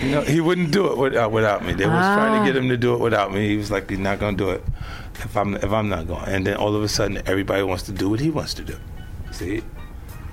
You 0.00 0.10
know, 0.10 0.20
he 0.22 0.40
wouldn't 0.40 0.70
do 0.70 0.92
it 0.92 0.96
without, 0.96 1.26
uh, 1.26 1.28
without 1.28 1.64
me. 1.64 1.72
They 1.72 1.86
was 1.86 1.94
trying 1.94 2.40
to 2.40 2.46
get 2.46 2.56
ah. 2.56 2.62
him 2.62 2.68
to 2.68 2.76
do 2.76 2.94
it 2.94 3.00
without 3.00 3.32
me. 3.32 3.48
He 3.48 3.56
was 3.56 3.70
like, 3.70 3.90
he's 3.90 3.98
not 3.98 4.20
going 4.20 4.36
to 4.36 4.44
do 4.44 4.50
it 4.50 4.64
if 5.24 5.36
I'm 5.36 5.56
if 5.56 5.72
I'm 5.72 5.88
not 5.88 6.06
going. 6.06 6.24
And 6.26 6.46
then 6.46 6.56
all 6.56 6.74
of 6.74 6.82
a 6.82 6.88
sudden, 6.88 7.20
everybody 7.26 7.62
wants 7.62 7.82
to 7.84 7.92
do 7.92 8.08
what 8.08 8.20
he 8.20 8.30
wants 8.30 8.54
to 8.54 8.64
do. 8.64 8.76
See, 9.32 9.62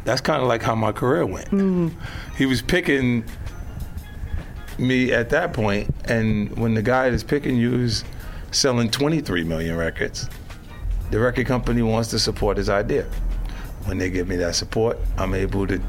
that's 0.04 0.21
kind 0.21 0.41
of 0.41 0.47
like 0.47 0.62
how 0.62 0.75
my 0.75 0.91
career 0.91 1.25
went. 1.25 1.49
Mm. 1.49 1.93
He 2.38 2.45
was 2.45 2.62
picking 2.62 3.25
me 4.78 5.12
at 5.12 5.30
that 5.32 5.54
point, 5.54 5.93
and 6.06 6.56
when 6.58 6.75
the 6.75 6.82
guy 6.84 7.10
that's 7.10 7.23
picking 7.23 7.58
you 7.58 7.73
is 7.75 8.04
selling 8.51 8.91
23 8.91 9.43
million 9.43 9.75
records, 9.78 10.30
the 11.12 11.19
record 11.19 11.47
company 11.47 11.82
wants 11.82 12.10
to 12.10 12.19
support 12.19 12.58
his 12.58 12.69
idea. 12.69 13.04
When 13.86 13.97
they 13.97 14.10
give 14.10 14.28
me 14.28 14.36
that 14.38 14.56
support, 14.56 14.97
I'm 15.17 15.34
able 15.34 15.67
to 15.67 15.82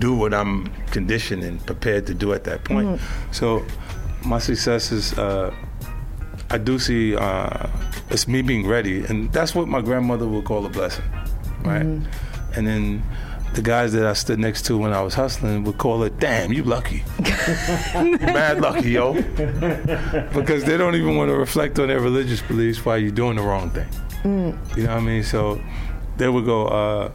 do 0.00 0.14
what 0.14 0.32
I'm 0.34 0.66
conditioned 0.90 1.42
and 1.44 1.64
prepared 1.64 2.06
to 2.08 2.14
do 2.14 2.32
at 2.32 2.44
that 2.44 2.64
point. 2.64 3.00
So 3.32 3.64
my 4.24 4.38
success 4.38 4.92
is, 4.92 5.16
uh, 5.18 5.54
I 6.50 6.58
do 6.58 6.78
see, 6.78 7.14
uh, 7.16 7.68
it's 8.10 8.26
me 8.26 8.42
being 8.42 8.66
ready, 8.66 9.04
and 9.04 9.32
that's 9.32 9.54
what 9.54 9.68
my 9.68 9.80
grandmother 9.80 10.26
would 10.26 10.44
call 10.44 10.66
a 10.66 10.68
blessing. 10.68 11.04
right? 11.62 11.84
Mm-hmm. 11.86 12.56
And 12.56 12.66
then 12.66 13.02
the 13.54 13.62
guys 13.62 13.92
that 13.92 14.06
I 14.06 14.12
stood 14.14 14.38
next 14.38 14.62
to 14.66 14.78
when 14.78 14.92
I 14.92 15.02
was 15.02 15.14
hustling 15.14 15.64
would 15.64 15.78
call 15.78 16.02
it, 16.04 16.18
"Damn, 16.18 16.52
you 16.52 16.62
lucky, 16.64 17.02
you 17.18 18.18
mad 18.38 18.60
lucky, 18.60 18.90
yo," 18.90 19.14
because 20.32 20.64
they 20.64 20.76
don't 20.76 20.94
even 20.94 21.16
want 21.16 21.30
to 21.30 21.36
reflect 21.36 21.78
on 21.78 21.88
their 21.88 22.00
religious 22.00 22.42
beliefs 22.42 22.84
while 22.84 22.98
you're 22.98 23.10
doing 23.10 23.36
the 23.36 23.42
wrong 23.42 23.70
thing. 23.70 23.88
Mm. 24.22 24.76
You 24.76 24.84
know 24.84 24.94
what 24.94 25.02
I 25.02 25.06
mean? 25.06 25.22
So 25.22 25.60
they 26.16 26.28
would 26.28 26.44
go. 26.44 26.66
Uh, 26.66 27.10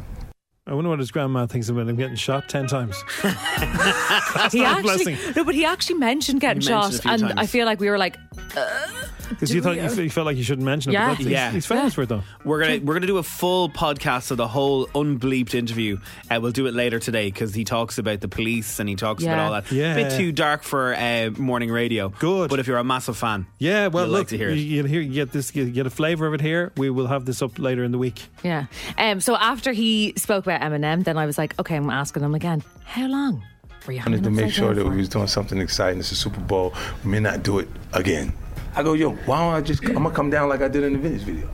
I 0.67 0.73
wonder 0.73 0.89
what 0.89 0.97
his 0.99 1.11
grandma 1.11 1.45
thinks 1.45 1.69
about 1.69 1.87
him 1.87 1.95
getting 1.95 2.15
shot 2.15 2.49
ten 2.49 2.65
times. 2.65 3.03
That's 3.23 4.51
he 4.53 4.61
not 4.61 4.79
a 4.79 4.81
blessing. 4.81 5.15
no, 5.35 5.43
but 5.43 5.53
he 5.53 5.63
actually 5.63 5.99
mentioned 5.99 6.41
getting 6.41 6.61
He 6.61 6.69
mentioned 6.71 6.93
shot, 6.93 6.99
a 6.99 7.01
few 7.03 7.11
and 7.11 7.21
times. 7.21 7.33
I 7.37 7.45
feel 7.45 7.65
like 7.67 7.79
we 7.79 7.87
were 7.89 7.99
like, 7.99 8.17
uh, 8.57 8.87
Because 9.29 9.53
you 9.53 9.61
thought 9.61 9.75
you, 9.77 9.89
fe- 9.89 10.03
you 10.03 10.09
felt 10.09 10.25
like 10.25 10.37
you 10.37 10.43
shouldn't 10.43 10.65
mention 10.65 10.91
it. 10.91 10.93
Yeah. 10.93 11.07
but 11.09 11.17
that's, 11.17 11.27
Yeah. 11.29 11.45
he's, 11.47 11.53
he's 11.55 11.65
famous 11.65 11.93
for 11.93 12.03
it 12.03 12.09
though. 12.09 12.23
We're 12.43 12.59
gonna 12.61 12.79
we're 12.83 12.93
gonna 12.93 13.07
do 13.07 13.17
a 13.17 13.23
full 13.23 13.69
podcast 13.69 14.31
of 14.31 14.37
the 14.37 14.47
whole 14.47 14.87
unbleeped 14.87 15.53
interview. 15.53 15.97
Uh, 16.29 16.39
we'll 16.41 16.51
do 16.51 16.67
it 16.67 16.73
later 16.73 16.99
today 16.99 17.25
because 17.31 17.53
he 17.53 17.63
talks 17.63 17.97
about 17.97 18.21
the 18.21 18.27
police 18.27 18.79
and 18.79 18.87
he 18.89 18.95
talks 18.95 19.23
about 19.23 19.39
all 19.39 19.51
that. 19.51 19.71
Yeah. 19.71 19.95
bit 19.95 20.17
too 20.17 20.31
dark 20.31 20.63
for 20.63 20.93
uh, 20.95 21.31
morning 21.37 21.71
radio. 21.71 22.09
Good, 22.09 22.49
but 22.49 22.59
if 22.59 22.67
you're 22.67 22.77
a 22.77 22.83
massive 22.83 23.17
fan, 23.17 23.47
Yeah, 23.59 23.87
well, 23.87 24.05
you'll 24.05 24.11
look, 24.11 24.19
like 24.21 24.27
to 24.29 24.37
hear 24.37 24.49
it. 24.49 24.55
You, 24.57 24.63
you'll 24.77 24.87
hear, 24.87 25.01
you 25.01 25.13
get 25.13 25.31
this, 25.31 25.55
you 25.55 25.65
get 25.69 25.85
a 25.85 25.89
flavour 25.89 26.27
of 26.27 26.33
it 26.33 26.41
here. 26.41 26.71
We 26.77 26.89
will 26.89 27.07
have 27.07 27.25
this 27.25 27.41
up 27.41 27.57
later 27.59 27.83
in 27.83 27.91
the 27.91 27.97
week. 27.97 28.23
yeah. 28.43 28.65
Um, 28.97 29.19
so 29.19 29.35
after 29.35 29.71
he 29.71 30.13
spoke 30.17 30.45
about 30.45 30.61
Eminem, 30.61 31.03
then 31.03 31.17
I 31.17 31.25
was 31.25 31.37
like, 31.37 31.57
okay, 31.59 31.75
I'm 31.75 31.89
asking 31.89 32.23
him 32.23 32.35
again, 32.35 32.63
how 32.83 33.07
long 33.07 33.43
were 33.87 33.93
you 33.93 33.99
I 33.99 34.03
wanted 34.05 34.23
to 34.23 34.29
make 34.31 34.51
sure 34.51 34.73
that 34.73 34.81
for? 34.83 34.89
we 34.89 34.97
was 34.97 35.09
doing 35.09 35.27
something 35.27 35.59
exciting. 35.59 35.99
It's 35.99 36.11
a 36.11 36.15
Super 36.15 36.39
Bowl. 36.41 36.73
We 37.03 37.11
may 37.11 37.19
not 37.19 37.43
do 37.43 37.59
it 37.59 37.67
again. 37.93 38.33
I 38.75 38.83
go, 38.83 38.93
yo, 38.93 39.11
why 39.11 39.39
don't 39.39 39.53
I 39.53 39.61
just? 39.61 39.83
I'm 39.85 39.93
gonna 39.93 40.11
come 40.11 40.29
down 40.29 40.49
like 40.49 40.61
I 40.61 40.67
did 40.67 40.83
in 40.83 40.93
the 40.93 40.99
vintage 40.99 41.21
video. 41.21 41.49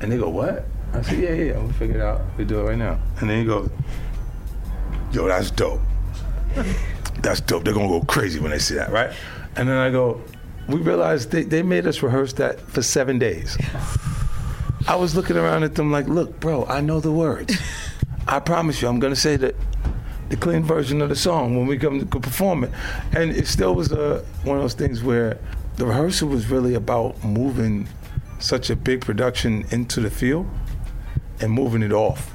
And 0.00 0.10
they 0.10 0.18
go, 0.18 0.28
what? 0.28 0.64
I 0.92 1.02
said, 1.02 1.18
yeah, 1.18 1.32
yeah, 1.32 1.44
yeah. 1.54 1.62
We 1.62 1.72
figure 1.72 1.96
it 1.96 2.02
out. 2.02 2.20
We 2.36 2.44
do 2.44 2.60
it 2.60 2.64
right 2.64 2.78
now. 2.78 2.98
And 3.20 3.28
then 3.28 3.40
he 3.40 3.44
goes, 3.44 3.70
yo, 5.12 5.26
that's 5.26 5.50
dope. 5.50 5.80
That's 7.20 7.40
dope. 7.40 7.64
They're 7.64 7.74
gonna 7.74 7.88
go 7.88 8.02
crazy 8.02 8.40
when 8.40 8.50
they 8.50 8.58
see 8.58 8.74
that, 8.74 8.92
right? 8.92 9.12
And 9.56 9.68
then 9.68 9.76
I 9.76 9.90
go, 9.90 10.22
we 10.68 10.76
realized 10.80 11.30
they, 11.30 11.42
they 11.42 11.62
made 11.62 11.86
us 11.86 12.02
rehearse 12.02 12.32
that 12.34 12.60
for 12.60 12.82
seven 12.82 13.18
days. 13.18 13.56
I 14.86 14.96
was 14.96 15.14
looking 15.14 15.36
around 15.36 15.64
at 15.64 15.74
them 15.74 15.90
like, 15.90 16.08
look, 16.08 16.38
bro, 16.40 16.66
I 16.66 16.80
know 16.80 17.00
the 17.00 17.12
words. 17.12 17.56
I 18.26 18.38
promise 18.38 18.80
you, 18.80 18.88
I'm 18.88 19.00
gonna 19.00 19.16
say 19.16 19.36
that 19.36 19.54
the 20.28 20.36
clean 20.36 20.62
version 20.62 21.02
of 21.02 21.08
the 21.08 21.16
song 21.16 21.56
when 21.56 21.66
we 21.66 21.78
come 21.78 22.00
to 22.00 22.06
perform 22.06 22.64
it. 22.64 22.70
And 23.12 23.30
it 23.30 23.46
still 23.46 23.74
was 23.74 23.92
uh, 23.92 24.24
one 24.44 24.56
of 24.56 24.62
those 24.62 24.74
things 24.74 25.02
where 25.02 25.38
the 25.76 25.86
rehearsal 25.86 26.28
was 26.28 26.48
really 26.48 26.74
about 26.74 27.22
moving 27.24 27.88
such 28.38 28.70
a 28.70 28.76
big 28.76 29.00
production 29.02 29.64
into 29.70 30.00
the 30.00 30.10
field 30.10 30.46
and 31.40 31.50
moving 31.52 31.82
it 31.82 31.92
off. 31.92 32.30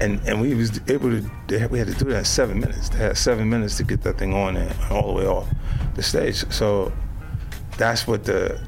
And 0.00 0.20
and 0.26 0.40
we 0.40 0.54
was 0.54 0.80
able 0.90 1.10
to 1.10 1.68
we 1.68 1.78
had 1.78 1.86
to 1.88 1.94
do 1.94 2.06
that 2.10 2.18
in 2.18 2.24
seven 2.24 2.58
minutes. 2.60 2.88
They 2.88 2.98
had 2.98 3.16
seven 3.16 3.48
minutes 3.48 3.76
to 3.76 3.84
get 3.84 4.02
that 4.02 4.18
thing 4.18 4.34
on 4.34 4.56
and 4.56 4.74
all 4.90 5.06
the 5.08 5.12
way 5.12 5.26
off 5.26 5.48
the 5.94 6.02
stage. 6.02 6.44
So 6.52 6.92
that's 7.78 8.06
what 8.06 8.24
the 8.24 8.58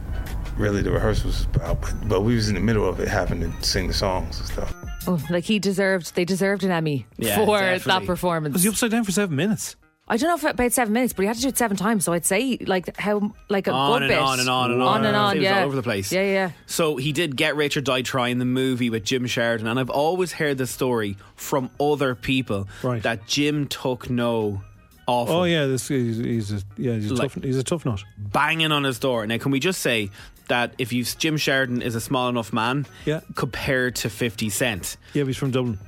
really 0.57 0.83
the 0.83 0.91
rehearsal 0.93 1.27
was 1.29 1.45
about. 1.55 1.81
But, 1.81 2.09
but 2.09 2.21
we 2.23 2.35
was 2.35 2.49
in 2.49 2.55
the 2.55 2.61
middle 2.61 2.89
of 2.89 3.01
it, 3.01 3.09
having 3.09 3.41
to 3.41 3.63
sing 3.65 3.89
the 3.89 3.95
songs 3.95 4.39
and 4.39 4.49
stuff. 4.49 4.75
Oh, 5.09 5.21
like 5.31 5.45
he 5.45 5.59
deserved, 5.59 6.15
they 6.17 6.25
deserved 6.25 6.65
an 6.65 6.71
Emmy 6.71 7.07
Yeah, 7.17 7.37
for 7.45 7.59
definitely. 7.59 7.93
that 7.93 8.07
performance. 8.07 8.53
Was 8.55 8.63
he 8.65 8.69
upside 8.69 8.91
down 8.91 9.05
for 9.05 9.13
seven 9.13 9.37
minutes? 9.37 9.77
I 10.09 10.17
don't 10.17 10.29
know 10.29 10.37
if 10.49 10.55
about 10.55 10.73
seven 10.73 10.95
minutes, 10.95 11.13
but 11.13 11.23
he 11.23 11.27
had 11.27 11.37
to 11.37 11.43
do 11.43 11.49
it 11.49 11.59
seven 11.59 11.77
times. 11.77 12.05
So 12.05 12.13
I'd 12.13 12.25
say 12.25 12.59
like 12.61 12.97
how 12.97 13.33
like 13.49 13.67
a 13.67 13.73
on 13.73 13.93
good 14.01 14.03
and 14.03 14.11
bit. 14.11 14.19
on 14.19 14.39
and 14.41 14.49
on 14.49 14.71
and 14.71 14.81
on, 14.83 14.89
on 14.99 15.05
and 15.05 15.17
on. 15.17 15.37
It 15.37 15.39
was 15.41 15.45
yeah, 15.45 15.59
all 15.61 15.67
over 15.67 15.75
the 15.77 15.83
place. 15.83 16.13
Yeah, 16.13 16.23
yeah. 16.23 16.51
So 16.67 16.97
he 16.97 17.11
did 17.13 17.37
get 17.37 17.57
Rich 17.57 17.77
or 17.77 17.81
Die 17.81 18.03
Tryin' 18.03 18.39
the 18.39 18.45
movie 18.45 18.89
with 18.89 19.05
Jim 19.05 19.27
Sheridan, 19.27 19.67
and 19.67 19.81
I've 19.81 19.91
always 19.91 20.33
heard 20.33 20.59
the 20.59 20.67
story 20.69 21.17
from 21.35 21.71
other 21.81 22.15
people 22.15 22.69
right. 22.85 23.03
that 23.03 23.27
Jim 23.27 23.67
took 23.67 24.09
no 24.09 24.63
off. 25.09 25.29
Oh 25.29 25.43
him, 25.43 25.51
yeah, 25.53 25.67
this 25.67 25.89
he's, 25.89 26.19
he's 26.19 26.53
a, 26.53 26.63
yeah 26.77 26.95
he's 26.95 27.11
a 27.11 27.15
Like- 27.15 27.33
tough 27.33 27.43
he's 27.43 27.59
a 27.59 27.65
tough 27.65 27.85
nut. 27.85 28.05
banging 28.17 28.71
on 28.71 28.85
his 28.85 29.01
door. 29.01 29.27
Now, 29.27 29.39
can 29.39 29.51
we 29.51 29.59
just 29.59 29.81
say 29.83 30.11
that 30.47 30.73
if 30.79 30.93
you 30.93 31.03
Jim 31.03 31.37
Sheridan 31.37 31.83
is 31.83 31.97
a 31.97 32.01
small 32.01 32.29
enough 32.29 32.53
man, 32.53 32.87
Yeah. 33.07 33.23
compared 33.35 33.97
to 33.97 34.09
Fifty 34.11 34.51
Cent, 34.51 34.97
Yeah, 35.15 35.25
he's 35.25 35.37
from 35.37 35.51
Dublin. 35.51 35.81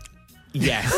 Yes. 0.52 0.92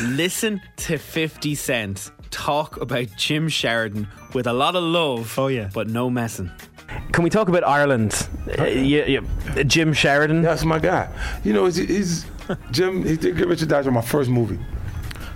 Listen 0.02 0.60
to 0.76 0.98
50 0.98 1.54
Cent 1.54 2.10
talk 2.30 2.80
about 2.80 3.06
Jim 3.16 3.48
Sheridan 3.48 4.08
with 4.34 4.46
a 4.46 4.52
lot 4.52 4.74
of 4.74 4.82
love. 4.82 5.38
Oh, 5.38 5.46
yeah. 5.46 5.70
But 5.72 5.88
no 5.88 6.10
messing. 6.10 6.50
Can 7.12 7.24
we 7.24 7.30
talk 7.30 7.48
about 7.48 7.64
Ireland? 7.64 8.28
Uh, 8.58 8.64
yeah, 8.64 9.04
yeah. 9.06 9.62
Jim 9.62 9.92
Sheridan. 9.92 10.42
That's 10.42 10.64
my 10.64 10.78
guy. 10.78 11.08
You 11.44 11.52
know, 11.52 11.64
he's, 11.66 11.76
he's 11.76 12.26
Jim. 12.72 13.04
He 13.04 13.16
did 13.16 13.36
get 13.36 13.46
Rich 13.46 13.62
or 13.62 13.66
Die 13.66 13.82
Tryin' 13.82 13.94
my 13.94 14.00
first 14.02 14.30
movie. 14.30 14.58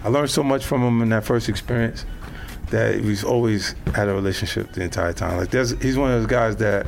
I 0.04 0.08
learned 0.08 0.30
so 0.30 0.42
much 0.42 0.64
from 0.64 0.82
him 0.82 1.02
in 1.02 1.08
that 1.10 1.24
first 1.24 1.48
experience 1.48 2.04
that 2.70 2.96
he's 2.96 3.24
always 3.24 3.74
had 3.94 4.08
a 4.08 4.14
relationship 4.14 4.72
the 4.72 4.82
entire 4.82 5.12
time. 5.12 5.38
Like, 5.38 5.50
there's, 5.50 5.70
he's 5.80 5.96
one 5.96 6.10
of 6.10 6.20
those 6.20 6.30
guys 6.30 6.56
that 6.56 6.86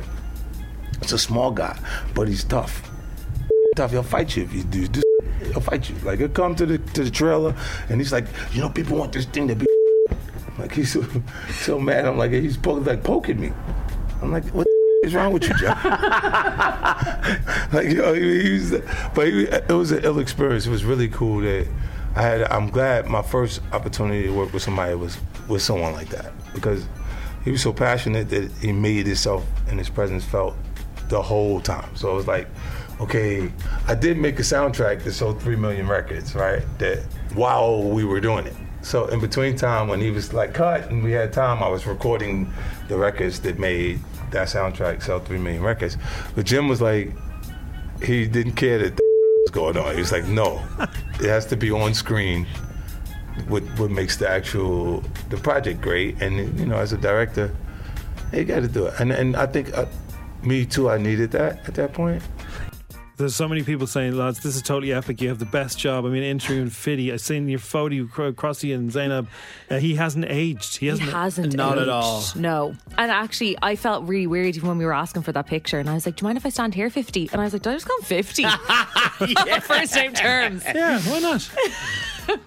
it's 1.01 1.11
a 1.11 1.19
small 1.19 1.51
guy, 1.51 1.77
but 2.13 2.27
he's 2.27 2.43
tough. 2.43 2.89
Tough. 3.75 3.91
He'll 3.91 4.03
fight 4.03 4.35
you 4.35 4.43
if 4.43 4.53
you 4.53 4.63
do. 4.63 4.87
do 4.87 5.01
he'll 5.51 5.61
fight 5.61 5.89
you. 5.89 5.95
Like 6.03 6.19
he'll 6.19 6.29
come 6.29 6.55
to 6.55 6.65
the 6.65 6.77
to 6.77 7.03
the 7.03 7.11
trailer 7.11 7.55
and 7.89 7.99
he's 7.99 8.11
like, 8.11 8.25
you 8.53 8.61
know, 8.61 8.69
people 8.69 8.97
want 8.97 9.13
this 9.13 9.25
thing 9.25 9.47
to 9.47 9.55
be. 9.55 9.65
Like 10.57 10.73
he's 10.73 10.93
so, 10.93 11.03
so 11.49 11.79
mad. 11.79 12.05
I'm 12.05 12.17
like, 12.17 12.31
he's 12.31 12.57
poking, 12.57 12.83
like 12.83 13.03
poking 13.03 13.39
me. 13.39 13.51
I'm 14.21 14.31
like, 14.31 14.45
what 14.49 14.67
is 15.03 15.15
wrong 15.15 15.33
with 15.33 15.47
you, 15.47 15.55
John? 15.55 15.75
like, 17.73 17.89
yo, 17.89 18.13
he, 18.13 18.43
he 18.43 18.53
was, 18.53 18.71
but 19.15 19.27
he, 19.27 19.43
it 19.45 19.69
was 19.69 19.91
an 19.91 20.03
ill 20.03 20.19
experience. 20.19 20.67
It 20.67 20.69
was 20.69 20.83
really 20.83 21.07
cool 21.07 21.39
that 21.39 21.67
I 22.15 22.21
had. 22.21 22.43
I'm 22.51 22.69
glad 22.69 23.07
my 23.07 23.23
first 23.23 23.61
opportunity 23.71 24.23
to 24.23 24.31
work 24.33 24.53
with 24.53 24.61
somebody 24.61 24.93
was 24.93 25.17
with 25.47 25.61
someone 25.63 25.93
like 25.93 26.09
that 26.09 26.31
because 26.53 26.85
he 27.43 27.51
was 27.51 27.61
so 27.61 27.73
passionate 27.73 28.29
that 28.29 28.51
he 28.61 28.71
made 28.71 29.07
himself 29.07 29.45
and 29.67 29.79
his 29.79 29.89
presence 29.89 30.23
felt 30.23 30.55
the 31.09 31.21
whole 31.21 31.59
time. 31.59 31.95
So 31.95 32.11
it 32.11 32.15
was 32.15 32.27
like, 32.27 32.47
okay, 33.01 33.51
I 33.87 33.95
did 33.95 34.17
make 34.17 34.39
a 34.39 34.43
soundtrack 34.43 35.03
that 35.03 35.13
sold 35.13 35.41
three 35.41 35.55
million 35.55 35.87
records, 35.87 36.35
right? 36.35 36.63
That 36.77 36.99
while 37.33 37.81
we 37.83 38.05
were 38.05 38.21
doing 38.21 38.45
it. 38.45 38.55
So 38.83 39.07
in 39.07 39.19
between 39.19 39.55
time 39.55 39.87
when 39.87 39.99
he 39.99 40.09
was 40.11 40.33
like 40.33 40.53
cut 40.53 40.89
and 40.89 41.03
we 41.03 41.11
had 41.11 41.33
time, 41.33 41.61
I 41.61 41.67
was 41.67 41.85
recording 41.85 42.51
the 42.87 42.97
records 42.97 43.39
that 43.41 43.59
made 43.59 43.99
that 44.31 44.47
soundtrack 44.47 45.03
sell 45.03 45.19
three 45.19 45.37
million 45.37 45.61
records. 45.63 45.97
But 46.35 46.45
Jim 46.45 46.67
was 46.67 46.81
like, 46.81 47.11
he 48.03 48.27
didn't 48.27 48.53
care 48.53 48.77
that 48.77 48.93
was 48.99 49.51
going 49.51 49.77
on. 49.77 49.93
He 49.93 49.99
was 49.99 50.11
like, 50.11 50.25
no, 50.25 50.63
it 51.19 51.27
has 51.27 51.45
to 51.47 51.57
be 51.57 51.71
on 51.71 51.93
screen. 51.93 52.47
What 53.47 53.63
what 53.79 53.89
makes 53.89 54.17
the 54.17 54.29
actual 54.29 55.03
the 55.29 55.37
project 55.37 55.81
great? 55.81 56.21
And 56.21 56.59
you 56.59 56.65
know, 56.65 56.77
as 56.77 56.93
a 56.93 56.97
director, 56.97 57.55
you 58.31 58.43
got 58.45 58.61
to 58.61 58.67
do 58.67 58.87
it. 58.87 58.99
And 58.99 59.11
and 59.11 59.35
I 59.35 59.45
think 59.45 59.75
uh, 59.75 59.85
me 60.43 60.65
too. 60.65 60.89
I 60.89 60.97
needed 60.97 61.31
that 61.31 61.67
at 61.67 61.75
that 61.75 61.93
point. 61.93 62.21
There's 63.21 63.35
so 63.35 63.47
many 63.47 63.61
people 63.61 63.85
saying, 63.85 64.17
lads, 64.17 64.39
this 64.39 64.55
is 64.55 64.63
totally 64.63 64.91
epic. 64.93 65.21
You 65.21 65.29
have 65.29 65.37
the 65.37 65.45
best 65.45 65.77
job. 65.77 66.05
I 66.05 66.09
mean, 66.09 66.23
interviewing 66.23 66.71
Fiddy. 66.71 67.13
I've 67.13 67.21
seen 67.21 67.47
your 67.47 67.59
photo, 67.59 67.93
you 67.93 68.07
Crossy 68.07 68.73
and 68.73 68.89
Zeinab. 68.89 69.27
Uh, 69.69 69.77
he 69.77 69.93
hasn't 69.93 70.25
aged. 70.25 70.77
He 70.77 70.87
hasn't. 70.87 71.07
he 71.07 71.13
hasn't 71.13 71.55
Not 71.55 71.77
at 71.77 71.87
all. 71.87 72.23
No. 72.35 72.75
And 72.97 73.11
actually, 73.11 73.55
I 73.61 73.75
felt 73.75 74.07
really 74.07 74.25
weird 74.25 74.55
even 74.55 74.67
when 74.67 74.79
we 74.79 74.85
were 74.85 74.93
asking 74.93 75.21
for 75.21 75.31
that 75.33 75.45
picture. 75.45 75.77
And 75.77 75.87
I 75.87 75.93
was 75.93 76.07
like, 76.07 76.15
do 76.15 76.23
you 76.23 76.29
mind 76.29 76.39
if 76.39 76.45
I 76.47 76.49
stand 76.49 76.73
here 76.73 76.89
50? 76.89 77.29
And 77.31 77.39
I 77.39 77.43
was 77.43 77.53
like, 77.53 77.61
do 77.61 77.69
I 77.69 77.73
just 77.73 77.87
go 77.87 77.95
50? 78.01 78.43
First 79.61 79.95
name 79.95 80.13
terms. 80.13 80.63
Yeah, 80.73 80.99
why 81.01 81.19
not? 81.19 81.41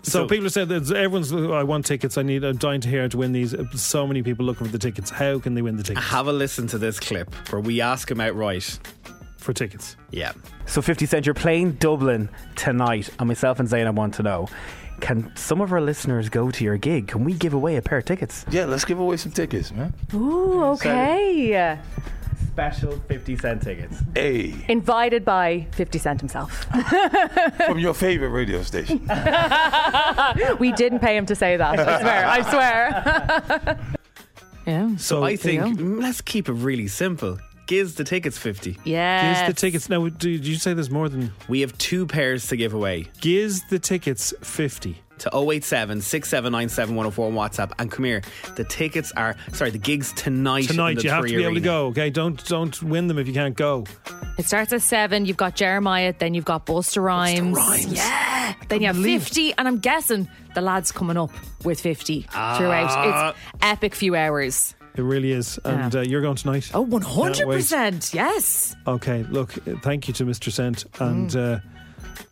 So, 0.03 0.27
people 0.27 0.47
are 0.47 0.51
saying 0.51 0.69
that 0.69 0.91
everyone's. 0.91 1.33
I 1.33 1.63
want 1.63 1.85
tickets. 1.85 2.17
I 2.17 2.23
need. 2.23 2.43
I'm 2.43 2.57
dying 2.57 2.81
to 2.81 2.89
hear 2.89 3.09
to 3.09 3.17
win 3.17 3.33
these. 3.33 3.55
So 3.75 4.07
many 4.07 4.23
people 4.23 4.45
looking 4.47 4.67
for 4.67 4.73
the 4.73 4.79
tickets. 4.79 5.11
How 5.11 5.39
can 5.39 5.55
they 5.55 5.63
win 5.63 5.77
the 5.77 5.83
tickets? 5.83 6.07
Have 6.07 6.27
a 6.27 6.33
listen 6.33 6.67
to 6.69 6.79
this 6.79 6.99
clip 6.99 7.33
where 7.53 7.61
we 7.61 7.81
ask 7.81 8.11
him 8.11 8.21
outright 8.21 8.79
for 9.45 9.53
tickets. 9.53 9.97
Yeah. 10.11 10.33
So 10.67 10.83
50 10.83 11.07
Cent, 11.07 11.27
you're 11.27 11.35
playing 11.35 11.73
Dublin 11.73 12.29
tonight, 12.57 13.11
and 13.19 13.29
myself 13.29 13.61
and 13.61 13.69
Zeinab 13.69 13.95
want 13.95 14.15
to 14.15 14.23
know 14.23 14.49
can 15.01 15.31
some 15.37 15.61
of 15.61 15.73
our 15.73 15.81
listeners 15.81 16.29
go 16.29 16.51
to 16.51 16.65
your 16.65 16.77
gig? 16.79 17.09
Can 17.09 17.25
we 17.25 17.35
give 17.35 17.53
away 17.53 17.77
a 17.77 17.83
pair 17.83 17.99
of 17.99 18.05
tickets? 18.05 18.45
Yeah, 18.51 18.65
let's 18.65 18.85
give 18.85 18.99
away 18.99 19.17
some 19.17 19.33
tickets, 19.33 19.73
man. 19.73 19.93
Ooh, 20.15 20.65
okay. 20.65 21.79
Special 22.53 22.99
50 23.01 23.37
Cent 23.37 23.63
tickets. 23.63 24.01
Hey, 24.15 24.55
Invited 24.69 25.25
by 25.25 25.67
50 25.73 25.99
Cent 25.99 26.21
himself. 26.21 26.65
from 27.67 27.79
your 27.79 27.95
favorite 27.95 28.29
radio 28.29 28.63
station. 28.63 29.01
we 30.59 30.73
didn't 30.73 31.01
pay 31.01 31.17
him 31.17 31.27
to 31.27 31.35
say 31.35 31.57
that. 31.57 31.79
I 31.79 32.01
swear. 32.01 32.27
I 32.27 32.51
swear. 32.51 33.79
yeah. 34.67 34.97
So 34.97 35.25
I 35.25 35.37
think 35.37 35.79
let's 35.81 36.21
keep 36.21 36.49
it 36.49 36.53
really 36.53 36.87
simple. 36.87 37.39
Giz 37.67 37.95
the 37.95 38.05
tickets 38.05 38.37
50. 38.39 38.79
Yeah. 38.85 39.45
Giz 39.47 39.55
the 39.55 39.61
tickets. 39.61 39.89
Now, 39.89 40.09
did 40.09 40.47
you 40.47 40.57
say 40.57 40.75
there's 40.75 40.91
more 40.91 41.09
than. 41.09 41.33
We 41.49 41.61
have 41.63 41.77
two 41.79 42.07
pairs 42.07 42.47
to 42.49 42.57
give 42.57 42.75
away. 42.75 43.07
Giz 43.21 43.63
the 43.71 43.79
tickets 43.79 44.35
50. 44.43 45.01
To 45.19 45.31
087 45.33 46.01
6797 46.01 46.97
104 46.97 47.27
on 47.29 47.35
WhatsApp. 47.35 47.73
And 47.79 47.89
come 47.89 48.05
here, 48.05 48.21
the 48.57 48.65
tickets 48.65 49.13
are, 49.17 49.37
sorry, 49.53 49.71
the 49.71 49.79
gigs 49.79 50.13
tonight. 50.15 50.63
in 50.63 50.67
Tonight, 50.67 50.97
the 50.97 51.03
you 51.05 51.11
have 51.11 51.23
to 51.23 51.29
Three 51.29 51.37
be 51.37 51.43
able 51.45 51.53
to 51.55 51.61
Arena. 51.61 51.65
go, 51.65 51.87
okay? 51.87 52.11
Don't 52.11 52.45
don't 52.47 52.83
win 52.83 53.07
them 53.07 53.19
if 53.21 53.29
you 53.29 53.33
can't 53.33 53.57
go. 53.57 53.85
It 54.39 54.47
starts 54.47 54.73
at 54.73 54.83
seven. 54.83 55.25
You've 55.25 55.37
got 55.37 55.55
Jeremih, 55.55 56.19
then 56.19 56.35
you've 56.35 56.45
got 56.45 56.67
Busta 56.67 57.01
Rhymes. 57.01 57.57
Rhymes. 57.57 57.93
Yeah. 57.93 58.55
Then 58.69 58.81
you 58.81 58.89
have 58.89 58.97
50, 59.01 59.55
and 59.57 59.69
I'm 59.69 59.79
guessing 59.79 60.29
the 60.57 60.61
lad's 60.61 60.91
coming 60.91 61.17
up 61.17 61.31
with 61.65 61.81
50 61.81 62.23
throughout. 62.23 62.91
Ah. 62.91 63.31
It's 63.31 63.39
epic 63.63 63.95
few 63.95 64.17
hours. 64.17 64.75
It 64.97 65.03
really 65.03 65.33
is. 65.33 65.59
And 65.65 65.93
Yeah. 65.93 66.01
uh, 66.01 66.05
you're 66.05 66.21
going 66.21 66.37
tonight. 66.37 66.71
Oh, 66.75 66.85
100%. 66.85 68.15
Yes. 68.15 68.77
Okay, 68.87 69.25
look, 69.31 69.57
uh, 69.67 69.73
thank 69.83 70.07
you 70.09 70.15
to 70.15 70.25
Mr. 70.25 70.53
Cent. 70.53 70.85
And 71.01 71.31
Mm. 71.31 71.57
uh, 71.57 71.61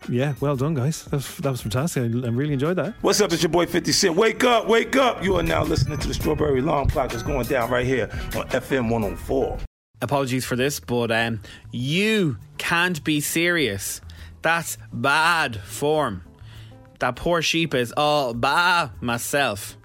yeah, 0.09 0.35
well 0.41 0.57
done, 0.57 0.75
guys. 0.75 1.05
That 1.05 1.13
was, 1.17 1.37
that 1.39 1.51
was 1.51 1.61
fantastic. 1.61 2.03
I, 2.03 2.07
I 2.27 2.31
really 2.31 2.53
enjoyed 2.53 2.77
that. 2.77 2.95
What's 3.01 3.21
up? 3.21 3.33
It's 3.33 3.43
your 3.43 3.51
boy 3.51 3.67
50 3.67 3.91
Cent. 3.93 4.17
Wake 4.17 4.45
up, 4.45 4.69
wake 4.69 4.95
up. 4.97 5.25
You 5.25 5.37
are 5.37 5.43
now 5.43 5.65
listening 5.65 5.99
to 5.99 6.09
the 6.09 6.15
Strawberry 6.15 6.61
Alarm 6.61 6.89
Clock 6.89 7.11
that's 7.11 7.23
going 7.25 7.47
down 7.47 7.71
right 7.71 7.87
here 7.87 8.09
on 8.37 8.47
FM 8.51 8.89
104. 8.91 9.59
Apologies 10.01 10.45
for 10.45 10.57
this, 10.57 10.79
but 10.81 11.11
um, 11.11 11.41
you 11.73 12.37
can't 12.59 13.03
be 13.05 13.21
serious. 13.21 14.01
That's 14.43 14.77
bad 14.93 15.57
form. 15.61 16.23
That 16.99 17.15
poor 17.17 17.43
sheep 17.43 17.75
is 17.75 17.93
all 17.97 18.35
by 18.35 18.91
myself. 19.01 19.77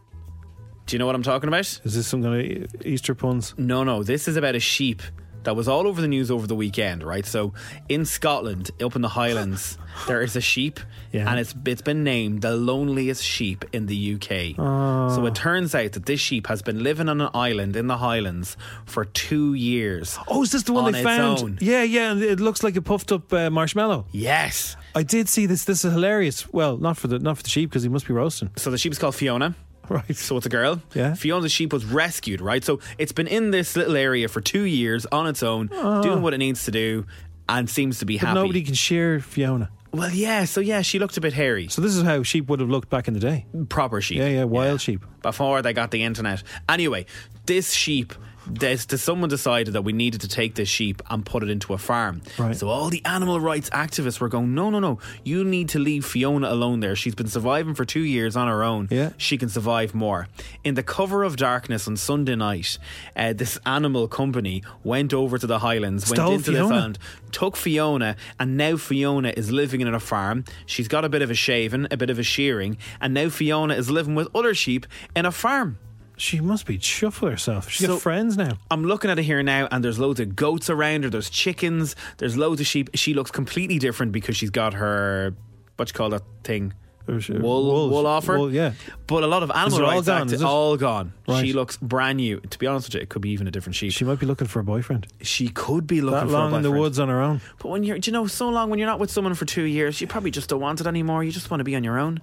Do 0.87 0.95
you 0.95 0.99
know 0.99 1.05
what 1.05 1.15
I'm 1.15 1.23
talking 1.23 1.47
about? 1.49 1.61
Is 1.83 1.95
this 1.95 2.07
some 2.07 2.23
kind 2.23 2.63
of 2.63 2.85
Easter 2.85 3.13
puns? 3.13 3.53
No, 3.57 3.83
no. 3.83 4.03
This 4.03 4.27
is 4.27 4.37
about 4.37 4.55
a 4.55 4.59
sheep 4.59 5.01
that 5.43 5.53
was 5.55 5.67
all 5.67 5.85
over 5.87 6.01
the 6.01 6.07
news 6.07 6.31
over 6.31 6.47
the 6.47 6.55
weekend, 6.55 7.03
right? 7.03 7.25
So 7.25 7.53
in 7.89 8.05
Scotland, 8.05 8.71
up 8.81 8.95
in 8.95 9.01
the 9.01 9.09
Highlands, 9.09 9.77
there 10.07 10.21
is 10.21 10.35
a 10.37 10.41
sheep, 10.41 10.79
Yeah. 11.11 11.29
and 11.29 11.39
it's 11.41 11.53
it's 11.65 11.81
been 11.81 12.03
named 12.05 12.41
the 12.41 12.55
loneliest 12.55 13.21
sheep 13.23 13.65
in 13.73 13.85
the 13.87 14.15
UK. 14.15 14.57
Oh. 14.57 15.13
So 15.15 15.25
it 15.25 15.35
turns 15.35 15.75
out 15.75 15.91
that 15.93 16.05
this 16.05 16.19
sheep 16.21 16.47
has 16.47 16.61
been 16.61 16.81
living 16.83 17.09
on 17.09 17.19
an 17.21 17.29
island 17.33 17.75
in 17.75 17.87
the 17.87 17.97
Highlands 17.97 18.55
for 18.85 19.03
two 19.05 19.53
years. 19.55 20.17
Oh, 20.29 20.43
is 20.43 20.51
this 20.51 20.63
the 20.63 20.73
one 20.73 20.85
on 20.85 20.91
they 20.93 21.03
found? 21.03 21.39
own. 21.39 21.57
Yeah, 21.61 21.83
yeah. 21.83 22.11
and 22.11 22.21
It 22.23 22.39
looks 22.39 22.63
like 22.63 22.77
a 22.77 22.81
puffed 22.81 23.11
up 23.11 23.31
uh, 23.33 23.49
marshmallow. 23.49 24.05
Yes. 24.13 24.75
I 24.95 25.03
did 25.03 25.27
see 25.29 25.45
this. 25.47 25.65
This 25.65 25.83
is 25.85 25.91
hilarious. 25.91 26.51
Well, 26.53 26.77
not 26.77 26.95
for 26.97 27.07
the 27.07 27.19
not 27.19 27.35
for 27.37 27.43
the 27.43 27.49
sheep 27.49 27.69
because 27.69 27.83
he 27.83 27.89
must 27.89 28.07
be 28.07 28.13
roasting. 28.13 28.51
So 28.55 28.71
the 28.71 28.77
sheep 28.77 28.91
is 28.93 28.99
called 28.99 29.15
Fiona. 29.15 29.53
Right. 29.97 30.15
So 30.15 30.37
it's 30.37 30.45
a 30.45 30.49
girl. 30.49 30.81
Yeah. 30.93 31.13
Fiona 31.13 31.41
the 31.43 31.49
sheep 31.49 31.71
was 31.73 31.85
rescued, 31.85 32.41
right? 32.41 32.63
So 32.63 32.79
it's 32.97 33.11
been 33.13 33.27
in 33.27 33.51
this 33.51 33.75
little 33.75 33.95
area 33.95 34.27
for 34.27 34.41
two 34.41 34.63
years 34.63 35.05
on 35.11 35.27
its 35.27 35.43
own, 35.43 35.69
Oh. 35.73 36.01
doing 36.03 36.21
what 36.21 36.33
it 36.33 36.39
needs 36.39 36.65
to 36.65 36.71
do, 36.71 37.05
and 37.47 37.69
seems 37.69 37.99
to 37.99 38.05
be 38.05 38.17
But 38.17 38.27
happy. 38.27 38.39
nobody 38.41 38.63
can 38.63 38.73
shear 38.73 39.19
Fiona. 39.19 39.69
Well, 39.93 40.11
yeah. 40.11 40.43
So 40.45 40.59
yeah, 40.59 40.81
she 40.81 40.99
looked 40.99 41.15
a 41.17 41.21
bit 41.21 41.33
hairy. 41.33 41.69
So 41.69 41.81
this 41.81 41.95
is 41.95 42.03
how 42.03 42.21
sheep 42.23 42.49
would 42.49 42.59
have 42.59 42.69
looked 42.69 42.89
back 42.89 43.07
in 43.07 43.13
the 43.13 43.19
day. 43.21 43.45
Proper 43.69 44.01
sheep. 44.01 44.17
Yeah, 44.17 44.27
yeah, 44.27 44.43
wild 44.43 44.81
sheep. 44.81 45.03
Before 45.21 45.61
they 45.61 45.71
got 45.73 45.91
the 45.91 46.03
internet. 46.03 46.43
Anyway, 46.67 47.05
this 47.45 47.71
sheep. 47.71 48.13
There's, 48.49 48.85
there's 48.85 49.01
someone 49.01 49.29
decided 49.29 49.73
that 49.73 49.83
we 49.83 49.93
needed 49.93 50.21
to 50.21 50.27
take 50.27 50.55
this 50.55 50.69
sheep 50.69 51.01
and 51.09 51.25
put 51.25 51.43
it 51.43 51.49
into 51.49 51.73
a 51.73 51.77
farm. 51.77 52.21
Right. 52.37 52.55
So 52.55 52.69
all 52.69 52.89
the 52.89 53.03
animal 53.05 53.39
rights 53.39 53.69
activists 53.71 54.19
were 54.19 54.29
going, 54.29 54.55
no, 54.55 54.69
no, 54.69 54.79
no. 54.79 54.99
You 55.23 55.43
need 55.43 55.69
to 55.69 55.79
leave 55.79 56.05
Fiona 56.05 56.49
alone 56.49 56.79
there. 56.79 56.95
She's 56.95 57.15
been 57.15 57.27
surviving 57.27 57.75
for 57.75 57.85
two 57.85 58.01
years 58.01 58.35
on 58.35 58.47
her 58.47 58.63
own. 58.63 58.87
Yeah. 58.89 59.11
She 59.17 59.37
can 59.37 59.49
survive 59.49 59.93
more. 59.93 60.27
In 60.63 60.75
the 60.75 60.83
cover 60.83 61.23
of 61.23 61.35
darkness 61.35 61.87
on 61.87 61.97
Sunday 61.97 62.35
night, 62.35 62.77
uh, 63.15 63.33
this 63.33 63.59
animal 63.65 64.07
company 64.07 64.63
went 64.83 65.13
over 65.13 65.37
to 65.37 65.47
the 65.47 65.59
Highlands, 65.59 66.07
Stole 66.07 66.29
went 66.29 66.39
into 66.39 66.51
Fiona? 66.51 66.67
this 66.67 66.77
island, 66.77 66.99
took 67.31 67.57
Fiona, 67.57 68.15
and 68.39 68.57
now 68.57 68.77
Fiona 68.77 69.33
is 69.35 69.51
living 69.51 69.81
in 69.81 69.93
a 69.93 69.99
farm. 69.99 70.45
She's 70.65 70.87
got 70.87 71.05
a 71.05 71.09
bit 71.09 71.21
of 71.21 71.31
a 71.31 71.35
shaving, 71.35 71.87
a 71.91 71.97
bit 71.97 72.09
of 72.09 72.19
a 72.19 72.23
shearing, 72.23 72.77
and 73.01 73.13
now 73.13 73.29
Fiona 73.29 73.75
is 73.75 73.89
living 73.89 74.15
with 74.15 74.27
other 74.35 74.53
sheep 74.53 74.85
in 75.15 75.25
a 75.25 75.31
farm. 75.31 75.79
She 76.17 76.41
must 76.41 76.65
be 76.65 76.77
chuffed 76.79 77.29
herself. 77.29 77.69
She's 77.69 77.85
So- 77.85 77.93
got 77.93 78.01
friends 78.01 78.35
now. 78.35 78.57
I'm 78.71 78.83
looking 78.83 79.09
at 79.11 79.19
it 79.19 79.23
here 79.23 79.41
now, 79.43 79.67
and 79.71 79.83
there's 79.83 79.99
loads 79.99 80.19
of 80.19 80.35
goats 80.35 80.69
around 80.69 81.03
her. 81.03 81.09
There's 81.09 81.29
chickens. 81.29 81.95
There's 82.17 82.35
loads 82.35 82.59
of 82.59 82.67
sheep. 82.67 82.89
She 82.95 83.13
looks 83.13 83.29
completely 83.31 83.77
different 83.77 84.11
because 84.11 84.35
she's 84.35 84.49
got 84.49 84.73
her 84.73 85.35
what 85.77 85.89
you 85.89 85.93
call 85.93 86.09
that 86.09 86.23
thing. 86.43 86.73
Wool, 87.07 87.39
wolves. 87.39 87.93
wool 87.93 88.05
off 88.05 88.25
her. 88.25 88.37
Wool, 88.37 88.51
yeah. 88.51 88.73
But 89.05 89.23
a 89.23 89.27
lot 89.27 89.41
of 89.41 89.49
animal 89.51 89.79
it 89.79 89.83
all 89.85 90.01
gone, 90.01 90.33
it? 90.33 90.43
all 90.43 90.75
gone. 90.75 91.13
Right. 91.25 91.45
She 91.45 91.53
looks 91.53 91.77
brand 91.77 92.17
new. 92.17 92.41
To 92.41 92.59
be 92.59 92.67
honest 92.67 92.87
with 92.89 92.95
you, 92.95 93.01
it 93.01 93.07
could 93.07 93.21
be 93.21 93.29
even 93.29 93.47
a 93.47 93.51
different 93.51 93.75
sheep. 93.75 93.93
She 93.93 94.03
might 94.03 94.19
be 94.19 94.25
looking 94.25 94.47
for 94.47 94.59
a 94.59 94.63
boyfriend. 94.63 95.07
She 95.21 95.47
could 95.47 95.87
be 95.87 96.01
looking 96.01 96.19
that 96.19 96.25
for 96.25 96.31
long 96.33 96.51
a 96.51 96.57
in 96.57 96.63
the 96.63 96.71
woods 96.71 96.99
on 96.99 97.07
her 97.07 97.21
own. 97.21 97.39
But 97.59 97.69
when 97.69 97.83
you're, 97.83 97.97
do 97.97 98.09
you 98.09 98.13
know, 98.13 98.27
so 98.27 98.49
long 98.49 98.69
when 98.69 98.77
you're 98.79 98.89
not 98.89 98.99
with 98.99 99.09
someone 99.09 99.35
for 99.35 99.45
two 99.45 99.63
years, 99.63 100.01
you 100.01 100.07
probably 100.07 100.31
just 100.31 100.49
don't 100.49 100.59
want 100.59 100.81
it 100.81 100.87
anymore. 100.87 101.23
You 101.23 101.31
just 101.31 101.49
want 101.49 101.59
to 101.61 101.63
be 101.63 101.77
on 101.77 101.83
your 101.85 101.97
own. 101.97 102.19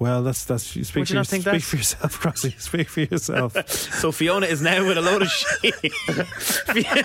Well, 0.00 0.22
that's 0.22 0.46
that's 0.46 0.74
you 0.74 0.82
speak, 0.82 1.00
Would 1.02 1.08
for, 1.08 1.14
you 1.16 1.24
think 1.24 1.42
speak 1.42 1.52
that? 1.52 1.62
for 1.62 1.76
yourself, 1.76 2.20
Crossy. 2.20 2.58
Speak 2.60 2.88
for 2.88 3.00
yourself. 3.02 3.54
So 4.00 4.10
Fiona 4.12 4.46
is 4.46 4.62
now 4.62 4.86
with 4.86 4.96
a 4.96 5.02
load 5.02 5.20
of 5.20 5.28
sheep. 5.28 5.74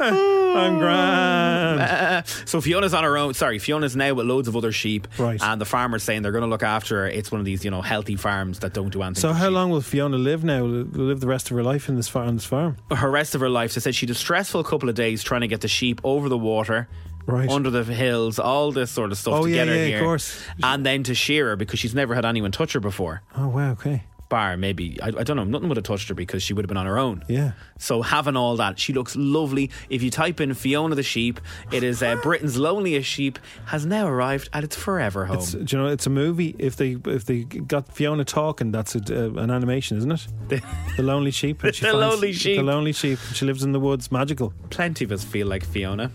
I'm 0.00 0.78
grand. 0.78 1.80
Uh, 1.80 2.22
so 2.44 2.60
Fiona's 2.60 2.92
on 2.92 3.04
her 3.04 3.16
own. 3.16 3.34
Sorry, 3.34 3.60
Fiona's 3.60 3.94
now 3.94 4.14
with 4.14 4.26
loads 4.26 4.48
of 4.48 4.56
other 4.56 4.72
sheep. 4.72 5.06
Right. 5.16 5.40
And 5.40 5.60
the 5.60 5.64
farmer's 5.64 6.02
saying 6.02 6.22
they're 6.22 6.32
going 6.32 6.42
to 6.42 6.48
look 6.48 6.64
after 6.64 7.02
her. 7.02 7.08
It's 7.08 7.30
one 7.30 7.40
of 7.40 7.44
these, 7.44 7.64
you 7.64 7.70
know, 7.70 7.82
healthy 7.82 8.16
farms 8.16 8.58
that 8.60 8.72
don't 8.72 8.90
do 8.92 9.00
anything. 9.02 9.20
So 9.20 9.32
how 9.32 9.46
sheep. 9.46 9.54
long 9.54 9.70
will 9.70 9.80
Fiona 9.80 10.16
live 10.18 10.42
now? 10.42 10.62
Will 10.62 10.84
will 10.84 11.04
live 11.06 11.20
the 11.20 11.28
rest 11.28 11.50
of 11.50 11.56
her 11.56 11.62
life 11.62 11.88
in 11.88 11.94
this 11.96 12.08
farm? 12.08 12.28
On 12.28 12.34
this 12.34 12.44
farm? 12.44 12.76
Her 12.90 13.10
rest 13.10 13.36
of 13.36 13.40
her 13.40 13.48
life, 13.50 13.74
they 13.74 13.80
said 13.80 13.94
she 13.94 14.06
had 14.06 14.10
a 14.10 14.18
stressful 14.18 14.64
couple 14.64 14.88
of 14.88 14.96
days 14.96 15.22
trying 15.22 15.42
to 15.42 15.48
get 15.48 15.60
the 15.60 15.68
sheep 15.68 16.00
over 16.02 16.28
the 16.28 16.38
water. 16.38 16.88
Right. 17.26 17.48
Under 17.48 17.70
the 17.70 17.84
hills, 17.84 18.38
all 18.38 18.72
this 18.72 18.90
sort 18.90 19.12
of 19.12 19.18
stuff 19.18 19.34
Oh, 19.34 19.44
to 19.44 19.50
yeah, 19.50 19.56
get 19.64 19.68
her 19.68 19.74
yeah, 19.74 19.80
of 19.82 19.88
here. 19.88 20.00
course. 20.00 20.40
And 20.62 20.84
then 20.84 21.02
to 21.04 21.14
shear 21.14 21.48
her 21.50 21.56
because 21.56 21.78
she's 21.78 21.94
never 21.94 22.14
had 22.14 22.24
anyone 22.24 22.50
touch 22.52 22.72
her 22.72 22.80
before. 22.80 23.22
Oh 23.36 23.48
wow. 23.48 23.70
Okay. 23.72 24.04
Bar 24.28 24.56
maybe, 24.56 24.98
I, 25.02 25.08
I 25.08 25.24
don't 25.24 25.36
know, 25.36 25.44
nothing 25.44 25.68
would 25.68 25.76
have 25.76 25.84
touched 25.84 26.08
her 26.08 26.14
because 26.14 26.42
she 26.42 26.54
would 26.54 26.64
have 26.64 26.68
been 26.68 26.78
on 26.78 26.86
her 26.86 26.98
own. 26.98 27.22
Yeah. 27.28 27.52
So 27.78 28.00
having 28.00 28.34
all 28.34 28.56
that, 28.56 28.78
she 28.78 28.94
looks 28.94 29.14
lovely. 29.14 29.70
If 29.90 30.02
you 30.02 30.10
type 30.10 30.40
in 30.40 30.54
Fiona 30.54 30.94
the 30.94 31.02
sheep, 31.02 31.38
it 31.70 31.82
is 31.82 32.02
uh, 32.02 32.16
Britain's 32.22 32.56
loneliest 32.56 33.06
sheep 33.06 33.38
has 33.66 33.84
now 33.84 34.06
arrived 34.08 34.48
at 34.54 34.64
its 34.64 34.74
forever 34.74 35.26
home. 35.26 35.36
It's, 35.36 35.52
do 35.52 35.76
you 35.76 35.82
know 35.82 35.88
it's 35.90 36.06
a 36.06 36.10
movie. 36.10 36.56
If 36.58 36.76
they 36.76 36.96
if 37.04 37.26
they 37.26 37.44
got 37.44 37.94
Fiona 37.94 38.24
talking, 38.24 38.72
that's 38.72 38.94
a, 38.94 39.00
uh, 39.00 39.34
an 39.34 39.50
animation, 39.50 39.98
isn't 39.98 40.10
it? 40.12 40.62
The 40.96 41.02
lonely 41.02 41.30
sheep. 41.30 41.60
The 41.62 41.92
Lonely 41.92 42.32
Sheep. 42.32 42.56
The 42.56 42.62
lonely 42.62 42.92
sheep. 42.94 43.18
She 43.34 43.44
lives 43.44 43.62
in 43.64 43.72
the 43.72 43.80
woods. 43.80 44.10
Magical. 44.10 44.54
Plenty 44.70 45.04
of 45.04 45.12
us 45.12 45.22
feel 45.24 45.46
like 45.46 45.62
Fiona 45.62 46.10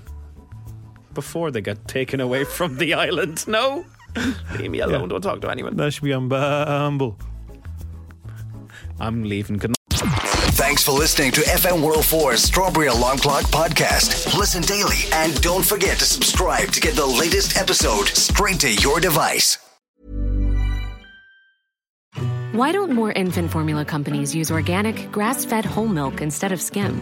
before 1.18 1.49
they 1.49 1.61
get 1.61 1.88
taken 1.88 2.22
away 2.22 2.43
from 2.43 2.78
the 2.78 2.93
island. 3.05 3.47
No, 3.47 3.84
leave 4.59 4.70
me 4.70 4.82
alone. 4.82 5.09
Don't 5.09 5.22
talk 5.22 5.41
to 5.41 5.49
anyone. 5.49 5.76
That 5.76 5.91
should 5.91 6.03
be 6.03 6.13
on 6.13 6.30
Bumble. 6.30 7.18
I'm 8.99 9.24
leaving. 9.24 9.57
Good 9.57 9.74
Thanks 10.61 10.84
for 10.84 10.91
listening 10.91 11.32
to 11.32 11.41
FM 11.41 11.82
104's 11.82 12.43
Strawberry 12.43 12.88
Alarm 12.88 13.18
Clock 13.18 13.45
podcast. 13.45 14.38
Listen 14.38 14.61
daily 14.61 15.01
and 15.11 15.39
don't 15.41 15.65
forget 15.65 15.97
to 15.97 16.05
subscribe 16.05 16.70
to 16.70 16.80
get 16.80 16.93
the 16.95 17.05
latest 17.05 17.57
episode 17.57 18.07
straight 18.07 18.59
to 18.59 18.72
your 18.76 18.99
device. 18.99 19.57
Why 22.51 22.72
don't 22.72 22.91
more 22.91 23.11
infant 23.11 23.51
formula 23.51 23.86
companies 23.86 24.34
use 24.36 24.49
organic, 24.51 25.11
grass 25.11 25.45
fed 25.45 25.65
whole 25.65 25.88
milk 25.88 26.22
instead 26.22 26.51
of 26.51 26.61
skim? 26.61 27.01